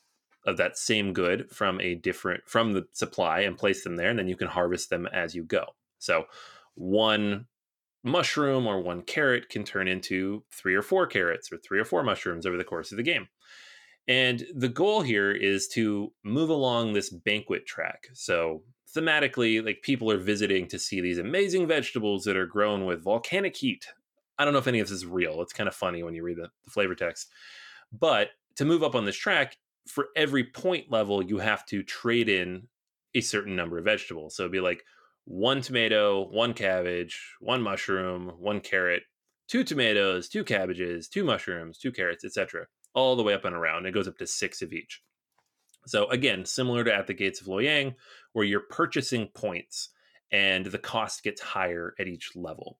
of 0.45 0.57
that 0.57 0.77
same 0.77 1.13
good 1.13 1.49
from 1.51 1.79
a 1.81 1.95
different 1.95 2.47
from 2.47 2.73
the 2.73 2.85
supply 2.93 3.41
and 3.41 3.57
place 3.57 3.83
them 3.83 3.95
there 3.95 4.09
and 4.09 4.17
then 4.17 4.27
you 4.27 4.35
can 4.35 4.47
harvest 4.47 4.89
them 4.89 5.07
as 5.07 5.35
you 5.35 5.43
go. 5.43 5.65
So 5.99 6.25
one 6.75 7.45
mushroom 8.03 8.65
or 8.65 8.81
one 8.81 9.01
carrot 9.03 9.49
can 9.49 9.63
turn 9.63 9.87
into 9.87 10.43
three 10.51 10.73
or 10.73 10.81
four 10.81 11.05
carrots 11.05 11.51
or 11.51 11.57
three 11.57 11.79
or 11.79 11.85
four 11.85 12.03
mushrooms 12.03 12.45
over 12.45 12.57
the 12.57 12.63
course 12.63 12.91
of 12.91 12.97
the 12.97 13.03
game. 13.03 13.27
And 14.07 14.43
the 14.55 14.69
goal 14.69 15.01
here 15.01 15.31
is 15.31 15.67
to 15.69 16.11
move 16.23 16.49
along 16.49 16.93
this 16.93 17.11
banquet 17.11 17.67
track. 17.67 18.07
So 18.13 18.63
thematically 18.95 19.63
like 19.63 19.83
people 19.83 20.11
are 20.11 20.17
visiting 20.17 20.67
to 20.67 20.79
see 20.79 20.99
these 21.01 21.19
amazing 21.19 21.67
vegetables 21.67 22.23
that 22.23 22.35
are 22.35 22.47
grown 22.47 22.85
with 22.85 23.03
volcanic 23.03 23.55
heat. 23.55 23.87
I 24.37 24.43
don't 24.43 24.53
know 24.53 24.59
if 24.59 24.67
any 24.67 24.79
of 24.79 24.87
this 24.87 24.97
is 24.97 25.05
real. 25.05 25.41
It's 25.41 25.53
kind 25.53 25.67
of 25.67 25.75
funny 25.75 26.01
when 26.01 26.15
you 26.15 26.23
read 26.23 26.37
the, 26.37 26.49
the 26.63 26.71
flavor 26.71 26.95
text. 26.95 27.29
But 27.91 28.29
to 28.55 28.65
move 28.65 28.83
up 28.83 28.95
on 28.95 29.05
this 29.05 29.15
track 29.15 29.57
for 29.91 30.07
every 30.15 30.43
point 30.43 30.89
level, 30.89 31.21
you 31.21 31.37
have 31.39 31.65
to 31.67 31.83
trade 31.83 32.29
in 32.29 32.67
a 33.13 33.21
certain 33.21 33.55
number 33.55 33.77
of 33.77 33.85
vegetables. 33.85 34.35
So 34.35 34.43
it'd 34.43 34.51
be 34.51 34.59
like 34.59 34.83
one 35.25 35.61
tomato, 35.61 36.27
one 36.29 36.53
cabbage, 36.53 37.19
one 37.39 37.61
mushroom, 37.61 38.31
one 38.39 38.61
carrot, 38.61 39.03
two 39.47 39.63
tomatoes, 39.63 40.29
two 40.29 40.43
cabbages, 40.43 41.09
two 41.09 41.23
mushrooms, 41.23 41.77
two 41.77 41.91
carrots, 41.91 42.23
etc. 42.23 42.67
All 42.93 43.15
the 43.15 43.23
way 43.23 43.33
up 43.33 43.45
and 43.45 43.55
around. 43.55 43.85
It 43.85 43.91
goes 43.91 44.07
up 44.07 44.17
to 44.17 44.27
six 44.27 44.61
of 44.61 44.73
each. 44.73 45.01
So 45.87 46.09
again, 46.09 46.45
similar 46.45 46.83
to 46.83 46.93
at 46.93 47.07
the 47.07 47.13
gates 47.13 47.41
of 47.41 47.47
Loyang, 47.47 47.95
where 48.33 48.45
you're 48.45 48.61
purchasing 48.61 49.27
points 49.33 49.89
and 50.31 50.65
the 50.65 50.77
cost 50.77 51.23
gets 51.23 51.41
higher 51.41 51.93
at 51.99 52.07
each 52.07 52.31
level. 52.35 52.79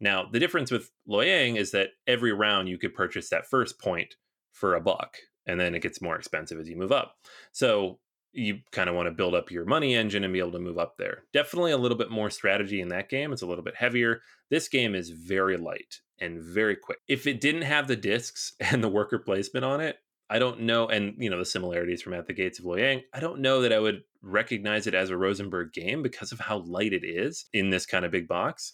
Now, 0.00 0.28
the 0.30 0.40
difference 0.40 0.70
with 0.70 0.90
Loyang 1.08 1.56
is 1.56 1.70
that 1.72 1.90
every 2.06 2.32
round 2.32 2.68
you 2.68 2.78
could 2.78 2.94
purchase 2.94 3.30
that 3.30 3.46
first 3.46 3.80
point 3.80 4.16
for 4.52 4.74
a 4.74 4.80
buck 4.80 5.16
and 5.46 5.58
then 5.58 5.74
it 5.74 5.82
gets 5.82 6.02
more 6.02 6.16
expensive 6.16 6.58
as 6.58 6.68
you 6.68 6.76
move 6.76 6.92
up. 6.92 7.16
So 7.52 7.98
you 8.32 8.60
kind 8.70 8.88
of 8.88 8.94
want 8.94 9.06
to 9.06 9.14
build 9.14 9.34
up 9.34 9.50
your 9.50 9.64
money 9.64 9.94
engine 9.94 10.22
and 10.22 10.32
be 10.32 10.38
able 10.38 10.52
to 10.52 10.58
move 10.58 10.78
up 10.78 10.96
there. 10.96 11.24
Definitely 11.32 11.72
a 11.72 11.78
little 11.78 11.98
bit 11.98 12.10
more 12.10 12.30
strategy 12.30 12.80
in 12.80 12.88
that 12.88 13.08
game. 13.08 13.32
It's 13.32 13.42
a 13.42 13.46
little 13.46 13.64
bit 13.64 13.76
heavier. 13.76 14.20
This 14.50 14.68
game 14.68 14.94
is 14.94 15.10
very 15.10 15.56
light 15.56 16.00
and 16.20 16.40
very 16.40 16.76
quick. 16.76 16.98
If 17.08 17.26
it 17.26 17.40
didn't 17.40 17.62
have 17.62 17.88
the 17.88 17.96
discs 17.96 18.52
and 18.60 18.84
the 18.84 18.88
worker 18.88 19.18
placement 19.18 19.64
on 19.64 19.80
it, 19.80 19.96
I 20.32 20.38
don't 20.38 20.60
know, 20.60 20.86
and 20.86 21.16
you 21.18 21.28
know 21.28 21.38
the 21.38 21.44
similarities 21.44 22.02
from 22.02 22.14
At 22.14 22.28
the 22.28 22.32
Gates 22.32 22.60
of 22.60 22.64
Loyang. 22.64 23.02
I 23.12 23.18
don't 23.18 23.40
know 23.40 23.62
that 23.62 23.72
I 23.72 23.80
would 23.80 24.04
recognize 24.22 24.86
it 24.86 24.94
as 24.94 25.10
a 25.10 25.16
Rosenberg 25.16 25.72
game 25.72 26.04
because 26.04 26.30
of 26.30 26.38
how 26.38 26.58
light 26.58 26.92
it 26.92 27.04
is 27.04 27.46
in 27.52 27.70
this 27.70 27.84
kind 27.84 28.04
of 28.04 28.12
big 28.12 28.28
box. 28.28 28.72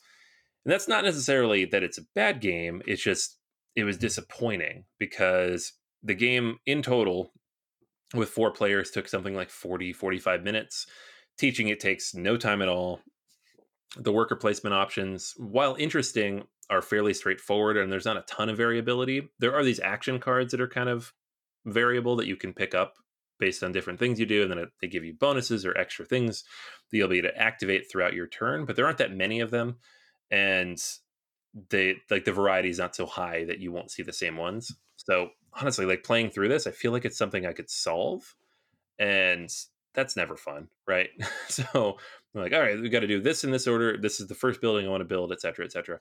And 0.67 0.73
that's 0.73 0.87
not 0.87 1.05
necessarily 1.05 1.65
that 1.65 1.83
it's 1.83 1.97
a 1.97 2.07
bad 2.15 2.43
game. 2.43 2.83
It's 2.87 3.03
just 3.03 3.39
it 3.75 3.85
was 3.85 3.97
disappointing 3.97 4.85
because 4.99 5.73
the 6.07 6.15
game 6.15 6.59
in 6.67 6.83
total 6.83 7.33
with 8.15 8.29
four 8.29 8.51
players 8.51 8.91
took 8.91 9.09
something 9.09 9.35
like 9.35 9.51
40 9.51 9.93
45 9.93 10.43
minutes. 10.43 10.87
Teaching 11.39 11.69
it 11.69 11.81
takes 11.81 12.15
no 12.15 12.37
time 12.37 12.63
at 12.63 12.69
all. 12.69 13.01
The 13.97 14.13
worker 14.13 14.37
placement 14.37 14.75
options 14.75 15.35
while 15.37 15.77
interesting 15.79 16.45
are 16.71 16.83
fairly 16.83 17.15
straightforward 17.15 17.77
and 17.77 17.91
there's 17.91 18.05
not 18.05 18.17
a 18.17 18.23
ton 18.23 18.49
of 18.49 18.57
variability. 18.57 19.29
There 19.39 19.55
are 19.55 19.65
these 19.65 19.81
action 19.81 20.19
cards 20.19 20.53
that 20.53 20.61
are 20.61 20.69
kind 20.69 20.89
of 20.89 21.13
variable 21.65 22.17
that 22.17 22.27
you 22.27 22.37
can 22.37 22.53
pick 22.53 22.75
up 22.75 22.95
based 23.39 23.63
on 23.63 23.73
different 23.73 23.99
things 23.99 24.19
you 24.19 24.27
do 24.27 24.43
and 24.43 24.51
then 24.51 24.67
they 24.81 24.89
give 24.89 25.05
you 25.05 25.13
bonuses 25.13 25.67
or 25.67 25.77
extra 25.77 26.05
things 26.05 26.45
that 26.91 26.97
you'll 26.97 27.09
be 27.09 27.19
able 27.19 27.29
to 27.29 27.37
activate 27.37 27.85
throughout 27.91 28.15
your 28.15 28.27
turn 28.27 28.65
but 28.65 28.77
there 28.77 28.87
aren't 28.87 28.97
that 28.97 29.13
many 29.13 29.41
of 29.41 29.51
them 29.51 29.77
and 30.31 30.79
they 31.71 31.97
like 32.11 32.25
the 32.25 32.33
variety 32.33 32.69
is 32.69 32.79
not 32.79 32.95
so 32.95 33.07
high 33.07 33.45
that 33.45 33.61
you 33.61 33.73
won't 33.73 33.91
see 33.91 34.03
the 34.03 34.13
same 34.13 34.37
ones. 34.37 34.73
So 34.97 35.31
honestly, 35.61 35.87
like 35.87 36.05
playing 36.05 36.31
through 36.31 36.49
this, 36.49 36.67
I 36.67 36.71
feel 36.71 36.93
like 36.93 37.05
it's 37.05 37.19
something 37.19 37.47
I 37.47 37.53
could 37.53 37.71
solve. 37.71 38.35
And 38.99 39.51
that's 39.95 40.17
never 40.17 40.37
fun, 40.37 40.69
right? 40.87 41.11
so 41.49 41.97
I'm 42.35 42.41
like, 42.41 42.53
all 42.53 42.61
right, 42.61 42.81
we 42.81 42.89
got 42.89 43.01
to 43.01 43.07
do 43.07 43.21
this 43.21 43.45
in 43.45 43.51
this 43.51 43.67
order. 43.67 43.97
This 43.97 44.21
is 44.21 44.29
the 44.29 44.35
first 44.35 44.61
building 44.61 44.87
I 44.87 44.91
want 44.91 45.01
to 45.01 45.07
build, 45.07 45.33
et 45.33 45.41
cetera, 45.41 45.65
et 45.65 45.73
cetera. 45.73 46.01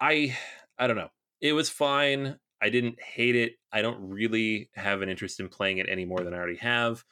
I 0.00 0.36
I 0.78 0.86
don't 0.86 0.96
know. 0.96 1.10
It 1.40 1.52
was 1.52 1.68
fine. 1.68 2.38
I 2.60 2.70
didn't 2.70 3.00
hate 3.00 3.34
it. 3.34 3.54
I 3.72 3.82
don't 3.82 3.98
really 4.08 4.70
have 4.74 5.02
an 5.02 5.08
interest 5.08 5.40
in 5.40 5.48
playing 5.48 5.78
it 5.78 5.88
any 5.88 6.04
more 6.04 6.20
than 6.20 6.32
I 6.32 6.36
already 6.36 6.58
have. 6.58 7.04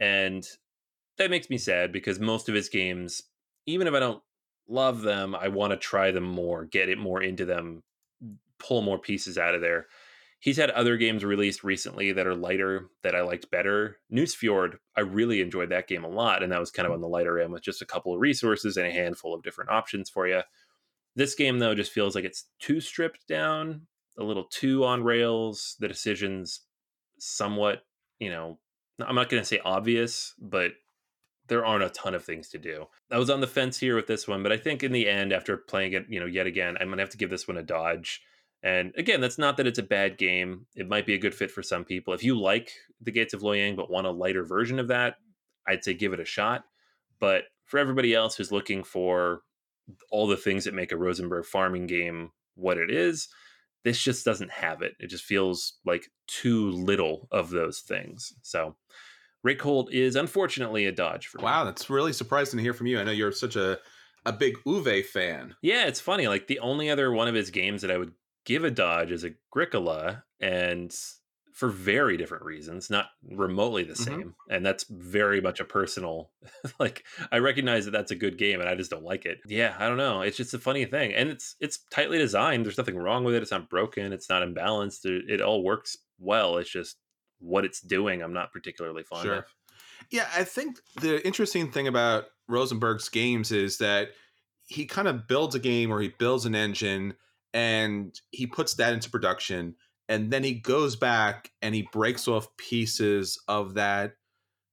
And 0.00 0.46
that 1.18 1.30
makes 1.30 1.50
me 1.50 1.58
sad 1.58 1.92
because 1.92 2.18
most 2.18 2.48
of 2.48 2.54
his 2.54 2.68
games, 2.68 3.22
even 3.66 3.86
if 3.86 3.94
I 3.94 4.00
don't 4.00 4.22
love 4.68 5.02
them, 5.02 5.34
I 5.34 5.48
want 5.48 5.72
to 5.72 5.76
try 5.76 6.10
them 6.10 6.24
more, 6.24 6.64
get 6.64 6.88
it 6.88 6.98
more 6.98 7.22
into 7.22 7.44
them, 7.44 7.82
pull 8.58 8.80
more 8.80 8.98
pieces 8.98 9.36
out 9.36 9.54
of 9.54 9.60
there. 9.60 9.86
He's 10.38 10.58
had 10.58 10.70
other 10.70 10.96
games 10.96 11.24
released 11.24 11.64
recently 11.64 12.12
that 12.12 12.26
are 12.26 12.34
lighter 12.34 12.90
that 13.02 13.14
I 13.14 13.22
liked 13.22 13.50
better. 13.50 13.98
Nusfjord, 14.12 14.76
I 14.96 15.00
really 15.00 15.40
enjoyed 15.40 15.70
that 15.70 15.88
game 15.88 16.04
a 16.04 16.08
lot, 16.08 16.42
and 16.42 16.52
that 16.52 16.60
was 16.60 16.70
kind 16.70 16.86
of 16.86 16.92
mm. 16.92 16.96
on 16.96 17.00
the 17.00 17.08
lighter 17.08 17.40
end 17.40 17.52
with 17.52 17.62
just 17.62 17.82
a 17.82 17.86
couple 17.86 18.14
of 18.14 18.20
resources 18.20 18.76
and 18.76 18.86
a 18.86 18.92
handful 18.92 19.34
of 19.34 19.42
different 19.42 19.70
options 19.70 20.10
for 20.10 20.28
you. 20.28 20.42
This 21.14 21.34
game, 21.34 21.58
though, 21.58 21.74
just 21.74 21.92
feels 21.92 22.14
like 22.14 22.24
it's 22.24 22.44
too 22.60 22.80
stripped 22.80 23.26
down, 23.26 23.86
a 24.18 24.24
little 24.24 24.44
too 24.44 24.84
on 24.84 25.02
rails. 25.02 25.76
The 25.80 25.88
decisions 25.88 26.60
somewhat, 27.18 27.82
you 28.18 28.30
know, 28.30 28.58
I'm 29.00 29.14
not 29.14 29.30
going 29.30 29.42
to 29.42 29.48
say 29.48 29.60
obvious, 29.64 30.34
but 30.38 30.72
there 31.48 31.64
aren't 31.64 31.84
a 31.84 31.90
ton 31.90 32.14
of 32.14 32.24
things 32.24 32.48
to 32.50 32.58
do. 32.58 32.86
I 33.10 33.18
was 33.18 33.30
on 33.30 33.40
the 33.40 33.46
fence 33.46 33.78
here 33.78 33.96
with 33.96 34.06
this 34.06 34.26
one, 34.26 34.42
but 34.42 34.52
I 34.52 34.56
think 34.56 34.82
in 34.82 34.92
the 34.92 35.08
end, 35.08 35.32
after 35.32 35.56
playing 35.56 35.92
it, 35.92 36.06
you 36.08 36.20
know, 36.20 36.26
yet 36.26 36.46
again, 36.46 36.76
I'm 36.80 36.88
gonna 36.88 37.02
have 37.02 37.10
to 37.10 37.16
give 37.16 37.30
this 37.30 37.46
one 37.46 37.56
a 37.56 37.62
dodge. 37.62 38.22
And 38.66 38.92
again, 38.96 39.20
that's 39.20 39.38
not 39.38 39.56
that 39.58 39.68
it's 39.68 39.78
a 39.78 39.84
bad 39.84 40.18
game. 40.18 40.66
It 40.74 40.88
might 40.88 41.06
be 41.06 41.14
a 41.14 41.18
good 41.18 41.36
fit 41.36 41.52
for 41.52 41.62
some 41.62 41.84
people. 41.84 42.12
If 42.12 42.24
you 42.24 42.36
like 42.36 42.72
the 43.00 43.12
Gates 43.12 43.32
of 43.32 43.42
Loyang 43.42 43.76
but 43.76 43.92
want 43.92 44.08
a 44.08 44.10
lighter 44.10 44.42
version 44.42 44.80
of 44.80 44.88
that, 44.88 45.18
I'd 45.68 45.84
say 45.84 45.94
give 45.94 46.12
it 46.12 46.18
a 46.18 46.24
shot. 46.24 46.64
But 47.20 47.44
for 47.64 47.78
everybody 47.78 48.12
else 48.12 48.34
who's 48.34 48.50
looking 48.50 48.82
for 48.82 49.42
all 50.10 50.26
the 50.26 50.36
things 50.36 50.64
that 50.64 50.74
make 50.74 50.90
a 50.90 50.96
Rosenberg 50.96 51.44
farming 51.44 51.86
game 51.86 52.32
what 52.56 52.76
it 52.76 52.90
is, 52.90 53.28
this 53.84 54.02
just 54.02 54.24
doesn't 54.24 54.50
have 54.50 54.82
it. 54.82 54.96
It 54.98 55.10
just 55.10 55.22
feels 55.22 55.74
like 55.84 56.10
too 56.26 56.72
little 56.72 57.28
of 57.30 57.50
those 57.50 57.78
things. 57.78 58.34
So 58.42 58.74
Reykholt 59.46 59.92
is 59.92 60.16
unfortunately 60.16 60.86
a 60.86 60.92
dodge 60.92 61.28
for 61.28 61.38
me. 61.38 61.44
Wow, 61.44 61.62
that's 61.62 61.88
really 61.88 62.12
surprising 62.12 62.56
to 62.56 62.64
hear 62.64 62.74
from 62.74 62.88
you. 62.88 62.98
I 62.98 63.04
know 63.04 63.12
you're 63.12 63.30
such 63.30 63.54
a 63.54 63.78
a 64.24 64.32
big 64.32 64.56
Uwe 64.66 65.04
fan. 65.04 65.54
Yeah, 65.62 65.86
it's 65.86 66.00
funny. 66.00 66.26
Like 66.26 66.48
the 66.48 66.58
only 66.58 66.90
other 66.90 67.12
one 67.12 67.28
of 67.28 67.36
his 67.36 67.50
games 67.50 67.82
that 67.82 67.92
I 67.92 67.96
would 67.96 68.10
give 68.46 68.64
a 68.64 68.70
dodge 68.70 69.12
is 69.12 69.24
Agricola, 69.24 70.24
and 70.40 70.94
for 71.52 71.68
very 71.68 72.16
different 72.16 72.44
reasons, 72.44 72.88
not 72.88 73.06
remotely 73.30 73.82
the 73.82 73.92
mm-hmm. 73.92 74.02
same. 74.02 74.20
Mm-hmm. 74.20 74.52
And 74.54 74.64
that's 74.64 74.84
very 74.88 75.42
much 75.42 75.60
a 75.60 75.64
personal. 75.64 76.30
like 76.78 77.04
I 77.30 77.38
recognize 77.38 77.84
that 77.84 77.90
that's 77.90 78.10
a 78.10 78.16
good 78.16 78.38
game, 78.38 78.60
and 78.60 78.68
I 78.68 78.74
just 78.74 78.90
don't 78.90 79.04
like 79.04 79.26
it. 79.26 79.40
Yeah, 79.46 79.76
I 79.78 79.88
don't 79.88 79.98
know. 79.98 80.22
It's 80.22 80.38
just 80.38 80.54
a 80.54 80.58
funny 80.58 80.86
thing, 80.86 81.12
and 81.12 81.28
it's 81.28 81.56
it's 81.60 81.80
tightly 81.90 82.16
designed. 82.16 82.64
There's 82.64 82.78
nothing 82.78 82.96
wrong 82.96 83.24
with 83.24 83.34
it. 83.34 83.42
It's 83.42 83.50
not 83.50 83.68
broken. 83.68 84.14
It's 84.14 84.30
not 84.30 84.42
imbalanced. 84.42 85.04
It, 85.04 85.28
it 85.28 85.40
all 85.42 85.62
works 85.62 85.98
well. 86.18 86.56
It's 86.56 86.70
just 86.70 86.96
what 87.38 87.64
it's 87.64 87.80
doing, 87.80 88.22
I'm 88.22 88.32
not 88.32 88.52
particularly 88.52 89.02
fond 89.02 89.24
sure. 89.24 89.34
of. 89.36 89.44
Yeah, 90.10 90.28
I 90.34 90.44
think 90.44 90.78
the 91.00 91.24
interesting 91.26 91.70
thing 91.70 91.88
about 91.88 92.24
Rosenberg's 92.48 93.08
games 93.08 93.52
is 93.52 93.78
that 93.78 94.10
he 94.66 94.86
kind 94.86 95.08
of 95.08 95.26
builds 95.26 95.54
a 95.54 95.58
game 95.58 95.92
or 95.92 96.00
he 96.00 96.12
builds 96.18 96.44
an 96.44 96.54
engine 96.54 97.14
and 97.56 98.20
he 98.32 98.46
puts 98.46 98.74
that 98.74 98.92
into 98.92 99.08
production 99.08 99.74
and 100.10 100.30
then 100.30 100.44
he 100.44 100.52
goes 100.52 100.94
back 100.94 101.50
and 101.62 101.74
he 101.74 101.88
breaks 101.90 102.28
off 102.28 102.54
pieces 102.58 103.42
of 103.48 103.74
that 103.74 104.12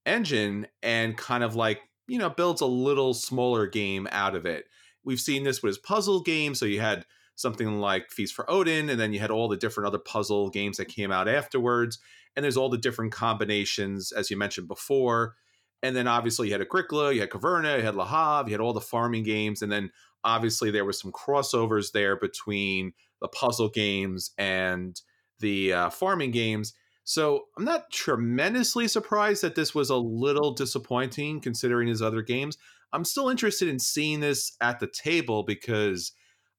engine 0.05 0.67
and 0.83 1.15
kind 1.17 1.45
of 1.45 1.55
like 1.55 1.79
you 2.07 2.19
know 2.19 2.29
builds 2.29 2.59
a 2.59 2.65
little 2.65 3.13
smaller 3.13 3.67
game 3.67 4.05
out 4.11 4.35
of 4.35 4.45
it. 4.45 4.65
We've 5.05 5.19
seen 5.19 5.45
this 5.45 5.63
with 5.63 5.69
his 5.69 5.77
puzzle 5.77 6.21
game 6.21 6.53
so 6.55 6.65
you 6.65 6.81
had 6.81 7.05
something 7.35 7.79
like 7.79 8.11
feast 8.11 8.35
for 8.35 8.49
odin 8.51 8.89
and 8.89 8.99
then 8.99 9.13
you 9.13 9.19
had 9.19 9.31
all 9.31 9.47
the 9.47 9.57
different 9.57 9.87
other 9.87 9.97
puzzle 9.97 10.49
games 10.49 10.75
that 10.75 10.85
came 10.85 11.11
out 11.11 11.29
afterwards 11.29 11.99
and 12.35 12.43
there's 12.43 12.57
all 12.57 12.69
the 12.69 12.77
different 12.77 13.13
combinations 13.13 14.11
as 14.11 14.29
you 14.29 14.35
mentioned 14.37 14.67
before 14.67 15.35
and 15.83 15.95
then 15.95 16.07
obviously 16.07 16.47
you 16.47 16.53
had 16.53 16.61
Agricola, 16.61 17.11
you 17.11 17.19
had 17.19 17.29
Caverna, 17.29 17.77
you 17.77 17.83
had 17.83 17.95
Le 17.95 18.05
Havre, 18.05 18.49
you 18.49 18.53
had 18.53 18.61
all 18.61 18.73
the 18.73 18.81
farming 18.81 19.23
games, 19.23 19.61
and 19.61 19.71
then 19.71 19.91
obviously 20.23 20.71
there 20.71 20.85
was 20.85 20.99
some 20.99 21.11
crossovers 21.11 21.91
there 21.91 22.15
between 22.15 22.93
the 23.21 23.27
puzzle 23.27 23.69
games 23.69 24.31
and 24.37 25.01
the 25.39 25.73
uh, 25.73 25.89
farming 25.89 26.31
games. 26.31 26.73
So 27.03 27.45
I'm 27.57 27.65
not 27.65 27.91
tremendously 27.91 28.87
surprised 28.87 29.43
that 29.43 29.55
this 29.55 29.75
was 29.75 29.89
a 29.89 29.97
little 29.97 30.53
disappointing 30.53 31.41
considering 31.41 31.89
his 31.89 32.01
other 32.01 32.21
games. 32.21 32.57
I'm 32.93 33.03
still 33.03 33.27
interested 33.27 33.67
in 33.67 33.79
seeing 33.79 34.21
this 34.21 34.55
at 34.61 34.79
the 34.79 34.87
table 34.87 35.43
because 35.43 36.13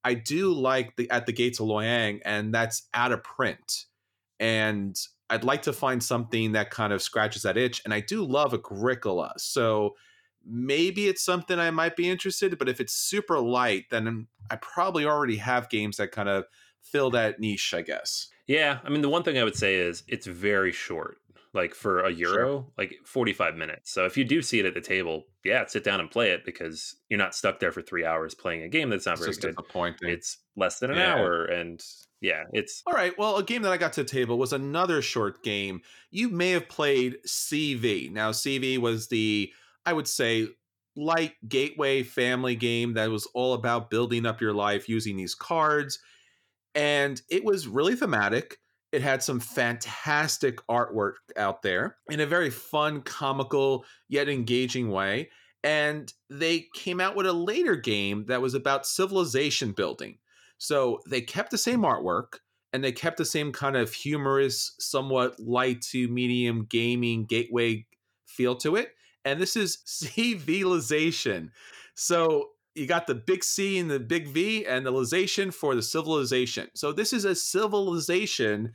I 0.04 0.14
do 0.14 0.52
like 0.52 0.96
the 0.96 1.10
at 1.10 1.24
the 1.24 1.32
Gates 1.32 1.60
of 1.60 1.66
Loyang, 1.66 2.20
and 2.26 2.52
that's 2.52 2.88
out 2.92 3.12
of 3.12 3.24
print. 3.24 3.86
And 4.38 4.94
I'd 5.30 5.44
like 5.44 5.62
to 5.62 5.72
find 5.72 6.02
something 6.02 6.52
that 6.52 6.70
kind 6.70 6.92
of 6.92 7.02
scratches 7.02 7.42
that 7.42 7.56
itch. 7.56 7.80
And 7.84 7.94
I 7.94 8.00
do 8.00 8.24
love 8.24 8.52
Agricola. 8.52 9.32
So 9.38 9.94
maybe 10.46 11.08
it's 11.08 11.24
something 11.24 11.58
I 11.58 11.70
might 11.70 11.96
be 11.96 12.08
interested 12.08 12.52
in, 12.52 12.58
but 12.58 12.68
if 12.68 12.80
it's 12.80 12.92
super 12.92 13.38
light, 13.40 13.84
then 13.90 14.26
I 14.50 14.56
probably 14.56 15.06
already 15.06 15.36
have 15.36 15.70
games 15.70 15.96
that 15.96 16.12
kind 16.12 16.28
of 16.28 16.44
fill 16.82 17.10
that 17.10 17.40
niche, 17.40 17.72
I 17.74 17.82
guess. 17.82 18.28
Yeah. 18.46 18.80
I 18.84 18.90
mean, 18.90 19.02
the 19.02 19.08
one 19.08 19.22
thing 19.22 19.38
I 19.38 19.44
would 19.44 19.56
say 19.56 19.76
is 19.76 20.04
it's 20.06 20.26
very 20.26 20.72
short. 20.72 21.18
Like 21.54 21.72
for 21.72 22.00
a 22.00 22.10
euro, 22.10 22.34
sure. 22.34 22.66
like 22.76 22.96
45 23.06 23.54
minutes. 23.54 23.92
So 23.92 24.06
if 24.06 24.16
you 24.16 24.24
do 24.24 24.42
see 24.42 24.58
it 24.58 24.66
at 24.66 24.74
the 24.74 24.80
table, 24.80 25.26
yeah, 25.44 25.64
sit 25.66 25.84
down 25.84 26.00
and 26.00 26.10
play 26.10 26.32
it 26.32 26.44
because 26.44 26.96
you're 27.08 27.16
not 27.16 27.32
stuck 27.32 27.60
there 27.60 27.70
for 27.70 27.80
three 27.80 28.04
hours 28.04 28.34
playing 28.34 28.62
a 28.62 28.68
game 28.68 28.90
that's 28.90 29.06
not 29.06 29.20
it's 29.20 29.38
very 29.38 29.54
good. 29.54 29.94
It's 30.02 30.38
less 30.56 30.80
than 30.80 30.90
an 30.90 30.96
yeah. 30.96 31.14
hour 31.14 31.44
and 31.44 31.80
yeah, 32.24 32.44
it's 32.54 32.82
all 32.86 32.94
right. 32.94 33.12
Well, 33.18 33.36
a 33.36 33.42
game 33.42 33.60
that 33.62 33.72
I 33.72 33.76
got 33.76 33.92
to 33.94 34.02
the 34.02 34.08
table 34.08 34.38
was 34.38 34.54
another 34.54 35.02
short 35.02 35.44
game. 35.44 35.82
You 36.10 36.30
may 36.30 36.52
have 36.52 36.70
played 36.70 37.18
CV. 37.28 38.10
Now, 38.10 38.30
CV 38.30 38.78
was 38.78 39.08
the, 39.08 39.52
I 39.84 39.92
would 39.92 40.08
say, 40.08 40.48
light 40.96 41.34
gateway 41.46 42.02
family 42.02 42.56
game 42.56 42.94
that 42.94 43.10
was 43.10 43.26
all 43.34 43.52
about 43.52 43.90
building 43.90 44.24
up 44.24 44.40
your 44.40 44.54
life 44.54 44.88
using 44.88 45.18
these 45.18 45.34
cards. 45.34 45.98
And 46.74 47.20
it 47.28 47.44
was 47.44 47.68
really 47.68 47.94
thematic. 47.94 48.56
It 48.90 49.02
had 49.02 49.22
some 49.22 49.38
fantastic 49.38 50.66
artwork 50.66 51.16
out 51.36 51.60
there 51.60 51.98
in 52.08 52.20
a 52.20 52.26
very 52.26 52.48
fun, 52.48 53.02
comical, 53.02 53.84
yet 54.08 54.30
engaging 54.30 54.90
way. 54.90 55.28
And 55.62 56.10
they 56.30 56.68
came 56.74 57.02
out 57.02 57.16
with 57.16 57.26
a 57.26 57.34
later 57.34 57.76
game 57.76 58.24
that 58.28 58.40
was 58.40 58.54
about 58.54 58.86
civilization 58.86 59.72
building. 59.72 60.16
So 60.64 61.02
they 61.06 61.20
kept 61.20 61.50
the 61.50 61.58
same 61.58 61.82
artwork 61.82 62.38
and 62.72 62.82
they 62.82 62.90
kept 62.90 63.18
the 63.18 63.26
same 63.26 63.52
kind 63.52 63.76
of 63.76 63.92
humorous, 63.92 64.74
somewhat 64.78 65.38
light 65.38 65.82
to 65.90 66.08
medium 66.08 66.64
gaming 66.64 67.26
gateway 67.26 67.84
feel 68.24 68.56
to 68.56 68.76
it. 68.76 68.92
And 69.26 69.38
this 69.38 69.56
is 69.56 69.80
civilization. 69.84 71.52
So 71.94 72.48
you 72.74 72.86
got 72.86 73.06
the 73.06 73.14
big 73.14 73.44
C 73.44 73.78
and 73.78 73.90
the 73.90 74.00
big 74.00 74.28
V 74.28 74.64
and 74.64 74.86
the 74.86 74.90
civilization 74.90 75.50
for 75.50 75.74
the 75.74 75.82
civilization. 75.82 76.68
So 76.74 76.92
this 76.92 77.12
is 77.12 77.26
a 77.26 77.34
civilization 77.34 78.72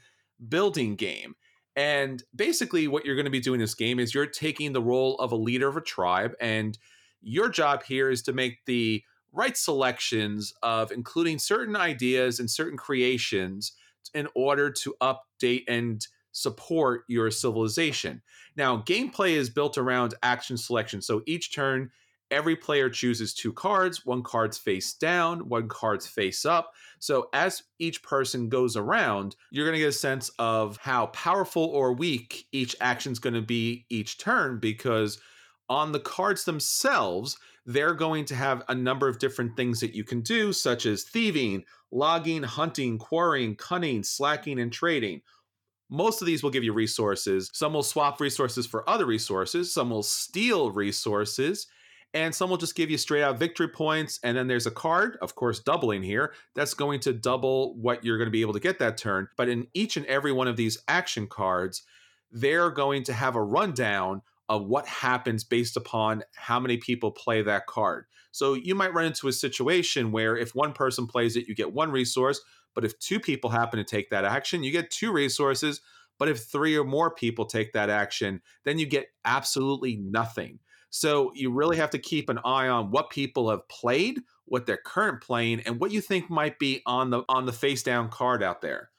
building 0.47 0.95
game. 0.95 1.33
And 1.75 2.21
basically, 2.35 2.87
what 2.87 3.03
you're 3.03 3.15
going 3.15 3.25
to 3.25 3.31
be 3.31 3.39
doing 3.39 3.59
in 3.59 3.63
this 3.63 3.73
game 3.73 3.99
is 3.99 4.13
you're 4.13 4.27
taking 4.27 4.73
the 4.73 4.81
role 4.81 5.15
of 5.15 5.31
a 5.31 5.35
leader 5.35 5.67
of 5.67 5.77
a 5.77 5.81
tribe, 5.81 6.33
and 6.39 6.77
your 7.21 7.49
job 7.49 7.83
here 7.83 8.09
is 8.09 8.21
to 8.23 8.33
make 8.33 8.65
the 8.65 9.03
right 9.31 9.55
selections 9.55 10.53
of 10.63 10.91
including 10.91 11.39
certain 11.39 11.75
ideas 11.75 12.39
and 12.39 12.49
certain 12.49 12.77
creations 12.77 13.73
in 14.13 14.27
order 14.35 14.71
to 14.71 14.95
update 15.01 15.63
and 15.67 16.05
support 16.31 17.03
your 17.07 17.31
civilization. 17.31 18.21
Now, 18.55 18.77
gameplay 18.77 19.31
is 19.31 19.49
built 19.49 19.77
around 19.77 20.13
action 20.23 20.57
selection. 20.57 21.01
So 21.01 21.21
each 21.25 21.53
turn, 21.53 21.91
every 22.31 22.55
player 22.55 22.89
chooses 22.89 23.33
two 23.33 23.53
cards. 23.53 24.05
One 24.05 24.23
card's 24.23 24.57
face 24.57 24.93
down, 24.93 25.49
one 25.49 25.67
card's 25.67 26.07
face 26.07 26.45
up. 26.45 26.73
So 26.99 27.29
as 27.33 27.63
each 27.79 28.03
person 28.03 28.49
goes 28.49 28.75
around, 28.75 29.35
you're 29.51 29.65
going 29.65 29.75
to 29.75 29.79
get 29.79 29.89
a 29.89 29.93
sense 29.93 30.29
of 30.39 30.77
how 30.77 31.07
powerful 31.07 31.63
or 31.63 31.93
weak 31.93 32.45
each 32.51 32.75
action's 32.79 33.19
going 33.19 33.35
to 33.35 33.41
be 33.41 33.85
each 33.89 34.17
turn 34.17 34.59
because 34.59 35.19
on 35.69 35.91
the 35.91 35.99
cards 35.99 36.45
themselves, 36.45 37.37
they're 37.69 37.93
going 37.93 38.25
to 38.25 38.33
have 38.33 38.63
a 38.67 38.73
number 38.73 39.07
of 39.07 39.19
different 39.19 39.55
things 39.55 39.79
that 39.79 39.93
you 39.93 40.03
can 40.03 40.21
do, 40.21 40.51
such 40.51 40.87
as 40.87 41.03
thieving, 41.03 41.63
logging, 41.91 42.41
hunting, 42.41 42.97
quarrying, 42.97 43.55
cunning, 43.55 44.01
slacking, 44.01 44.59
and 44.59 44.73
trading. 44.73 45.21
Most 45.87 46.19
of 46.19 46.25
these 46.25 46.41
will 46.41 46.49
give 46.49 46.63
you 46.63 46.73
resources. 46.73 47.51
Some 47.53 47.73
will 47.73 47.83
swap 47.83 48.19
resources 48.19 48.65
for 48.65 48.89
other 48.89 49.05
resources, 49.05 49.71
some 49.71 49.91
will 49.91 50.01
steal 50.01 50.71
resources, 50.71 51.67
and 52.15 52.33
some 52.33 52.49
will 52.49 52.57
just 52.57 52.73
give 52.73 52.89
you 52.89 52.97
straight 52.97 53.21
out 53.21 53.37
victory 53.37 53.67
points. 53.67 54.19
And 54.23 54.35
then 54.35 54.47
there's 54.47 54.65
a 54.65 54.71
card, 54.71 55.19
of 55.21 55.35
course, 55.35 55.59
doubling 55.59 56.01
here, 56.01 56.33
that's 56.55 56.73
going 56.73 56.99
to 57.01 57.13
double 57.13 57.75
what 57.75 58.03
you're 58.03 58.17
going 58.17 58.25
to 58.25 58.31
be 58.31 58.41
able 58.41 58.53
to 58.53 58.59
get 58.59 58.79
that 58.79 58.97
turn. 58.97 59.27
But 59.37 59.47
in 59.47 59.67
each 59.75 59.95
and 59.95 60.07
every 60.07 60.31
one 60.31 60.47
of 60.47 60.57
these 60.57 60.79
action 60.87 61.27
cards, 61.27 61.83
they're 62.31 62.71
going 62.71 63.03
to 63.03 63.13
have 63.13 63.35
a 63.35 63.43
rundown 63.43 64.23
of 64.49 64.65
what 64.65 64.87
happens 64.87 65.43
based 65.43 65.77
upon 65.77 66.23
how 66.35 66.59
many 66.59 66.77
people 66.77 67.11
play 67.11 67.41
that 67.41 67.67
card. 67.67 68.05
So 68.31 68.55
you 68.55 68.75
might 68.75 68.93
run 68.93 69.05
into 69.05 69.27
a 69.27 69.33
situation 69.33 70.11
where 70.11 70.35
if 70.35 70.55
one 70.55 70.73
person 70.73 71.07
plays 71.07 71.35
it, 71.35 71.47
you 71.47 71.55
get 71.55 71.73
one 71.73 71.91
resource, 71.91 72.41
but 72.73 72.83
if 72.83 72.97
two 72.99 73.19
people 73.19 73.51
happen 73.51 73.77
to 73.77 73.83
take 73.83 74.09
that 74.09 74.25
action, 74.25 74.63
you 74.63 74.71
get 74.71 74.91
two 74.91 75.11
resources. 75.11 75.81
But 76.17 76.29
if 76.29 76.43
three 76.43 76.77
or 76.77 76.83
more 76.83 77.13
people 77.13 77.45
take 77.45 77.73
that 77.73 77.89
action, 77.89 78.41
then 78.65 78.77
you 78.77 78.85
get 78.85 79.07
absolutely 79.23 79.95
nothing. 79.95 80.59
So 80.89 81.31
you 81.35 81.51
really 81.51 81.77
have 81.77 81.91
to 81.91 81.99
keep 81.99 82.29
an 82.29 82.39
eye 82.43 82.67
on 82.67 82.91
what 82.91 83.09
people 83.09 83.49
have 83.51 83.67
played, 83.69 84.21
what 84.45 84.65
they're 84.65 84.77
current 84.77 85.21
playing, 85.21 85.61
and 85.61 85.79
what 85.79 85.91
you 85.91 86.01
think 86.01 86.29
might 86.29 86.59
be 86.59 86.81
on 86.85 87.11
the 87.11 87.23
on 87.29 87.45
the 87.45 87.53
face 87.53 87.83
down 87.83 88.09
card 88.09 88.41
out 88.43 88.61
there. 88.61 88.89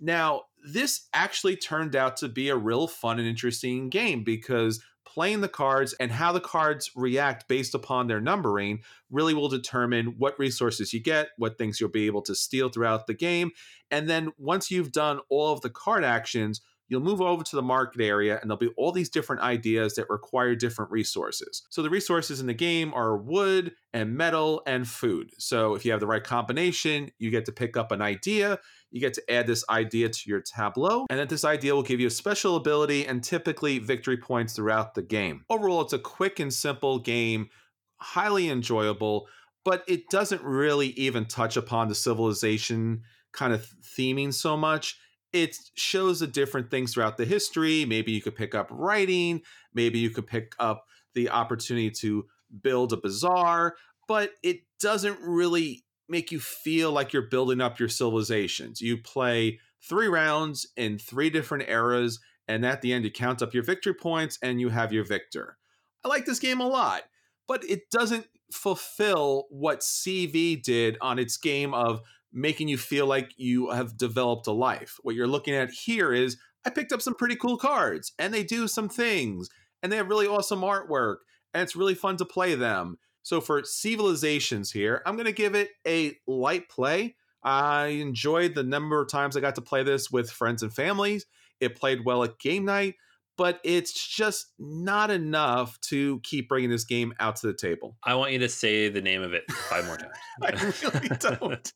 Now, 0.00 0.42
this 0.64 1.08
actually 1.12 1.56
turned 1.56 1.94
out 1.94 2.16
to 2.18 2.28
be 2.28 2.48
a 2.48 2.56
real 2.56 2.86
fun 2.86 3.18
and 3.18 3.28
interesting 3.28 3.90
game 3.90 4.24
because 4.24 4.82
playing 5.04 5.40
the 5.40 5.48
cards 5.48 5.92
and 5.94 6.10
how 6.10 6.32
the 6.32 6.40
cards 6.40 6.90
react 6.96 7.48
based 7.48 7.74
upon 7.74 8.06
their 8.06 8.20
numbering 8.20 8.80
really 9.10 9.34
will 9.34 9.48
determine 9.48 10.14
what 10.18 10.38
resources 10.38 10.92
you 10.92 11.00
get, 11.02 11.28
what 11.36 11.58
things 11.58 11.80
you'll 11.80 11.90
be 11.90 12.06
able 12.06 12.22
to 12.22 12.34
steal 12.34 12.68
throughout 12.68 13.06
the 13.06 13.14
game. 13.14 13.50
And 13.90 14.08
then 14.08 14.32
once 14.38 14.70
you've 14.70 14.92
done 14.92 15.20
all 15.28 15.52
of 15.52 15.60
the 15.60 15.70
card 15.70 16.04
actions, 16.04 16.60
you'll 16.88 17.00
move 17.00 17.20
over 17.20 17.42
to 17.42 17.56
the 17.56 17.62
market 17.62 18.02
area 18.02 18.38
and 18.40 18.50
there'll 18.50 18.58
be 18.58 18.72
all 18.76 18.92
these 18.92 19.08
different 19.08 19.42
ideas 19.42 19.94
that 19.94 20.10
require 20.10 20.54
different 20.54 20.90
resources. 20.90 21.62
So 21.70 21.82
the 21.82 21.90
resources 21.90 22.40
in 22.40 22.46
the 22.46 22.54
game 22.54 22.92
are 22.94 23.16
wood 23.16 23.72
and 23.92 24.16
metal 24.16 24.62
and 24.66 24.86
food. 24.86 25.30
So 25.38 25.74
if 25.74 25.84
you 25.84 25.92
have 25.92 26.00
the 26.00 26.06
right 26.06 26.22
combination, 26.22 27.10
you 27.18 27.30
get 27.30 27.46
to 27.46 27.52
pick 27.52 27.76
up 27.76 27.90
an 27.90 28.02
idea, 28.02 28.58
you 28.94 29.00
get 29.00 29.14
to 29.14 29.30
add 29.30 29.46
this 29.46 29.64
idea 29.68 30.08
to 30.08 30.22
your 30.26 30.40
tableau, 30.40 31.04
and 31.10 31.18
then 31.18 31.28
this 31.28 31.44
idea 31.44 31.74
will 31.74 31.82
give 31.82 32.00
you 32.00 32.06
a 32.06 32.10
special 32.10 32.56
ability 32.56 33.06
and 33.06 33.22
typically 33.22 33.78
victory 33.78 34.16
points 34.16 34.54
throughout 34.54 34.94
the 34.94 35.02
game. 35.02 35.44
Overall, 35.50 35.82
it's 35.82 35.92
a 35.92 35.98
quick 35.98 36.38
and 36.38 36.52
simple 36.52 36.98
game, 37.00 37.48
highly 37.96 38.48
enjoyable, 38.48 39.26
but 39.64 39.82
it 39.88 40.08
doesn't 40.10 40.42
really 40.42 40.88
even 40.90 41.26
touch 41.26 41.56
upon 41.56 41.88
the 41.88 41.94
civilization 41.94 43.02
kind 43.32 43.52
of 43.52 43.66
theming 43.98 44.32
so 44.32 44.56
much 44.56 44.96
it 45.34 45.56
shows 45.74 46.20
the 46.20 46.28
different 46.28 46.70
things 46.70 46.94
throughout 46.94 47.16
the 47.16 47.24
history. 47.24 47.84
Maybe 47.84 48.12
you 48.12 48.22
could 48.22 48.36
pick 48.36 48.54
up 48.54 48.68
writing, 48.70 49.42
maybe 49.74 49.98
you 49.98 50.08
could 50.08 50.28
pick 50.28 50.54
up 50.60 50.86
the 51.14 51.28
opportunity 51.28 51.90
to 51.90 52.26
build 52.62 52.92
a 52.92 52.96
bazaar, 52.96 53.74
but 54.06 54.30
it 54.44 54.58
doesn't 54.80 55.18
really 55.20 55.83
make 56.08 56.30
you 56.30 56.40
feel 56.40 56.92
like 56.92 57.12
you're 57.12 57.22
building 57.22 57.60
up 57.60 57.78
your 57.78 57.88
civilizations. 57.88 58.80
You 58.80 58.98
play 58.98 59.58
three 59.82 60.06
rounds 60.06 60.66
in 60.76 60.98
three 60.98 61.30
different 61.30 61.68
eras, 61.68 62.20
and 62.46 62.64
at 62.64 62.82
the 62.82 62.92
end, 62.92 63.04
you 63.04 63.10
count 63.10 63.42
up 63.42 63.54
your 63.54 63.62
victory 63.62 63.94
points 63.94 64.38
and 64.42 64.60
you 64.60 64.68
have 64.68 64.92
your 64.92 65.04
victor. 65.04 65.56
I 66.04 66.08
like 66.08 66.26
this 66.26 66.38
game 66.38 66.60
a 66.60 66.66
lot, 66.66 67.02
but 67.48 67.64
it 67.64 67.90
doesn't 67.90 68.26
fulfill 68.52 69.46
what 69.50 69.80
CV 69.80 70.62
did 70.62 70.96
on 71.00 71.18
its 71.18 71.36
game 71.36 71.72
of 71.72 72.02
making 72.32 72.68
you 72.68 72.76
feel 72.76 73.06
like 73.06 73.32
you 73.36 73.70
have 73.70 73.96
developed 73.96 74.46
a 74.46 74.52
life. 74.52 74.98
What 75.02 75.14
you're 75.14 75.26
looking 75.26 75.54
at 75.54 75.70
here 75.70 76.12
is 76.12 76.36
I 76.66 76.70
picked 76.70 76.92
up 76.92 77.00
some 77.00 77.14
pretty 77.14 77.36
cool 77.36 77.56
cards 77.56 78.12
and 78.18 78.34
they 78.34 78.42
do 78.42 78.66
some 78.68 78.88
things 78.88 79.48
and 79.82 79.90
they 79.90 79.96
have 79.96 80.08
really 80.08 80.26
awesome 80.26 80.60
artwork 80.60 81.16
and 81.52 81.62
it's 81.62 81.76
really 81.76 81.94
fun 81.94 82.16
to 82.16 82.24
play 82.24 82.54
them. 82.54 82.98
So 83.24 83.40
for 83.40 83.62
CVlizations 83.62 84.70
here, 84.70 85.02
I'm 85.06 85.16
going 85.16 85.24
to 85.24 85.32
give 85.32 85.54
it 85.54 85.70
a 85.86 86.16
light 86.26 86.68
play. 86.68 87.16
I 87.42 87.86
enjoyed 87.86 88.54
the 88.54 88.62
number 88.62 89.00
of 89.00 89.08
times 89.08 89.36
I 89.36 89.40
got 89.40 89.54
to 89.56 89.62
play 89.62 89.82
this 89.82 90.10
with 90.10 90.30
friends 90.30 90.62
and 90.62 90.72
families. 90.72 91.24
It 91.58 91.74
played 91.74 92.04
well 92.04 92.22
at 92.22 92.38
game 92.38 92.66
night, 92.66 92.96
but 93.38 93.60
it's 93.64 93.92
just 93.92 94.52
not 94.58 95.10
enough 95.10 95.80
to 95.82 96.20
keep 96.20 96.50
bringing 96.50 96.68
this 96.68 96.84
game 96.84 97.14
out 97.18 97.36
to 97.36 97.46
the 97.46 97.54
table. 97.54 97.96
I 98.04 98.14
want 98.14 98.32
you 98.32 98.40
to 98.40 98.48
say 98.48 98.90
the 98.90 99.00
name 99.00 99.22
of 99.22 99.32
it 99.32 99.50
five 99.50 99.86
more 99.86 99.96
times. 99.96 100.12
I 100.42 100.50
really 100.82 101.08
don't. 101.18 101.72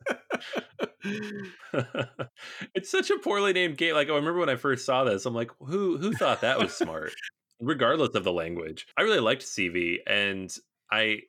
it's 2.74 2.90
such 2.90 3.08
a 3.08 3.18
poorly 3.18 3.54
named 3.54 3.78
game. 3.78 3.94
Like 3.94 4.10
I 4.10 4.14
remember 4.14 4.40
when 4.40 4.50
I 4.50 4.56
first 4.56 4.84
saw 4.84 5.04
this, 5.04 5.24
I'm 5.24 5.34
like, 5.34 5.50
who 5.60 5.96
who 5.96 6.12
thought 6.12 6.42
that 6.42 6.58
was 6.58 6.74
smart? 6.74 7.12
Regardless 7.60 8.14
of 8.14 8.22
the 8.22 8.32
language. 8.32 8.86
I 8.96 9.02
really 9.02 9.20
liked 9.20 9.42
CV 9.42 9.96
and 10.06 10.54
I 10.92 11.22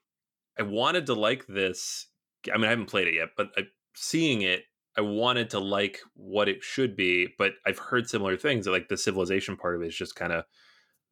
I 0.59 0.63
wanted 0.63 1.05
to 1.07 1.13
like 1.13 1.47
this. 1.47 2.07
I 2.53 2.57
mean, 2.57 2.65
I 2.65 2.69
haven't 2.69 2.87
played 2.87 3.07
it 3.07 3.15
yet, 3.15 3.29
but 3.37 3.49
I, 3.57 3.63
seeing 3.95 4.41
it 4.41 4.63
I 4.97 5.01
wanted 5.01 5.49
to 5.51 5.59
like 5.59 6.01
what 6.15 6.49
it 6.49 6.61
should 6.61 6.97
be, 6.97 7.29
but 7.37 7.53
I've 7.65 7.79
heard 7.79 8.09
similar 8.09 8.35
things. 8.35 8.65
That, 8.65 8.71
Like 8.71 8.89
the 8.89 8.97
civilization 8.97 9.55
part 9.55 9.75
of 9.75 9.81
it 9.81 9.87
is 9.87 9.95
just 9.95 10.15
kind 10.15 10.33
of 10.33 10.43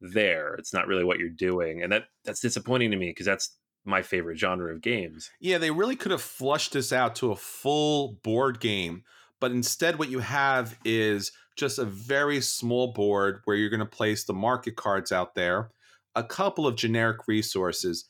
there. 0.00 0.54
It's 0.56 0.74
not 0.74 0.86
really 0.86 1.04
what 1.04 1.18
you're 1.18 1.30
doing, 1.30 1.82
and 1.82 1.92
that 1.92 2.04
that's 2.24 2.40
disappointing 2.40 2.90
to 2.90 2.98
me 2.98 3.10
because 3.10 3.24
that's 3.24 3.56
my 3.86 4.02
favorite 4.02 4.38
genre 4.38 4.74
of 4.74 4.82
games. 4.82 5.30
Yeah, 5.40 5.56
they 5.56 5.70
really 5.70 5.96
could 5.96 6.12
have 6.12 6.20
flushed 6.20 6.74
this 6.74 6.92
out 6.92 7.14
to 7.16 7.32
a 7.32 7.36
full 7.36 8.18
board 8.22 8.60
game, 8.60 9.04
but 9.40 9.52
instead, 9.52 9.98
what 9.98 10.10
you 10.10 10.18
have 10.18 10.76
is 10.84 11.32
just 11.56 11.78
a 11.78 11.84
very 11.84 12.42
small 12.42 12.92
board 12.92 13.40
where 13.44 13.56
you're 13.56 13.70
going 13.70 13.80
to 13.80 13.86
place 13.86 14.24
the 14.24 14.34
market 14.34 14.76
cards 14.76 15.12
out 15.12 15.34
there, 15.34 15.70
a 16.14 16.22
couple 16.22 16.66
of 16.66 16.76
generic 16.76 17.26
resources, 17.26 18.04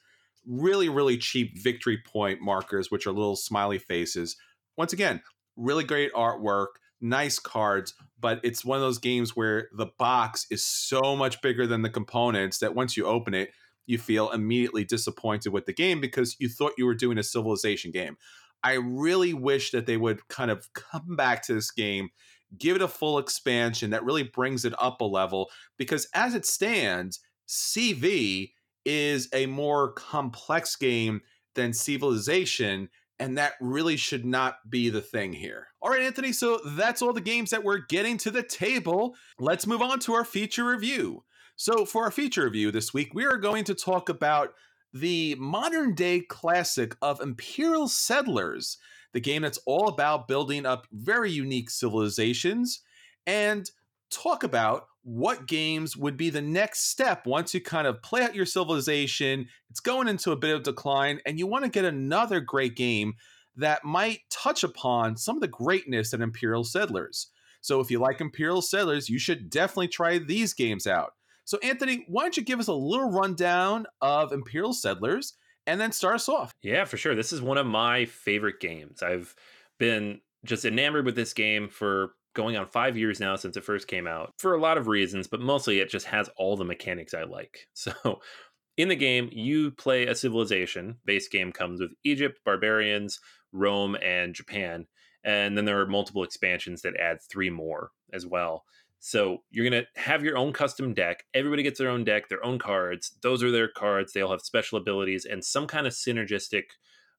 really, 0.49 0.89
really 0.89 1.19
cheap 1.19 1.63
victory 1.63 1.99
point 2.05 2.41
markers, 2.41 2.91
which 2.91 3.07
are 3.07 3.13
little 3.13 3.37
smiley 3.37 3.79
faces. 3.79 4.37
Once 4.77 4.93
again, 4.93 5.23
really 5.57 5.85
great 5.85 6.13
artwork, 6.15 6.69
nice 7.01 7.39
cards, 7.39 7.95
but 8.19 8.41
it's 8.43 8.65
one 8.65 8.77
of 8.77 8.83
those 8.83 8.99
games 8.99 9.37
where 9.37 9.69
the 9.77 9.89
box 9.99 10.47
is 10.51 10.65
so 10.65 11.15
much 11.15 11.41
bigger 11.43 11.67
than 11.67 11.83
the 11.83 11.91
components 11.91 12.59
that 12.59 12.75
once 12.75 12.97
you 12.97 13.07
open 13.07 13.35
it, 13.35 13.51
you 13.87 13.99
feel 13.99 14.31
immediately 14.31 14.85
disappointed 14.85 15.51
with 15.51 15.67
the 15.67 15.73
game 15.73 16.01
because 16.01 16.37
you 16.39 16.49
thought 16.49 16.73
you 16.77 16.87
were 16.87 16.95
doing 16.95 17.19
a 17.19 17.23
civilization 17.23 17.91
game. 17.91 18.17
I 18.63 18.75
really 18.75 19.35
wish 19.35 19.71
that 19.71 19.87
they 19.87 19.97
would 19.97 20.27
kind 20.29 20.51
of 20.51 20.73
come 20.73 21.17
back 21.17 21.43
to 21.45 21.55
this 21.55 21.71
game, 21.71 22.11
give 22.59 22.77
it 22.77 22.83
a 22.83 22.89
full 22.89 23.19
expansion 23.19 23.91
that 23.91 24.05
really 24.05 24.25
brings 24.25 24.65
it 24.65 24.75
up 24.81 25.01
a 25.01 25.05
level 25.05 25.51
because 25.77 26.09
as 26.15 26.35
it 26.35 26.45
stands, 26.45 27.21
CV 27.47 28.51
is 28.89 29.29
a 29.35 29.45
more 29.47 29.93
complex 29.93 30.75
game 30.77 31.21
than 31.55 31.73
Civilization 31.73 32.89
and 33.19 33.37
that 33.37 33.55
really 33.61 33.97
should 33.97 34.25
not 34.25 34.59
be 34.71 34.91
the 34.91 35.01
thing 35.01 35.33
here. 35.33 35.69
All 35.83 35.91
right, 35.91 36.03
Anthony, 36.03 36.33
so 36.33 36.61
that's 36.65 37.03
all 37.03 37.13
the 37.13 37.21
games 37.21 37.51
that 37.51 37.65
we're 37.65 37.79
getting 37.89 38.17
to 38.19 38.31
the 38.31 38.43
table. 38.43 39.17
Let's 39.39 39.67
move 39.67 39.83
on 39.83 39.99
to 40.01 40.15
our 40.15 40.25
feature 40.25 40.65
review. 40.65 41.25
So, 41.57 41.85
for 41.85 42.05
our 42.05 42.11
feature 42.13 42.45
review 42.45 42.71
this 42.71 42.95
week, 42.95 43.15
we 43.15 43.25
are 43.25 43.37
going 43.37 43.65
to 43.65 43.75
talk 43.75 44.09
about 44.09 44.55
the 44.93 45.35
modern 45.39 45.95
day 45.95 46.21
classic 46.21 46.95
of 47.03 47.21
Imperial 47.21 47.89
Settlers, 47.89 48.79
the 49.13 49.21
game 49.21 49.43
that's 49.43 49.59
all 49.67 49.89
about 49.89 50.29
building 50.29 50.65
up 50.65 50.87
very 50.93 51.33
unique 51.33 51.71
civilizations, 51.71 52.81
and 53.27 53.69
talk 54.11 54.45
about 54.45 54.87
what 55.03 55.47
games 55.47 55.97
would 55.97 56.17
be 56.17 56.31
the 56.31 56.43
next 56.43 56.91
step 56.91 57.27
once 57.27 57.55
you 57.55 57.61
kind 57.61 57.87
of 57.87 58.03
play 58.03 58.23
out 58.23 58.35
your 58.35 58.47
civilization. 58.47 59.47
It's 59.71 59.81
going 59.81 60.09
into 60.09 60.33
a 60.33 60.37
bit 60.37 60.55
of 60.55 60.63
decline, 60.63 61.21
and 61.25 61.39
you 61.39 61.47
want 61.47 61.65
to 61.65 61.71
get 61.71 61.85
another 61.85 62.41
great 62.41 62.77
game 62.77 63.15
that 63.57 63.85
might 63.85 64.21
touch 64.31 64.65
upon 64.65 65.17
some 65.17 65.37
of 65.37 65.41
the 65.41 65.49
greatness 65.49 66.13
in 66.13 66.23
Imperial 66.23 66.65
Settlers. 66.65 67.29
So, 67.61 67.81
if 67.81 67.91
you 67.91 67.99
like 67.99 68.21
Imperial 68.21 68.63
Settlers, 68.63 69.09
you 69.09 69.19
should 69.19 69.51
definitely 69.51 69.89
try 69.89 70.19
these 70.19 70.55
games 70.55 70.87
out. 70.87 71.13
So, 71.45 71.59
Anthony, 71.63 72.05
why 72.09 72.23
don't 72.23 72.37
you 72.37 72.45
give 72.45 72.61
us 72.61 72.69
a 72.69 72.75
little 72.75 73.11
rundown 73.11 73.87
of 74.01 74.33
Imperial 74.33 74.75
Settlers 74.75 75.35
and 75.67 75.81
then 75.81 75.93
start 75.93 76.17
us 76.17 76.29
off? 76.29 76.53
Yeah, 76.63 76.85
for 76.85 76.97
sure. 76.97 77.15
This 77.15 77.33
is 77.33 77.41
one 77.41 77.59
of 77.59 77.67
my 77.67 78.05
favorite 78.05 78.61
games. 78.61 79.03
I've 79.03 79.35
been 79.79 80.21
just 80.45 80.65
enamored 80.65 81.05
with 81.05 81.17
this 81.17 81.33
game 81.33 81.69
for 81.69 82.13
going 82.35 82.57
on 82.57 82.67
five 82.67 82.97
years 82.97 83.21
now 83.21 83.37
since 83.37 83.57
it 83.57 83.65
first 83.65 83.89
came 83.89 84.07
out 84.07 84.33
for 84.39 84.55
a 84.55 84.61
lot 84.61 84.79
of 84.79 84.87
reasons, 84.87 85.27
but 85.27 85.41
mostly 85.41 85.81
it 85.81 85.91
just 85.91 86.07
has 86.07 86.31
all 86.37 86.57
the 86.57 86.65
mechanics 86.65 87.15
I 87.15 87.25
like. 87.25 87.67
So, 87.75 88.21
in 88.77 88.89
the 88.89 88.97
game, 88.97 89.29
you 89.33 89.73
play 89.73 90.07
a 90.07 90.15
civilization. 90.15 90.99
Base 91.05 91.27
game 91.27 91.51
comes 91.51 91.81
with 91.81 91.91
Egypt, 92.05 92.39
barbarians, 92.45 93.19
Rome, 93.53 93.97
and 93.97 94.35
Japan. 94.35 94.87
And 95.25 95.57
then 95.57 95.65
there 95.65 95.81
are 95.81 95.87
multiple 95.87 96.23
expansions 96.23 96.83
that 96.83 96.97
add 96.97 97.19
three 97.21 97.51
more 97.51 97.91
as 98.13 98.25
well. 98.25 98.65
So 99.01 99.39
you're 99.51 99.69
going 99.69 99.83
to 99.83 100.01
have 100.01 100.25
your 100.25 100.37
own 100.37 100.53
custom 100.53 100.95
deck. 100.95 101.25
Everybody 101.35 101.63
gets 101.63 101.79
their 101.79 101.91
own 101.91 102.05
deck, 102.05 102.29
their 102.29 102.45
own 102.45 102.59
cards. 102.59 103.13
Those 103.23 103.43
are 103.43 103.51
their 103.51 103.69
cards. 103.69 104.13
They 104.13 104.21
all 104.21 104.33
have 104.33 104.43
special 104.43 104.79
abilities 104.79 105.25
and 105.25 105.45
some 105.45 105.67
kind 105.67 105.87
of 105.87 105.93
synergistic 105.93 106.65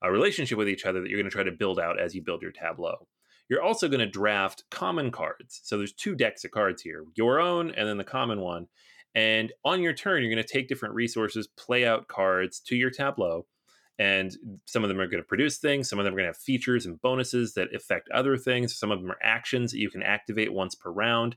uh, 0.04 0.10
relationship 0.10 0.58
with 0.58 0.70
each 0.70 0.86
other 0.86 1.02
that 1.02 1.10
you're 1.10 1.20
going 1.20 1.30
to 1.30 1.36
try 1.36 1.44
to 1.44 1.52
build 1.52 1.80
out 1.80 2.00
as 2.00 2.16
you 2.16 2.22
build 2.22 2.42
your 2.42 2.52
tableau. 2.52 3.08
You're 3.50 3.64
also 3.64 3.88
going 3.88 4.00
to 4.00 4.08
draft 4.08 4.64
common 4.70 5.12
cards. 5.12 5.60
So 5.64 5.78
there's 5.78 5.94
two 5.94 6.16
decks 6.16 6.46
of 6.46 6.52
cards 6.52 6.82
here 6.82 7.04
your 7.16 7.40
own 7.40 7.72
and 7.72 7.88
then 7.88 7.98
the 7.98 8.04
common 8.04 8.40
one. 8.42 8.68
And 9.16 9.52
on 9.66 9.82
your 9.82 9.94
turn, 9.94 10.22
you're 10.22 10.32
going 10.34 10.44
to 10.44 10.54
take 10.54 10.68
different 10.68 10.94
resources, 10.94 11.48
play 11.48 11.86
out 11.86 12.08
cards 12.08 12.60
to 12.68 12.76
your 12.76 12.92
tableau. 12.92 13.48
And 13.98 14.34
some 14.66 14.84
of 14.84 14.88
them 14.88 15.00
are 15.00 15.08
going 15.08 15.22
to 15.22 15.28
produce 15.28 15.58
things. 15.58 15.90
Some 15.90 16.00
of 16.00 16.06
them 16.06 16.14
are 16.14 16.18
going 16.18 16.26
to 16.26 16.30
have 16.30 16.38
features 16.38 16.86
and 16.86 17.02
bonuses 17.02 17.56
that 17.56 17.76
affect 17.76 18.08
other 18.12 18.38
things. 18.38 18.78
Some 18.78 18.92
of 18.92 19.02
them 19.02 19.12
are 19.12 19.18
actions 19.22 19.72
that 19.72 19.80
you 19.80 19.90
can 19.90 20.04
activate 20.04 20.54
once 20.54 20.74
per 20.76 20.90
round. 20.90 21.36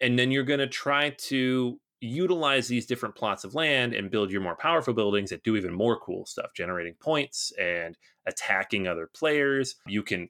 And 0.00 0.18
then 0.18 0.32
you're 0.32 0.42
going 0.42 0.58
to 0.58 0.66
try 0.66 1.10
to 1.10 1.78
utilize 2.00 2.68
these 2.68 2.86
different 2.86 3.14
plots 3.14 3.44
of 3.44 3.54
land 3.54 3.92
and 3.92 4.10
build 4.10 4.30
your 4.30 4.40
more 4.40 4.56
powerful 4.56 4.94
buildings 4.94 5.30
that 5.30 5.42
do 5.42 5.56
even 5.56 5.72
more 5.72 5.98
cool 5.98 6.26
stuff, 6.26 6.50
generating 6.56 6.94
points 6.94 7.52
and 7.60 7.96
attacking 8.26 8.88
other 8.88 9.08
players. 9.12 9.76
You 9.86 10.02
can 10.02 10.28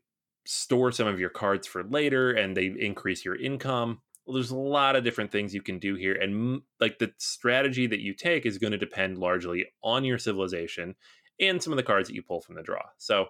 store 0.49 0.91
some 0.93 1.07
of 1.07 1.21
your 1.21 1.31
cards 1.31 1.67
for 1.67 1.85
later 1.85 2.33
and 2.33 2.57
they 2.57 2.73
increase 2.79 3.25
your 3.25 3.37
income. 3.37 4.01
Well, 4.25 4.35
there's 4.35 4.51
a 4.51 4.57
lot 4.57 4.97
of 4.97 5.05
different 5.05 5.31
things 5.31 5.55
you 5.55 5.63
can 5.63 5.79
do 5.79 5.95
here. 5.95 6.15
And 6.15 6.63
like 6.81 6.99
the 6.99 7.13
strategy 7.19 7.87
that 7.87 8.01
you 8.01 8.15
take 8.15 8.47
is 8.47 8.59
going 8.59 8.71
to 8.71 8.79
depend 8.79 9.19
largely 9.19 9.67
on 9.83 10.05
your 10.05 10.19
civilization 10.19 10.95
and 11.41 11.63
some 11.63 11.73
of 11.73 11.77
the 11.77 11.83
cards 11.83 12.09
that 12.09 12.15
you 12.15 12.23
pull 12.23 12.41
from 12.41 12.55
the 12.55 12.63
draw. 12.63 12.83
So 12.97 13.27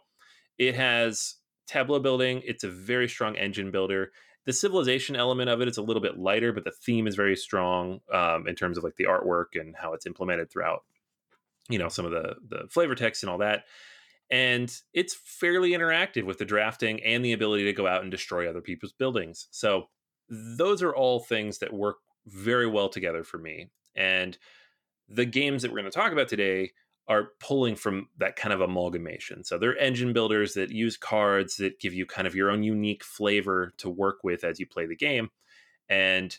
it 0.58 0.74
has 0.74 1.36
tableau 1.66 1.98
building, 1.98 2.42
it's 2.44 2.64
a 2.64 2.70
very 2.70 3.08
strong 3.08 3.36
engine 3.36 3.70
builder 3.70 4.12
the 4.48 4.52
civilization 4.54 5.14
element 5.14 5.50
of 5.50 5.60
it 5.60 5.68
is 5.68 5.76
a 5.76 5.82
little 5.82 6.00
bit 6.00 6.18
lighter, 6.18 6.54
but 6.54 6.64
the 6.64 6.70
theme 6.70 7.06
is 7.06 7.14
very 7.14 7.36
strong 7.36 8.00
um, 8.10 8.48
in 8.48 8.54
terms 8.54 8.78
of 8.78 8.82
like 8.82 8.96
the 8.96 9.04
artwork 9.04 9.60
and 9.60 9.76
how 9.76 9.92
it's 9.92 10.06
implemented 10.06 10.50
throughout, 10.50 10.84
you 11.68 11.78
know, 11.78 11.90
some 11.90 12.06
of 12.06 12.12
the 12.12 12.36
the 12.48 12.66
flavor 12.70 12.94
text 12.94 13.22
and 13.22 13.28
all 13.28 13.36
that. 13.36 13.64
And 14.30 14.74
it's 14.92 15.14
fairly 15.14 15.70
interactive 15.70 16.24
with 16.24 16.38
the 16.38 16.44
drafting 16.44 17.02
and 17.02 17.24
the 17.24 17.32
ability 17.32 17.64
to 17.64 17.72
go 17.72 17.86
out 17.86 18.02
and 18.02 18.10
destroy 18.10 18.48
other 18.48 18.60
people's 18.60 18.92
buildings. 18.92 19.48
So 19.50 19.88
those 20.28 20.82
are 20.82 20.94
all 20.94 21.20
things 21.20 21.58
that 21.58 21.72
work 21.72 21.96
very 22.26 22.66
well 22.66 22.88
together 22.88 23.24
for 23.24 23.38
me. 23.38 23.70
And 23.96 24.36
the 25.08 25.24
games 25.24 25.62
that 25.62 25.70
we're 25.70 25.80
going 25.80 25.90
to 25.90 25.98
talk 25.98 26.12
about 26.12 26.28
today 26.28 26.72
are 27.08 27.30
pulling 27.40 27.74
from 27.74 28.08
that 28.18 28.36
kind 28.36 28.52
of 28.52 28.60
amalgamation. 28.60 29.42
So 29.42 29.56
they're 29.56 29.78
engine 29.78 30.12
builders 30.12 30.52
that 30.54 30.70
use 30.70 30.98
cards 30.98 31.56
that 31.56 31.80
give 31.80 31.94
you 31.94 32.04
kind 32.04 32.26
of 32.26 32.34
your 32.34 32.50
own 32.50 32.62
unique 32.62 33.02
flavor 33.02 33.72
to 33.78 33.88
work 33.88 34.18
with 34.22 34.44
as 34.44 34.60
you 34.60 34.66
play 34.66 34.84
the 34.86 34.94
game. 34.94 35.30
And 35.88 36.36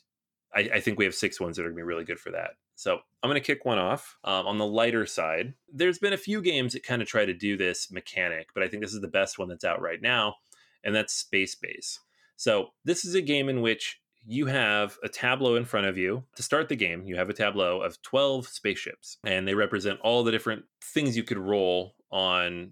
I, 0.53 0.69
I 0.75 0.79
think 0.79 0.99
we 0.99 1.05
have 1.05 1.15
six 1.15 1.39
ones 1.39 1.57
that 1.57 1.63
are 1.63 1.69
going 1.69 1.77
to 1.77 1.79
be 1.79 1.87
really 1.87 2.03
good 2.03 2.19
for 2.19 2.31
that. 2.31 2.51
So 2.79 2.99
I'm 3.21 3.29
going 3.29 3.35
to 3.35 3.45
kick 3.45 3.65
one 3.65 3.77
off 3.77 4.17
um, 4.23 4.47
on 4.47 4.57
the 4.57 4.65
lighter 4.65 5.05
side. 5.05 5.53
There's 5.67 5.99
been 5.99 6.13
a 6.13 6.17
few 6.17 6.41
games 6.41 6.71
that 6.71 6.83
kind 6.85 7.01
of 7.01 7.09
try 7.09 7.25
to 7.25 7.33
do 7.33 7.57
this 7.57 7.91
mechanic, 7.91 8.47
but 8.53 8.63
I 8.63 8.69
think 8.69 8.81
this 8.81 8.93
is 8.93 9.01
the 9.01 9.09
best 9.09 9.37
one 9.37 9.49
that's 9.49 9.65
out 9.65 9.81
right 9.81 10.01
now, 10.01 10.35
and 10.81 10.95
that's 10.95 11.13
Space 11.13 11.55
Base. 11.55 11.99
So 12.37 12.69
this 12.85 13.03
is 13.03 13.15
a 13.15 13.21
game 13.21 13.49
in 13.49 13.59
which 13.59 13.99
you 14.25 14.45
have 14.45 14.97
a 15.03 15.09
tableau 15.09 15.57
in 15.57 15.65
front 15.65 15.87
of 15.87 15.97
you 15.97 16.23
to 16.37 16.41
start 16.41 16.69
the 16.69 16.77
game. 16.77 17.03
You 17.03 17.17
have 17.17 17.29
a 17.29 17.33
tableau 17.33 17.81
of 17.81 18.01
12 18.01 18.47
spaceships, 18.47 19.17
and 19.25 19.45
they 19.45 19.55
represent 19.55 19.99
all 19.99 20.23
the 20.23 20.31
different 20.31 20.63
things 20.81 21.17
you 21.17 21.23
could 21.23 21.37
roll 21.37 21.95
on 22.13 22.71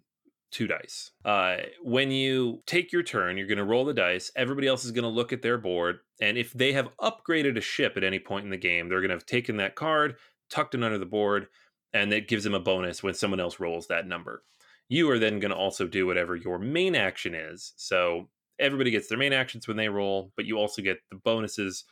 two 0.57 0.65
dice. 0.65 1.11
Uh, 1.23 1.57
when 1.83 2.09
you 2.09 2.63
take 2.65 2.91
your 2.91 3.03
turn, 3.03 3.37
you're 3.37 3.45
going 3.45 3.59
to 3.59 3.63
roll 3.63 3.85
the 3.85 3.93
dice. 3.93 4.31
Everybody 4.35 4.67
else 4.67 4.83
is 4.83 4.91
going 4.91 5.03
to 5.03 5.09
look 5.09 5.31
at 5.31 5.43
their 5.43 5.59
board. 5.59 5.99
And 6.19 6.35
if 6.35 6.51
they 6.51 6.73
have 6.73 6.89
upgraded 6.99 7.57
a 7.57 7.61
ship 7.61 7.93
at 7.95 8.03
any 8.03 8.17
point 8.17 8.45
in 8.45 8.49
the 8.49 8.57
game, 8.57 8.89
they're 8.89 9.01
going 9.01 9.09
to 9.09 9.15
have 9.15 9.25
taken 9.27 9.57
that 9.57 9.75
card, 9.75 10.15
tucked 10.49 10.73
it 10.73 10.83
under 10.83 10.97
the 10.97 11.05
board, 11.05 11.47
and 11.93 12.11
that 12.11 12.27
gives 12.27 12.43
them 12.43 12.55
a 12.55 12.59
bonus 12.59 13.03
when 13.03 13.13
someone 13.13 13.39
else 13.39 13.59
rolls 13.59 13.85
that 13.87 14.07
number. 14.07 14.43
You 14.89 15.07
are 15.11 15.19
then 15.19 15.39
going 15.39 15.51
to 15.51 15.57
also 15.57 15.85
do 15.85 16.07
whatever 16.07 16.35
your 16.35 16.57
main 16.57 16.95
action 16.95 17.35
is. 17.35 17.73
So 17.77 18.29
everybody 18.57 18.89
gets 18.89 19.07
their 19.07 19.17
main 19.19 19.33
actions 19.33 19.67
when 19.67 19.77
they 19.77 19.89
roll, 19.89 20.31
but 20.35 20.45
you 20.45 20.57
also 20.57 20.81
get 20.81 20.97
the 21.11 21.17
bonuses 21.17 21.83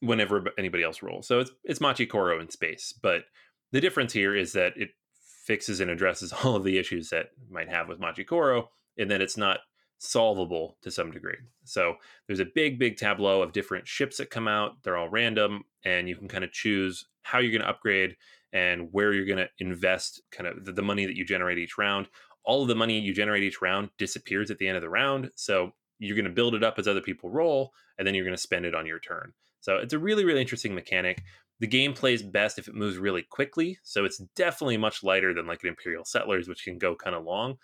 whenever 0.00 0.44
anybody 0.58 0.82
else 0.82 1.02
rolls. 1.02 1.26
So 1.26 1.40
it's 1.40 1.52
it's 1.64 1.80
Machi 1.80 2.04
Koro 2.04 2.38
in 2.38 2.50
space, 2.50 2.92
but 3.00 3.24
the 3.70 3.80
difference 3.80 4.12
here 4.12 4.36
is 4.36 4.52
that 4.52 4.74
it 4.76 4.90
fixes 5.42 5.80
and 5.80 5.90
addresses 5.90 6.32
all 6.44 6.56
of 6.56 6.64
the 6.64 6.78
issues 6.78 7.10
that 7.10 7.30
might 7.50 7.68
have 7.68 7.88
with 7.88 8.00
Machi 8.00 8.24
Koro, 8.24 8.70
and 8.98 9.10
that 9.10 9.22
it's 9.22 9.36
not 9.36 9.60
solvable 9.98 10.76
to 10.82 10.90
some 10.90 11.12
degree. 11.12 11.36
So 11.64 11.94
there's 12.26 12.40
a 12.40 12.44
big, 12.44 12.78
big 12.78 12.96
tableau 12.96 13.40
of 13.40 13.52
different 13.52 13.86
ships 13.86 14.16
that 14.16 14.30
come 14.30 14.48
out. 14.48 14.82
They're 14.82 14.96
all 14.96 15.08
random, 15.08 15.64
and 15.84 16.08
you 16.08 16.16
can 16.16 16.28
kind 16.28 16.44
of 16.44 16.52
choose 16.52 17.06
how 17.22 17.38
you're 17.38 17.52
going 17.52 17.62
to 17.62 17.68
upgrade 17.68 18.16
and 18.52 18.88
where 18.92 19.12
you're 19.12 19.26
going 19.26 19.38
to 19.38 19.48
invest 19.58 20.22
kind 20.30 20.46
of 20.46 20.64
the, 20.64 20.72
the 20.72 20.82
money 20.82 21.06
that 21.06 21.16
you 21.16 21.24
generate 21.24 21.58
each 21.58 21.78
round 21.78 22.08
all 22.44 22.62
of 22.62 22.68
the 22.68 22.74
money 22.74 22.98
you 22.98 23.14
generate 23.14 23.42
each 23.42 23.62
round 23.62 23.90
disappears 23.98 24.50
at 24.50 24.58
the 24.58 24.66
end 24.66 24.76
of 24.76 24.82
the 24.82 24.88
round. 24.88 25.30
So 25.36 25.72
you're 25.98 26.16
going 26.16 26.24
to 26.24 26.30
build 26.30 26.54
it 26.54 26.64
up 26.64 26.78
as 26.78 26.88
other 26.88 27.00
people 27.00 27.30
roll, 27.30 27.72
and 27.98 28.06
then 28.06 28.14
you're 28.14 28.24
going 28.24 28.36
to 28.36 28.42
spend 28.42 28.66
it 28.66 28.74
on 28.74 28.86
your 28.86 28.98
turn. 28.98 29.32
So 29.60 29.76
it's 29.76 29.92
a 29.92 29.98
really, 29.98 30.24
really 30.24 30.40
interesting 30.40 30.74
mechanic. 30.74 31.22
The 31.62 31.68
game 31.68 31.94
plays 31.94 32.24
best 32.24 32.58
if 32.58 32.66
it 32.66 32.74
moves 32.74 32.96
really 32.96 33.22
quickly. 33.22 33.78
So 33.84 34.04
it's 34.04 34.18
definitely 34.34 34.78
much 34.78 35.04
lighter 35.04 35.32
than 35.32 35.46
like 35.46 35.62
an 35.62 35.68
Imperial 35.68 36.04
Settlers, 36.04 36.48
which 36.48 36.64
can 36.64 36.76
go 36.76 36.96
kind 36.96 37.14
of 37.14 37.22
long. 37.22 37.54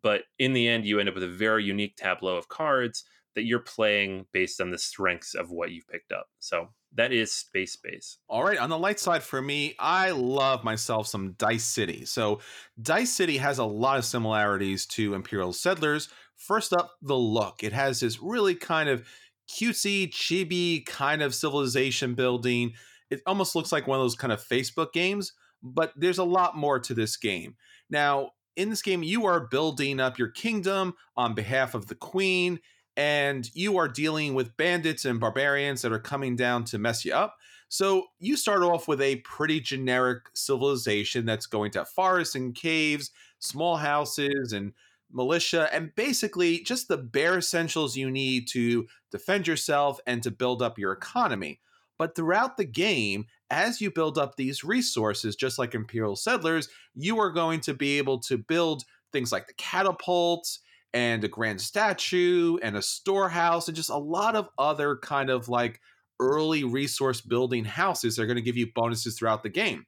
But 0.00 0.22
in 0.38 0.52
the 0.52 0.68
end, 0.68 0.86
you 0.86 1.00
end 1.00 1.08
up 1.08 1.16
with 1.16 1.24
a 1.24 1.28
very 1.28 1.64
unique 1.64 1.96
tableau 1.96 2.36
of 2.36 2.48
cards 2.48 3.02
that 3.34 3.46
you're 3.46 3.58
playing 3.58 4.26
based 4.32 4.60
on 4.60 4.70
the 4.70 4.78
strengths 4.78 5.34
of 5.34 5.50
what 5.50 5.72
you've 5.72 5.88
picked 5.88 6.12
up. 6.12 6.28
So 6.38 6.68
that 6.94 7.12
is 7.12 7.32
Space 7.32 7.74
Base. 7.74 8.18
All 8.28 8.44
right, 8.44 8.58
on 8.58 8.70
the 8.70 8.78
light 8.78 9.00
side 9.00 9.24
for 9.24 9.42
me, 9.42 9.74
I 9.80 10.12
love 10.12 10.62
myself 10.62 11.08
some 11.08 11.32
Dice 11.32 11.64
City. 11.64 12.04
So, 12.04 12.38
Dice 12.80 13.12
City 13.12 13.38
has 13.38 13.58
a 13.58 13.64
lot 13.64 13.98
of 13.98 14.04
similarities 14.04 14.86
to 14.86 15.14
Imperial 15.14 15.52
Settlers. 15.52 16.08
First 16.36 16.72
up, 16.72 16.92
the 17.02 17.16
look. 17.16 17.64
It 17.64 17.72
has 17.72 17.98
this 18.00 18.22
really 18.22 18.54
kind 18.54 18.88
of 18.88 19.04
cutesy, 19.50 20.08
chibi 20.10 20.86
kind 20.86 21.22
of 21.22 21.34
civilization 21.34 22.14
building. 22.14 22.74
It 23.10 23.22
almost 23.26 23.54
looks 23.54 23.72
like 23.72 23.86
one 23.86 23.98
of 23.98 24.04
those 24.04 24.14
kind 24.14 24.32
of 24.32 24.42
Facebook 24.42 24.92
games, 24.92 25.32
but 25.62 25.92
there's 25.96 26.18
a 26.18 26.24
lot 26.24 26.56
more 26.56 26.78
to 26.78 26.94
this 26.94 27.16
game. 27.16 27.56
Now, 27.90 28.32
in 28.56 28.70
this 28.70 28.82
game, 28.82 29.02
you 29.02 29.26
are 29.26 29.46
building 29.48 30.00
up 30.00 30.18
your 30.18 30.28
kingdom 30.28 30.94
on 31.16 31.34
behalf 31.34 31.74
of 31.74 31.86
the 31.86 31.94
queen 31.94 32.58
and 32.96 33.48
you 33.54 33.78
are 33.78 33.86
dealing 33.86 34.34
with 34.34 34.56
bandits 34.56 35.04
and 35.04 35.20
barbarians 35.20 35.82
that 35.82 35.92
are 35.92 36.00
coming 36.00 36.34
down 36.34 36.64
to 36.64 36.78
mess 36.78 37.04
you 37.04 37.14
up. 37.14 37.36
So 37.68 38.06
you 38.18 38.36
start 38.36 38.62
off 38.62 38.88
with 38.88 39.00
a 39.00 39.16
pretty 39.16 39.60
generic 39.60 40.24
civilization 40.34 41.24
that's 41.24 41.46
going 41.46 41.70
to 41.72 41.80
have 41.80 41.90
forests 41.90 42.34
and 42.34 42.52
caves, 42.54 43.12
small 43.38 43.76
houses, 43.76 44.52
and 44.52 44.72
militia, 45.12 45.68
and 45.72 45.94
basically 45.94 46.60
just 46.64 46.88
the 46.88 46.96
bare 46.96 47.38
essentials 47.38 47.96
you 47.96 48.10
need 48.10 48.48
to 48.48 48.88
defend 49.12 49.46
yourself 49.46 50.00
and 50.04 50.20
to 50.24 50.32
build 50.32 50.60
up 50.60 50.76
your 50.76 50.92
economy. 50.92 51.60
But 51.98 52.14
throughout 52.14 52.56
the 52.56 52.64
game, 52.64 53.26
as 53.50 53.80
you 53.80 53.90
build 53.90 54.18
up 54.18 54.36
these 54.36 54.62
resources, 54.62 55.36
just 55.36 55.58
like 55.58 55.74
Imperial 55.74 56.16
Settlers, 56.16 56.68
you 56.94 57.18
are 57.18 57.30
going 57.30 57.60
to 57.60 57.74
be 57.74 57.98
able 57.98 58.20
to 58.20 58.38
build 58.38 58.84
things 59.12 59.32
like 59.32 59.46
the 59.46 59.54
catapults 59.54 60.60
and 60.94 61.22
a 61.24 61.28
grand 61.28 61.60
statue 61.60 62.56
and 62.62 62.76
a 62.76 62.82
storehouse 62.82 63.68
and 63.68 63.76
just 63.76 63.90
a 63.90 63.96
lot 63.96 64.36
of 64.36 64.48
other 64.58 64.96
kind 64.96 65.30
of 65.30 65.48
like 65.48 65.80
early 66.20 66.64
resource 66.64 67.20
building 67.20 67.64
houses 67.64 68.16
that 68.16 68.22
are 68.22 68.26
going 68.26 68.36
to 68.36 68.42
give 68.42 68.56
you 68.56 68.68
bonuses 68.74 69.18
throughout 69.18 69.42
the 69.42 69.48
game. 69.48 69.86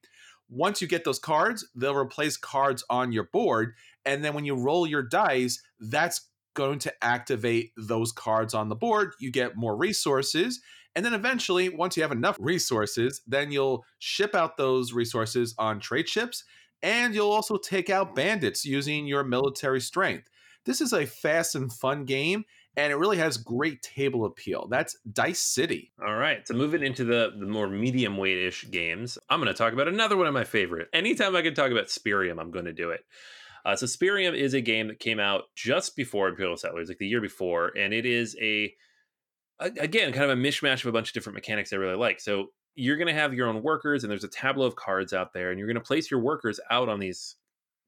Once 0.49 0.83
you 0.83 0.89
get 0.89 1.05
those 1.05 1.19
cards, 1.19 1.67
they'll 1.75 1.95
replace 1.95 2.37
cards 2.37 2.85
on 2.91 3.13
your 3.13 3.25
board. 3.25 3.75
And 4.05 4.25
then 4.25 4.35
when 4.35 4.45
you 4.45 4.55
roll 4.55 4.87
your 4.87 5.03
dice, 5.03 5.63
that's 5.79 6.29
going 6.55 6.79
to 6.81 6.93
activate 7.05 7.73
those 7.77 8.13
cards 8.13 8.55
on 8.55 8.69
the 8.69 8.75
board. 8.75 9.13
You 9.21 9.31
get 9.31 9.57
more 9.57 9.77
resources. 9.77 10.61
And 10.97 11.05
then 11.05 11.15
eventually, 11.15 11.69
once 11.69 11.97
you 11.97 12.03
have 12.03 12.13
enough 12.13 12.37
resources, 12.41 13.23
then 13.27 13.53
you'll 13.53 13.85
ship 13.99 14.35
out 14.35 14.57
those 14.57 14.93
resources 14.93 15.55
on 15.59 15.81
trade 15.81 16.09
ships. 16.09 16.45
And 16.83 17.15
you'll 17.15 17.31
also 17.31 17.57
take 17.59 17.91
out 17.91 18.15
bandits 18.15 18.65
using 18.65 19.07
your 19.07 19.23
military 19.23 19.81
strength. 19.81 20.29
This 20.65 20.81
is 20.81 20.93
a 20.93 21.07
fast 21.07 21.55
and 21.55 21.73
fun 21.73 22.05
game, 22.05 22.45
and 22.77 22.93
it 22.93 22.97
really 22.97 23.17
has 23.19 23.37
great 23.37 23.83
table 23.83 24.25
appeal. 24.25 24.69
That's 24.71 24.97
Dice 25.13 25.41
City. 25.41 25.93
All 26.05 26.17
right. 26.17 26.47
So 26.47 26.55
moving 26.55 26.83
into 26.83 27.05
the, 27.05 27.33
the 27.39 27.47
more 27.47 27.69
medium 27.69 28.17
weight 28.17 28.39
ish 28.39 28.71
games, 28.71 29.19
I'm 29.29 29.41
going 29.41 29.53
to 29.53 29.57
talk 29.57 29.73
about 29.73 29.89
another 29.89 30.17
one 30.17 30.27
of 30.27 30.35
my 30.35 30.45
favorite. 30.45 30.89
Anytime 30.93 31.35
I 31.37 31.43
can 31.43 31.55
talk 31.55 31.71
about 31.71 31.87
Spyrium, 31.87 32.41
I'm 32.41 32.51
going 32.51 32.67
to 32.67 32.73
do 32.73 32.91
it. 32.91 33.01
Uh, 33.65 33.77
so 33.77 33.87
Spyrium 33.87 34.35
is 34.35 34.55
a 34.55 34.61
game 34.61 34.89
that 34.89 34.99
came 34.99 35.21
out 35.21 35.45
just 35.55 35.97
before 35.97 36.29
Imperial 36.29 36.57
Settlers, 36.57 36.89
like 36.89 36.99
the 36.99 37.07
year 37.07 37.21
before, 37.21 37.73
and 37.77 37.93
it 37.93 38.07
is 38.07 38.37
a 38.41 38.73
again 39.61 40.13
kind 40.13 40.31
of 40.31 40.39
a 40.39 40.41
mishmash 40.41 40.81
of 40.81 40.87
a 40.87 40.93
bunch 40.93 41.09
of 41.09 41.15
different 41.15 41.35
mechanics 41.35 41.73
I 41.73 41.77
really 41.77 41.97
like. 41.97 42.21
So 42.21 42.49
you're 42.75 42.97
going 42.97 43.09
to 43.09 43.15
have 43.15 43.35
your 43.35 43.49
own 43.49 43.63
workers, 43.63 44.03
and 44.03 44.11
there's 44.11 44.25
a 44.25 44.29
tableau 44.29 44.67
of 44.67 44.77
cards 44.77 45.13
out 45.13 45.33
there, 45.33 45.51
and 45.51 45.59
you're 45.59 45.69
going 45.69 45.75
to 45.75 45.81
place 45.81 46.11
your 46.11 46.21
workers 46.21 46.61
out 46.71 46.89
on 46.89 47.01
these 47.01 47.37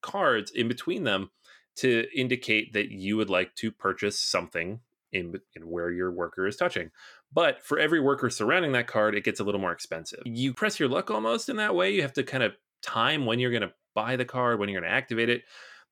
cards 0.03 0.51
in 0.51 0.69
between 0.69 1.05
them 1.05 1.31
to 1.77 2.05
indicate 2.15 2.73
that 2.75 2.91
you 2.91 3.17
would 3.17 3.31
like 3.31 3.55
to 3.57 3.71
purchase 3.71 4.19
something 4.19 4.81
in, 5.13 5.35
in, 5.55 5.63
where 5.63 5.91
your 5.91 6.11
worker 6.11 6.47
is 6.47 6.57
touching. 6.57 6.91
But 7.33 7.65
for 7.65 7.79
every 7.79 8.01
worker 8.01 8.29
surrounding 8.29 8.73
that 8.73 8.87
card, 8.87 9.15
it 9.15 9.25
gets 9.25 9.41
a 9.41 9.45
little 9.45 9.61
more 9.61 9.73
expensive. 9.73 10.21
You 10.25 10.53
press 10.53 10.79
your 10.79 10.89
luck 10.89 11.11
almost 11.11 11.49
in 11.49 11.57
that 11.57 11.75
way. 11.75 11.95
You 11.95 12.03
have 12.03 12.13
to 12.15 12.23
kind 12.23 12.43
of 12.43 12.53
time 12.83 13.25
when 13.25 13.39
you're 13.39 13.51
going 13.51 13.63
to 13.63 13.73
buy 13.95 14.17
the 14.17 14.25
card, 14.25 14.59
when 14.59 14.69
you're 14.69 14.81
going 14.81 14.91
to 14.91 14.95
activate 14.95 15.31
it, 15.31 15.45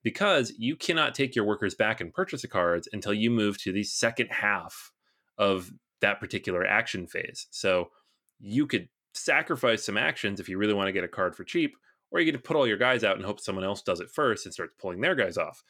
because 0.03 0.53
you 0.59 0.77
cannot 0.77 1.15
take 1.15 1.35
your 1.35 1.45
workers 1.45 1.75
back 1.75 2.01
and 2.01 2.13
purchase 2.13 2.43
the 2.43 2.49
cards 2.49 2.89
until 2.93 3.15
you 3.15 3.31
move 3.31 3.59
to 3.63 3.73
the 3.73 3.85
second 3.85 4.29
half 4.31 4.93
of 5.41 5.73
that 6.01 6.21
particular 6.21 6.65
action 6.65 7.07
phase. 7.07 7.47
So 7.51 7.91
you 8.39 8.67
could 8.67 8.89
sacrifice 9.15 9.85
some 9.85 9.97
actions 9.97 10.39
if 10.39 10.49
you 10.49 10.57
really 10.57 10.75
want 10.75 10.87
to 10.87 10.93
get 10.93 11.03
a 11.03 11.09
card 11.09 11.35
for 11.35 11.43
cheap 11.43 11.75
or 12.13 12.21
you 12.21 12.27
get 12.27 12.33
to 12.33 12.39
put 12.39 12.57
all 12.57 12.67
your 12.67 12.77
guys 12.77 13.03
out 13.03 13.17
and 13.17 13.25
hope 13.25 13.41
someone 13.41 13.65
else 13.65 13.83
does 13.83 14.01
it 14.01 14.11
first 14.11 14.47
and 14.47 14.53
starts 14.53 14.75
pulling 14.79 15.01
their 15.01 15.15
guys 15.15 15.37
off. 15.37 15.65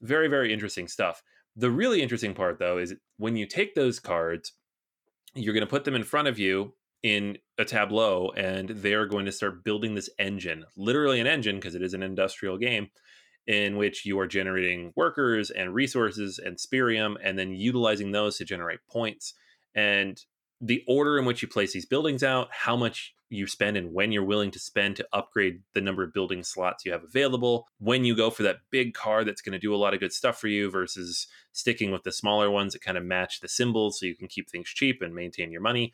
Very, 0.00 0.28
very 0.28 0.52
interesting 0.52 0.88
stuff. 0.88 1.22
The 1.56 1.70
really 1.70 2.00
interesting 2.00 2.32
part, 2.32 2.58
though, 2.58 2.78
is 2.78 2.94
when 3.18 3.36
you 3.36 3.46
take 3.46 3.74
those 3.74 4.00
cards, 4.00 4.52
you're 5.34 5.54
going 5.54 5.66
to 5.66 5.70
put 5.70 5.84
them 5.84 5.94
in 5.94 6.04
front 6.04 6.28
of 6.28 6.38
you, 6.38 6.74
in 7.02 7.36
a 7.58 7.64
tableau 7.64 8.30
and 8.36 8.68
they're 8.68 9.06
going 9.06 9.26
to 9.26 9.32
start 9.32 9.64
building 9.64 9.94
this 9.94 10.10
engine, 10.18 10.64
literally 10.76 11.20
an 11.20 11.26
engine 11.26 11.56
because 11.56 11.74
it 11.74 11.82
is 11.82 11.94
an 11.94 12.02
industrial 12.02 12.56
game 12.56 12.88
in 13.46 13.76
which 13.76 14.06
you 14.06 14.18
are 14.18 14.26
generating 14.26 14.92
workers 14.94 15.50
and 15.50 15.74
resources 15.74 16.38
and 16.38 16.56
spyrium 16.56 17.16
and 17.22 17.38
then 17.38 17.52
utilizing 17.52 18.12
those 18.12 18.38
to 18.38 18.44
generate 18.44 18.80
points. 18.88 19.34
And 19.74 20.20
the 20.60 20.84
order 20.86 21.18
in 21.18 21.24
which 21.24 21.42
you 21.42 21.48
place 21.48 21.72
these 21.72 21.86
buildings 21.86 22.22
out, 22.22 22.48
how 22.52 22.76
much 22.76 23.14
you 23.28 23.46
spend 23.46 23.76
and 23.76 23.92
when 23.92 24.12
you're 24.12 24.24
willing 24.24 24.50
to 24.50 24.58
spend 24.58 24.94
to 24.94 25.08
upgrade 25.12 25.62
the 25.72 25.80
number 25.80 26.04
of 26.04 26.12
building 26.12 26.44
slots 26.44 26.84
you 26.84 26.92
have 26.92 27.02
available, 27.02 27.66
when 27.78 28.04
you 28.04 28.14
go 28.14 28.30
for 28.30 28.42
that 28.44 28.58
big 28.70 28.94
car 28.94 29.24
that's 29.24 29.40
going 29.40 29.54
to 29.54 29.58
do 29.58 29.74
a 29.74 29.76
lot 29.76 29.94
of 29.94 30.00
good 30.00 30.12
stuff 30.12 30.38
for 30.38 30.48
you 30.48 30.70
versus 30.70 31.26
sticking 31.50 31.90
with 31.90 32.04
the 32.04 32.12
smaller 32.12 32.50
ones 32.50 32.74
that 32.74 32.82
kind 32.82 32.98
of 32.98 33.04
match 33.04 33.40
the 33.40 33.48
symbols 33.48 33.98
so 33.98 34.06
you 34.06 34.14
can 34.14 34.28
keep 34.28 34.48
things 34.48 34.68
cheap 34.68 35.02
and 35.02 35.14
maintain 35.14 35.50
your 35.50 35.62
money. 35.62 35.92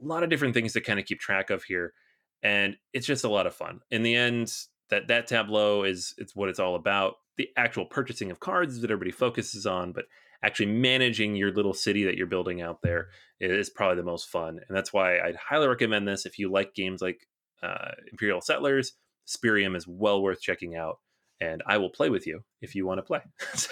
A 0.00 0.04
lot 0.04 0.22
of 0.22 0.28
different 0.28 0.52
things 0.52 0.72
to 0.72 0.80
kind 0.80 0.98
of 0.98 1.06
keep 1.06 1.20
track 1.20 1.48
of 1.48 1.62
here. 1.64 1.94
And 2.42 2.76
it's 2.92 3.06
just 3.06 3.24
a 3.24 3.30
lot 3.30 3.46
of 3.46 3.54
fun. 3.54 3.80
In 3.90 4.02
the 4.02 4.16
end, 4.16 4.52
that 4.94 5.08
that 5.08 5.26
tableau 5.26 5.82
is 5.82 6.14
it's 6.18 6.36
what 6.36 6.48
it's 6.48 6.60
all 6.60 6.76
about. 6.76 7.16
The 7.36 7.48
actual 7.56 7.84
purchasing 7.84 8.30
of 8.30 8.40
cards 8.40 8.80
that 8.80 8.90
everybody 8.90 9.10
focuses 9.10 9.66
on, 9.66 9.92
but 9.92 10.04
actually 10.42 10.66
managing 10.66 11.34
your 11.34 11.50
little 11.50 11.74
city 11.74 12.04
that 12.04 12.16
you're 12.16 12.26
building 12.26 12.62
out 12.62 12.80
there 12.82 13.08
is 13.40 13.70
probably 13.70 13.96
the 13.96 14.04
most 14.04 14.28
fun. 14.28 14.60
And 14.68 14.76
that's 14.76 14.92
why 14.92 15.18
I'd 15.18 15.36
highly 15.36 15.66
recommend 15.66 16.06
this 16.06 16.26
if 16.26 16.38
you 16.38 16.50
like 16.50 16.74
games 16.74 17.02
like 17.02 17.26
uh, 17.62 17.92
Imperial 18.10 18.40
Settlers. 18.40 18.92
Spyrium 19.26 19.74
is 19.74 19.88
well 19.88 20.22
worth 20.22 20.40
checking 20.40 20.76
out. 20.76 20.98
And 21.40 21.62
I 21.66 21.78
will 21.78 21.90
play 21.90 22.10
with 22.10 22.26
you 22.26 22.44
if 22.60 22.74
you 22.74 22.86
want 22.86 22.98
to 22.98 23.02
play. 23.02 23.20
so. 23.54 23.70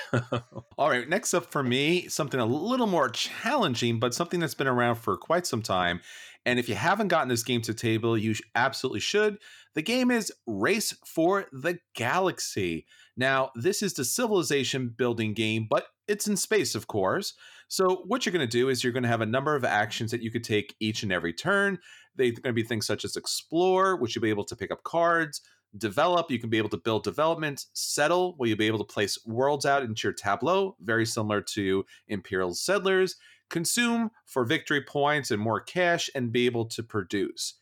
All 0.77 0.91
right. 0.91 1.09
Next 1.09 1.33
up 1.33 1.47
for 1.53 1.63
me, 1.63 2.09
something 2.09 2.41
a 2.41 2.45
little 2.45 2.89
more 2.89 3.09
challenging, 3.09 4.01
but 4.01 4.15
something 4.15 4.41
that's 4.41 4.55
been 4.55 4.67
around 4.67 4.97
for 4.97 5.17
quite 5.17 5.47
some 5.47 5.63
time. 5.63 6.01
And 6.45 6.59
if 6.59 6.69
you 6.69 6.75
haven't 6.75 7.09
gotten 7.09 7.29
this 7.29 7.45
game 7.45 7.63
to 7.63 7.75
table, 7.75 8.19
you 8.19 8.35
absolutely 8.55 9.01
should. 9.01 9.39
The 9.75 9.83
game 9.83 10.11
is 10.11 10.33
Race 10.47 10.95
for 11.07 11.47
the 11.53 11.79
Galaxy. 11.95 12.87
Now, 13.17 13.51
this 13.55 13.83
is 13.83 13.95
the 13.95 14.05
civilization 14.05 14.95
building 14.97 15.35
game, 15.35 15.67
but 15.71 15.87
it's 16.09 16.27
in 16.27 16.37
space, 16.37 16.75
of 16.75 16.89
course. 16.89 17.35
So, 17.69 18.03
what 18.07 18.27
you're 18.27 18.33
going 18.33 18.47
to 18.47 18.59
do 18.59 18.69
is 18.69 18.83
you're 18.83 18.93
going 18.93 19.05
to 19.05 19.09
have 19.09 19.21
a 19.21 19.27
number 19.27 19.55
of 19.55 19.65
actions 19.65 20.11
that 20.11 20.23
you 20.23 20.31
could 20.31 20.45
take 20.45 20.75
each 20.81 21.03
and 21.03 21.13
every 21.13 21.33
turn. 21.33 21.79
They're 22.17 22.33
going 22.33 22.43
to 22.43 22.53
be 22.53 22.65
things 22.65 22.87
such 22.87 23.05
as 23.05 23.17
explore, 23.17 23.97
which 23.97 24.15
you'll 24.15 24.23
be 24.23 24.31
able 24.31 24.45
to 24.45 24.57
pick 24.57 24.71
up 24.71 24.83
cards, 24.83 25.41
develop, 25.79 26.31
you 26.31 26.39
can 26.39 26.51
be 26.51 26.59
able 26.59 26.69
to 26.71 26.77
build 26.77 27.05
development, 27.05 27.67
settle, 27.73 28.35
where 28.37 28.49
you'll 28.49 28.59
be 28.59 28.67
able 28.67 28.85
to 28.85 28.93
place 28.93 29.19
worlds 29.25 29.65
out 29.65 29.83
into 29.83 30.07
your 30.09 30.13
tableau, 30.13 30.77
very 30.81 31.07
similar 31.07 31.41
to 31.41 31.85
Imperial 32.09 32.55
Settlers, 32.55 33.17
consume 33.53 34.11
for 34.27 34.45
victory 34.45 34.83
points 34.83 35.31
and 35.31 35.41
more 35.41 35.61
cash, 35.61 36.11
and 36.15 36.33
be 36.33 36.47
able 36.47 36.65
to 36.67 36.83
produce. 36.83 37.55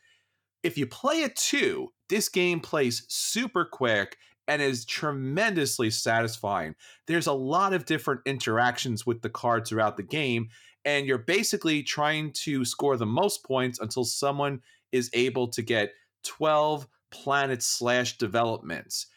If 0.63 0.77
you 0.77 0.87
play 0.87 1.21
it 1.21 1.35
too, 1.35 1.89
this 2.09 2.29
game 2.29 2.59
plays 2.59 3.05
super 3.07 3.65
quick 3.65 4.17
and 4.47 4.61
is 4.61 4.85
tremendously 4.85 5.91
satisfying. 5.91 6.75
There's 7.07 7.27
a 7.27 7.33
lot 7.33 7.73
of 7.73 7.85
different 7.85 8.21
interactions 8.25 9.05
with 9.05 9.21
the 9.21 9.29
cards 9.29 9.69
throughout 9.69 9.97
the 9.97 10.03
game, 10.03 10.49
and 10.83 11.05
you're 11.05 11.19
basically 11.19 11.83
trying 11.83 12.31
to 12.43 12.65
score 12.65 12.97
the 12.97 13.05
most 13.05 13.43
points 13.43 13.79
until 13.79 14.03
someone 14.03 14.61
is 14.91 15.09
able 15.13 15.47
to 15.49 15.61
get 15.61 15.93
12 16.23 16.87
planet 17.11 17.61
slash 17.61 18.17
developments. 18.17 19.07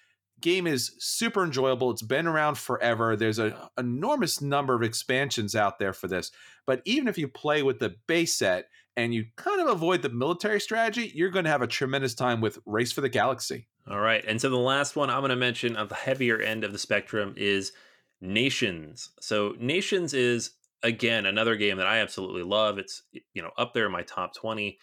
Game 0.44 0.66
is 0.66 0.94
super 0.98 1.42
enjoyable. 1.42 1.90
It's 1.90 2.02
been 2.02 2.26
around 2.26 2.58
forever. 2.58 3.16
There's 3.16 3.38
an 3.38 3.54
enormous 3.78 4.42
number 4.42 4.74
of 4.74 4.82
expansions 4.82 5.56
out 5.56 5.78
there 5.78 5.94
for 5.94 6.06
this. 6.06 6.30
But 6.66 6.82
even 6.84 7.08
if 7.08 7.16
you 7.16 7.28
play 7.28 7.62
with 7.62 7.78
the 7.78 7.94
base 8.06 8.34
set 8.34 8.66
and 8.94 9.14
you 9.14 9.24
kind 9.36 9.62
of 9.62 9.68
avoid 9.68 10.02
the 10.02 10.10
military 10.10 10.60
strategy, 10.60 11.10
you're 11.14 11.30
going 11.30 11.46
to 11.46 11.50
have 11.50 11.62
a 11.62 11.66
tremendous 11.66 12.14
time 12.14 12.42
with 12.42 12.58
Race 12.66 12.92
for 12.92 13.00
the 13.00 13.08
Galaxy. 13.08 13.68
All 13.90 14.00
right. 14.00 14.22
And 14.28 14.38
so 14.38 14.50
the 14.50 14.58
last 14.58 14.96
one 14.96 15.08
I'm 15.08 15.20
going 15.20 15.30
to 15.30 15.36
mention 15.36 15.76
of 15.76 15.88
the 15.88 15.94
heavier 15.94 16.38
end 16.38 16.62
of 16.62 16.72
the 16.72 16.78
spectrum 16.78 17.32
is 17.38 17.72
Nations. 18.20 19.12
So 19.22 19.54
Nations 19.58 20.12
is 20.12 20.50
again 20.82 21.24
another 21.24 21.56
game 21.56 21.78
that 21.78 21.86
I 21.86 22.00
absolutely 22.00 22.42
love. 22.42 22.76
It's 22.76 23.00
you 23.32 23.40
know 23.40 23.52
up 23.56 23.72
there 23.72 23.86
in 23.86 23.92
my 23.92 24.02
top 24.02 24.34
20 24.34 24.78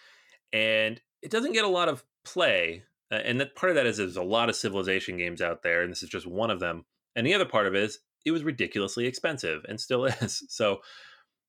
and 0.53 0.99
it 1.21 1.29
doesn't 1.29 1.53
get 1.53 1.65
a 1.65 1.69
lot 1.69 1.87
of 1.87 2.03
play. 2.25 2.81
Uh, 3.11 3.19
and 3.25 3.39
that 3.39 3.55
part 3.55 3.71
of 3.71 3.75
that 3.75 3.85
is 3.85 3.97
there's 3.97 4.17
a 4.17 4.23
lot 4.23 4.49
of 4.49 4.55
civilization 4.55 5.17
games 5.17 5.41
out 5.41 5.63
there 5.63 5.81
and 5.81 5.91
this 5.91 6.03
is 6.03 6.09
just 6.09 6.27
one 6.27 6.49
of 6.49 6.59
them. 6.59 6.85
And 7.15 7.27
the 7.27 7.33
other 7.33 7.45
part 7.45 7.67
of 7.67 7.75
it 7.75 7.83
is 7.83 7.99
it 8.25 8.31
was 8.31 8.43
ridiculously 8.43 9.05
expensive 9.05 9.65
and 9.67 9.79
still 9.79 10.05
is. 10.21 10.43
So 10.49 10.81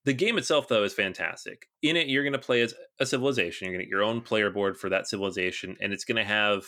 the 0.05 0.13
game 0.13 0.37
itself, 0.37 0.69
though, 0.69 0.83
is 0.83 0.95
fantastic. 0.95 1.67
In 1.83 1.97
it, 1.97 2.09
you're 2.09 2.25
going 2.25 2.33
to 2.33 2.39
play 2.39 2.63
as 2.63 2.75
a 2.99 3.07
civilization. 3.07 3.67
You're 3.67 3.75
going 3.75 3.85
to 3.85 3.87
get 3.87 3.91
your 3.91 4.03
own 4.03 4.21
player 4.21 4.51
board 4.51 4.77
for 4.77 4.89
that 4.89 5.07
civilization, 5.07 5.77
and 5.81 5.93
it's 5.93 6.05
going 6.05 6.17
to 6.17 6.25
have 6.25 6.65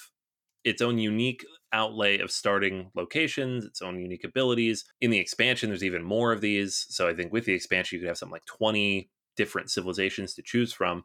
its 0.62 0.80
own 0.80 0.98
unique 0.98 1.44
outlay 1.72 2.18
of 2.18 2.30
starting 2.30 2.90
locations, 2.94 3.64
its 3.64 3.82
own 3.82 3.98
unique 3.98 4.24
abilities. 4.24 4.84
In 5.00 5.10
the 5.10 5.18
expansion, 5.18 5.68
there's 5.68 5.84
even 5.84 6.02
more 6.02 6.32
of 6.32 6.40
these. 6.40 6.86
So 6.88 7.08
I 7.08 7.14
think 7.14 7.32
with 7.32 7.44
the 7.44 7.52
expansion, 7.52 7.96
you 7.96 8.00
could 8.00 8.08
have 8.08 8.18
something 8.18 8.32
like 8.32 8.46
20 8.46 9.10
different 9.36 9.70
civilizations 9.70 10.34
to 10.34 10.42
choose 10.42 10.72
from. 10.72 11.04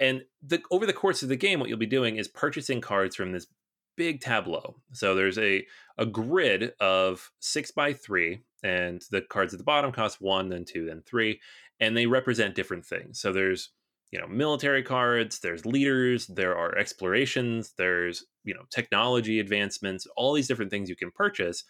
And 0.00 0.22
the, 0.42 0.62
over 0.70 0.86
the 0.86 0.92
course 0.92 1.22
of 1.22 1.28
the 1.28 1.36
game, 1.36 1.60
what 1.60 1.68
you'll 1.68 1.78
be 1.78 1.86
doing 1.86 2.16
is 2.16 2.26
purchasing 2.26 2.80
cards 2.80 3.14
from 3.14 3.32
this 3.32 3.46
big 3.96 4.20
tableau. 4.20 4.76
So 4.92 5.14
there's 5.14 5.38
a, 5.38 5.64
a 5.98 6.06
grid 6.06 6.72
of 6.80 7.30
six 7.38 7.70
by 7.70 7.92
three, 7.92 8.40
and 8.62 9.02
the 9.10 9.20
cards 9.20 9.52
at 9.52 9.58
the 9.58 9.64
bottom 9.64 9.92
cost 9.92 10.20
one, 10.20 10.48
then 10.48 10.64
two, 10.64 10.86
then 10.86 11.02
three, 11.06 11.38
and 11.78 11.94
they 11.94 12.06
represent 12.06 12.54
different 12.54 12.86
things. 12.86 13.20
So 13.20 13.32
there's 13.32 13.70
you 14.10 14.18
know 14.18 14.26
military 14.26 14.82
cards 14.82 15.38
there's 15.38 15.64
leaders 15.64 16.26
there 16.26 16.56
are 16.56 16.76
explorations 16.76 17.74
there's 17.78 18.24
you 18.44 18.54
know 18.54 18.62
technology 18.70 19.38
advancements 19.38 20.06
all 20.16 20.32
these 20.32 20.48
different 20.48 20.70
things 20.70 20.88
you 20.88 20.96
can 20.96 21.10
purchase 21.12 21.64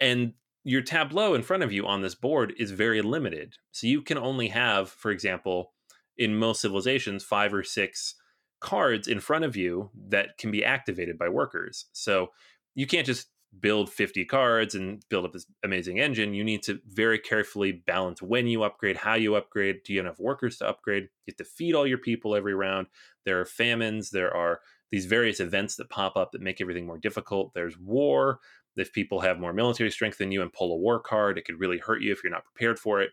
and 0.00 0.32
your 0.64 0.82
tableau 0.82 1.34
in 1.34 1.42
front 1.42 1.62
of 1.62 1.72
you 1.72 1.86
on 1.86 2.02
this 2.02 2.14
board 2.14 2.52
is 2.58 2.70
very 2.70 3.02
limited 3.02 3.54
so 3.72 3.86
you 3.86 4.02
can 4.02 4.18
only 4.18 4.48
have 4.48 4.88
for 4.88 5.10
example 5.10 5.72
in 6.18 6.36
most 6.36 6.60
civilizations 6.60 7.24
five 7.24 7.52
or 7.52 7.62
six 7.62 8.14
cards 8.60 9.06
in 9.06 9.20
front 9.20 9.44
of 9.44 9.56
you 9.56 9.90
that 10.08 10.38
can 10.38 10.50
be 10.50 10.64
activated 10.64 11.18
by 11.18 11.28
workers 11.28 11.86
so 11.92 12.30
you 12.74 12.86
can't 12.86 13.06
just 13.06 13.28
build 13.60 13.90
50 13.90 14.24
cards 14.24 14.74
and 14.74 15.02
build 15.08 15.24
up 15.24 15.32
this 15.32 15.46
amazing 15.64 15.98
engine, 15.98 16.34
you 16.34 16.44
need 16.44 16.62
to 16.64 16.80
very 16.86 17.18
carefully 17.18 17.72
balance 17.72 18.20
when 18.20 18.46
you 18.46 18.62
upgrade, 18.62 18.96
how 18.96 19.14
you 19.14 19.34
upgrade. 19.34 19.82
Do 19.84 19.92
you 19.92 19.98
have 19.98 20.06
enough 20.06 20.20
workers 20.20 20.58
to 20.58 20.68
upgrade? 20.68 21.04
You 21.04 21.32
have 21.32 21.36
to 21.36 21.44
feed 21.44 21.74
all 21.74 21.86
your 21.86 21.98
people 21.98 22.34
every 22.34 22.54
round. 22.54 22.88
There 23.24 23.40
are 23.40 23.46
famines. 23.46 24.10
There 24.10 24.34
are 24.34 24.60
these 24.90 25.06
various 25.06 25.40
events 25.40 25.76
that 25.76 25.90
pop 25.90 26.16
up 26.16 26.32
that 26.32 26.42
make 26.42 26.60
everything 26.60 26.86
more 26.86 26.98
difficult. 26.98 27.54
There's 27.54 27.78
war. 27.78 28.40
If 28.76 28.92
people 28.92 29.20
have 29.20 29.40
more 29.40 29.54
military 29.54 29.90
strength 29.90 30.18
than 30.18 30.32
you 30.32 30.42
and 30.42 30.52
pull 30.52 30.72
a 30.72 30.76
war 30.76 31.00
card, 31.00 31.38
it 31.38 31.46
could 31.46 31.58
really 31.58 31.78
hurt 31.78 32.02
you 32.02 32.12
if 32.12 32.22
you're 32.22 32.32
not 32.32 32.44
prepared 32.44 32.78
for 32.78 33.00
it. 33.00 33.10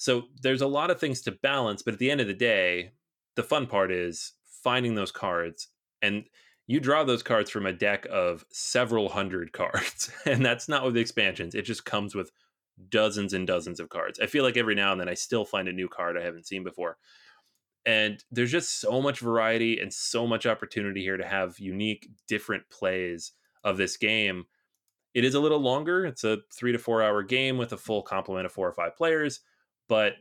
So 0.00 0.28
there's 0.40 0.62
a 0.62 0.66
lot 0.66 0.90
of 0.90 0.98
things 0.98 1.20
to 1.22 1.30
balance, 1.30 1.82
but 1.82 1.92
at 1.92 2.00
the 2.00 2.10
end 2.10 2.22
of 2.22 2.26
the 2.26 2.32
day, 2.32 2.92
the 3.36 3.42
fun 3.42 3.66
part 3.66 3.92
is 3.92 4.32
finding 4.46 4.94
those 4.94 5.12
cards 5.12 5.68
and 6.00 6.24
you 6.66 6.80
draw 6.80 7.04
those 7.04 7.22
cards 7.22 7.50
from 7.50 7.66
a 7.66 7.72
deck 7.74 8.06
of 8.10 8.46
several 8.50 9.10
hundred 9.10 9.52
cards. 9.62 10.10
And 10.24 10.42
that's 10.42 10.70
not 10.70 10.84
with 10.84 10.94
the 10.94 11.02
expansions. 11.02 11.54
It 11.54 11.66
just 11.66 11.84
comes 11.84 12.14
with 12.14 12.32
dozens 12.88 13.34
and 13.34 13.46
dozens 13.46 13.78
of 13.78 13.90
cards. 13.90 14.18
I 14.18 14.26
feel 14.26 14.42
like 14.42 14.56
every 14.56 14.74
now 14.74 14.90
and 14.90 14.98
then 14.98 15.08
I 15.08 15.12
still 15.12 15.44
find 15.44 15.68
a 15.68 15.72
new 15.72 15.86
card 15.86 16.16
I 16.16 16.24
haven't 16.24 16.46
seen 16.46 16.64
before. 16.64 16.96
And 17.84 18.24
there's 18.30 18.50
just 18.50 18.80
so 18.80 19.02
much 19.02 19.20
variety 19.20 19.80
and 19.80 19.92
so 19.92 20.26
much 20.26 20.46
opportunity 20.46 21.02
here 21.02 21.18
to 21.18 21.26
have 21.26 21.58
unique, 21.58 22.08
different 22.26 22.62
plays 22.70 23.32
of 23.64 23.76
this 23.76 23.98
game. 23.98 24.44
It 25.12 25.26
is 25.26 25.34
a 25.34 25.40
little 25.40 25.60
longer. 25.60 26.06
It's 26.06 26.24
a 26.24 26.38
three 26.54 26.72
to 26.72 26.78
four 26.78 27.02
hour 27.02 27.22
game 27.22 27.58
with 27.58 27.74
a 27.74 27.76
full 27.76 28.00
complement 28.00 28.46
of 28.46 28.52
four 28.52 28.66
or 28.66 28.72
five 28.72 28.96
players, 28.96 29.40
but 29.90 30.14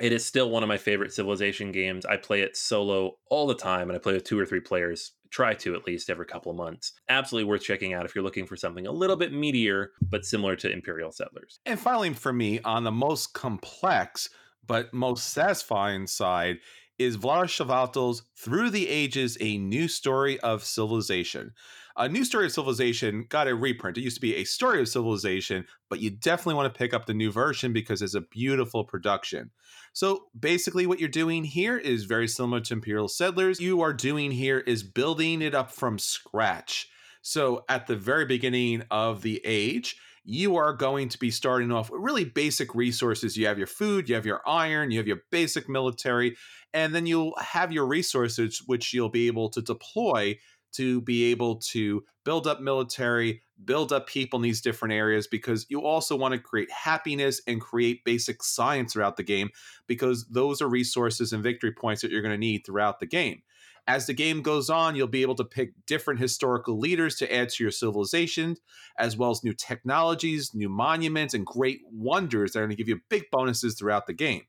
it 0.00 0.12
is 0.12 0.26
still 0.26 0.50
one 0.50 0.64
of 0.64 0.68
my 0.68 0.76
favorite 0.76 1.12
civilization 1.12 1.70
games. 1.70 2.04
I 2.04 2.16
play 2.16 2.42
it 2.42 2.56
solo 2.56 3.18
all 3.30 3.46
the 3.46 3.54
time 3.54 3.88
and 3.88 3.96
I 3.96 4.00
play 4.00 4.14
with 4.14 4.24
two 4.24 4.38
or 4.38 4.44
three 4.44 4.60
players 4.60 5.12
try 5.30 5.54
to 5.54 5.76
at 5.76 5.86
least 5.86 6.10
every 6.10 6.26
couple 6.26 6.50
of 6.50 6.58
months. 6.58 6.92
Absolutely 7.08 7.48
worth 7.48 7.62
checking 7.62 7.94
out 7.94 8.04
if 8.04 8.14
you're 8.14 8.24
looking 8.24 8.46
for 8.46 8.56
something 8.56 8.88
a 8.88 8.92
little 8.92 9.14
bit 9.14 9.32
meatier, 9.32 9.88
but 10.10 10.24
similar 10.24 10.56
to 10.56 10.70
Imperial 10.70 11.12
Settlers. 11.12 11.60
And 11.64 11.78
finally, 11.78 12.12
for 12.14 12.32
me, 12.32 12.60
on 12.62 12.82
the 12.82 12.90
most 12.90 13.32
complex 13.32 14.28
but 14.66 14.92
most 14.92 15.30
satisfying 15.30 16.06
side 16.06 16.58
is 17.00 17.16
Vlaada 17.16 17.44
Chvátil's 17.46 18.24
Through 18.36 18.68
the 18.68 18.86
Ages, 18.86 19.38
A 19.40 19.56
New 19.56 19.88
Story 19.88 20.38
of 20.40 20.62
Civilization. 20.62 21.52
A 21.96 22.06
New 22.10 22.26
Story 22.26 22.44
of 22.44 22.52
Civilization 22.52 23.24
got 23.30 23.48
a 23.48 23.54
reprint. 23.54 23.96
It 23.96 24.02
used 24.02 24.16
to 24.16 24.20
be 24.20 24.36
A 24.36 24.44
Story 24.44 24.82
of 24.82 24.88
Civilization, 24.88 25.64
but 25.88 26.00
you 26.00 26.10
definitely 26.10 26.56
want 26.56 26.72
to 26.72 26.78
pick 26.78 26.92
up 26.92 27.06
the 27.06 27.14
new 27.14 27.32
version 27.32 27.72
because 27.72 28.02
it's 28.02 28.14
a 28.14 28.20
beautiful 28.20 28.84
production. 28.84 29.50
So 29.94 30.26
basically, 30.38 30.86
what 30.86 31.00
you're 31.00 31.08
doing 31.08 31.42
here 31.42 31.78
is 31.78 32.04
very 32.04 32.28
similar 32.28 32.60
to 32.60 32.74
Imperial 32.74 33.08
Settlers. 33.08 33.60
You 33.60 33.80
are 33.80 33.94
doing 33.94 34.30
here 34.30 34.58
is 34.58 34.82
building 34.82 35.40
it 35.40 35.54
up 35.54 35.72
from 35.72 35.98
scratch. 35.98 36.90
So 37.22 37.64
at 37.70 37.86
the 37.86 37.96
very 37.96 38.26
beginning 38.26 38.82
of 38.90 39.22
the 39.22 39.40
age, 39.46 39.96
you 40.24 40.56
are 40.56 40.72
going 40.72 41.08
to 41.08 41.18
be 41.18 41.30
starting 41.30 41.72
off 41.72 41.90
with 41.90 42.00
really 42.00 42.24
basic 42.24 42.74
resources. 42.74 43.36
You 43.36 43.46
have 43.46 43.58
your 43.58 43.66
food, 43.66 44.08
you 44.08 44.14
have 44.14 44.26
your 44.26 44.42
iron, 44.46 44.90
you 44.90 44.98
have 44.98 45.06
your 45.06 45.22
basic 45.30 45.68
military, 45.68 46.36
and 46.74 46.94
then 46.94 47.06
you'll 47.06 47.34
have 47.38 47.72
your 47.72 47.86
resources, 47.86 48.62
which 48.66 48.92
you'll 48.92 49.08
be 49.08 49.26
able 49.26 49.48
to 49.50 49.62
deploy 49.62 50.38
to 50.72 51.00
be 51.00 51.24
able 51.30 51.56
to 51.56 52.04
build 52.24 52.46
up 52.46 52.60
military, 52.60 53.42
build 53.64 53.92
up 53.92 54.06
people 54.06 54.38
in 54.38 54.42
these 54.42 54.60
different 54.60 54.94
areas 54.94 55.26
because 55.26 55.66
you 55.68 55.82
also 55.82 56.16
want 56.16 56.32
to 56.32 56.40
create 56.40 56.70
happiness 56.70 57.40
and 57.46 57.60
create 57.60 58.04
basic 58.04 58.42
science 58.42 58.92
throughout 58.92 59.16
the 59.16 59.22
game 59.22 59.50
because 59.86 60.26
those 60.28 60.62
are 60.62 60.68
resources 60.68 61.32
and 61.32 61.42
victory 61.42 61.72
points 61.72 62.02
that 62.02 62.10
you're 62.10 62.22
going 62.22 62.34
to 62.34 62.38
need 62.38 62.64
throughout 62.64 63.00
the 63.00 63.06
game. 63.06 63.42
As 63.90 64.06
the 64.06 64.14
game 64.14 64.40
goes 64.40 64.70
on, 64.70 64.94
you'll 64.94 65.08
be 65.08 65.22
able 65.22 65.34
to 65.34 65.44
pick 65.44 65.72
different 65.84 66.20
historical 66.20 66.78
leaders 66.78 67.16
to 67.16 67.34
add 67.34 67.48
to 67.48 67.64
your 67.64 67.72
civilization, 67.72 68.56
as 68.96 69.16
well 69.16 69.32
as 69.32 69.42
new 69.42 69.52
technologies, 69.52 70.54
new 70.54 70.68
monuments, 70.68 71.34
and 71.34 71.44
great 71.44 71.80
wonders 71.90 72.52
that 72.52 72.60
are 72.60 72.62
going 72.62 72.70
to 72.70 72.76
give 72.76 72.88
you 72.88 73.00
big 73.08 73.24
bonuses 73.32 73.74
throughout 73.74 74.06
the 74.06 74.12
game. 74.12 74.42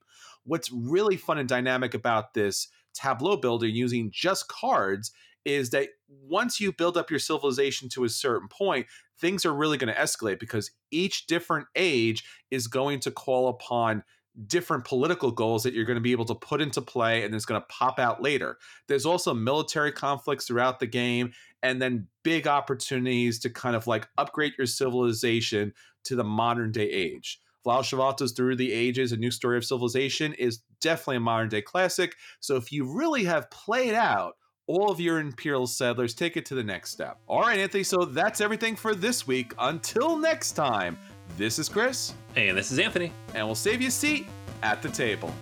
What's 0.44 0.72
really 0.72 1.18
fun 1.18 1.40
and 1.40 1.50
dynamic 1.50 1.96
about 1.96 2.36
this 2.36 2.68
tableau 2.94 3.36
builder 3.36 3.66
using 3.66 4.12
just 4.14 4.48
cards 4.48 5.12
is 5.44 5.72
that 5.72 5.90
once 6.08 6.60
you 6.60 6.72
build 6.72 6.96
up 6.96 7.10
your 7.10 7.18
civilization 7.18 7.90
to 7.90 8.04
a 8.04 8.10
certain 8.10 8.48
point, 8.48 8.86
things 9.20 9.44
are 9.44 9.56
really 9.56 9.80
going 9.80 9.92
to 9.92 10.00
escalate 10.00 10.40
because 10.40 10.70
each 10.92 11.26
different 11.26 11.66
age 11.76 12.24
is 12.52 12.68
going 12.68 13.00
to 13.00 13.10
call 13.10 13.48
upon 13.48 14.04
different 14.48 14.86
political 14.86 15.32
goals 15.32 15.64
that 15.64 15.74
you're 15.74 15.86
going 15.86 15.96
to 15.96 16.02
be 16.02 16.12
able 16.12 16.26
to 16.26 16.36
put 16.36 16.62
into 16.62 16.82
play 16.82 17.24
and 17.24 17.36
it's 17.36 17.46
going 17.46 17.60
to 17.60 17.68
pop 17.68 18.00
out 18.00 18.22
later. 18.22 18.58
There's 18.88 19.06
also 19.06 19.34
military 19.34 19.92
conflicts 19.92 20.46
throughout 20.46 20.80
the 20.80 20.88
game 20.88 21.34
and 21.64 21.82
then 21.82 22.08
big 22.24 22.48
opportunities 22.48 23.40
to 23.40 23.50
kind 23.50 23.76
of 23.76 23.88
like 23.88 24.08
upgrade 24.18 24.54
your 24.58 24.68
civilization 24.68 25.74
to 26.06 26.16
the 26.16 26.24
modern 26.24 26.72
day 26.72 26.90
age. 26.90 27.40
Vlaada 27.66 27.84
Chvátil's 27.84 28.32
Through 28.32 28.56
the 28.56 28.72
Ages, 28.72 29.12
A 29.12 29.18
New 29.18 29.32
Story 29.32 29.58
of 29.58 29.66
Civilization 29.66 30.34
is 30.34 30.62
definitely 30.82 31.18
a 31.18 31.22
modern 31.22 31.50
day 31.50 31.62
classic. 31.62 32.16
So 32.40 32.56
if 32.56 32.72
you 32.72 32.92
really 32.92 33.24
have 33.26 33.52
played 33.52 33.94
out 33.94 34.34
all 34.68 34.90
of 34.90 35.00
your 35.00 35.20
Imperial 35.20 35.68
settlers, 35.68 36.14
take 36.14 36.38
it 36.38 36.46
to 36.46 36.56
the 36.56 36.64
next 36.64 36.92
step. 36.92 37.20
All 37.28 37.42
right, 37.42 37.60
Anthony, 37.60 37.84
so 37.84 38.06
that's 38.06 38.42
everything 38.42 38.76
for 38.76 38.96
this 38.96 39.28
week. 39.28 39.54
Until 39.60 40.18
next 40.18 40.54
time, 40.54 40.98
this 41.38 41.60
is 41.60 41.70
Chris. 41.70 42.14
And 42.36 42.58
this 42.58 42.72
is 42.72 42.80
Anthony. 42.80 43.12
And 43.34 43.46
we'll 43.48 43.56
save 43.56 43.82
you 43.82 43.88
a 43.88 43.92
seat 43.92 44.28
at 44.64 44.82
the 44.82 44.90
table. 44.90 45.34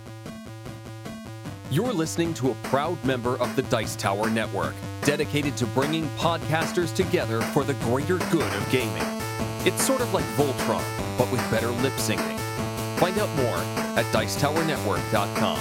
You're 1.70 1.92
listening 1.92 2.34
to 2.34 2.50
a 2.50 2.54
proud 2.64 3.02
member 3.04 3.36
of 3.38 3.54
the 3.54 3.62
Dice 3.62 3.94
Tower 3.94 4.28
Network, 4.28 4.74
dedicated 5.02 5.56
to 5.58 5.66
bringing 5.66 6.08
podcasters 6.10 6.94
together 6.94 7.40
for 7.40 7.62
the 7.62 7.74
greater 7.74 8.18
good 8.30 8.52
of 8.52 8.70
gaming. 8.70 9.04
It's 9.64 9.82
sort 9.82 10.00
of 10.00 10.12
like 10.12 10.24
Voltron, 10.36 10.82
but 11.16 11.30
with 11.30 11.40
better 11.50 11.68
lip 11.68 11.92
syncing. 11.92 12.38
Find 12.98 13.16
out 13.18 13.28
more 13.36 13.58
at 13.96 14.04
Dicetowernetwork.com. 14.06 15.58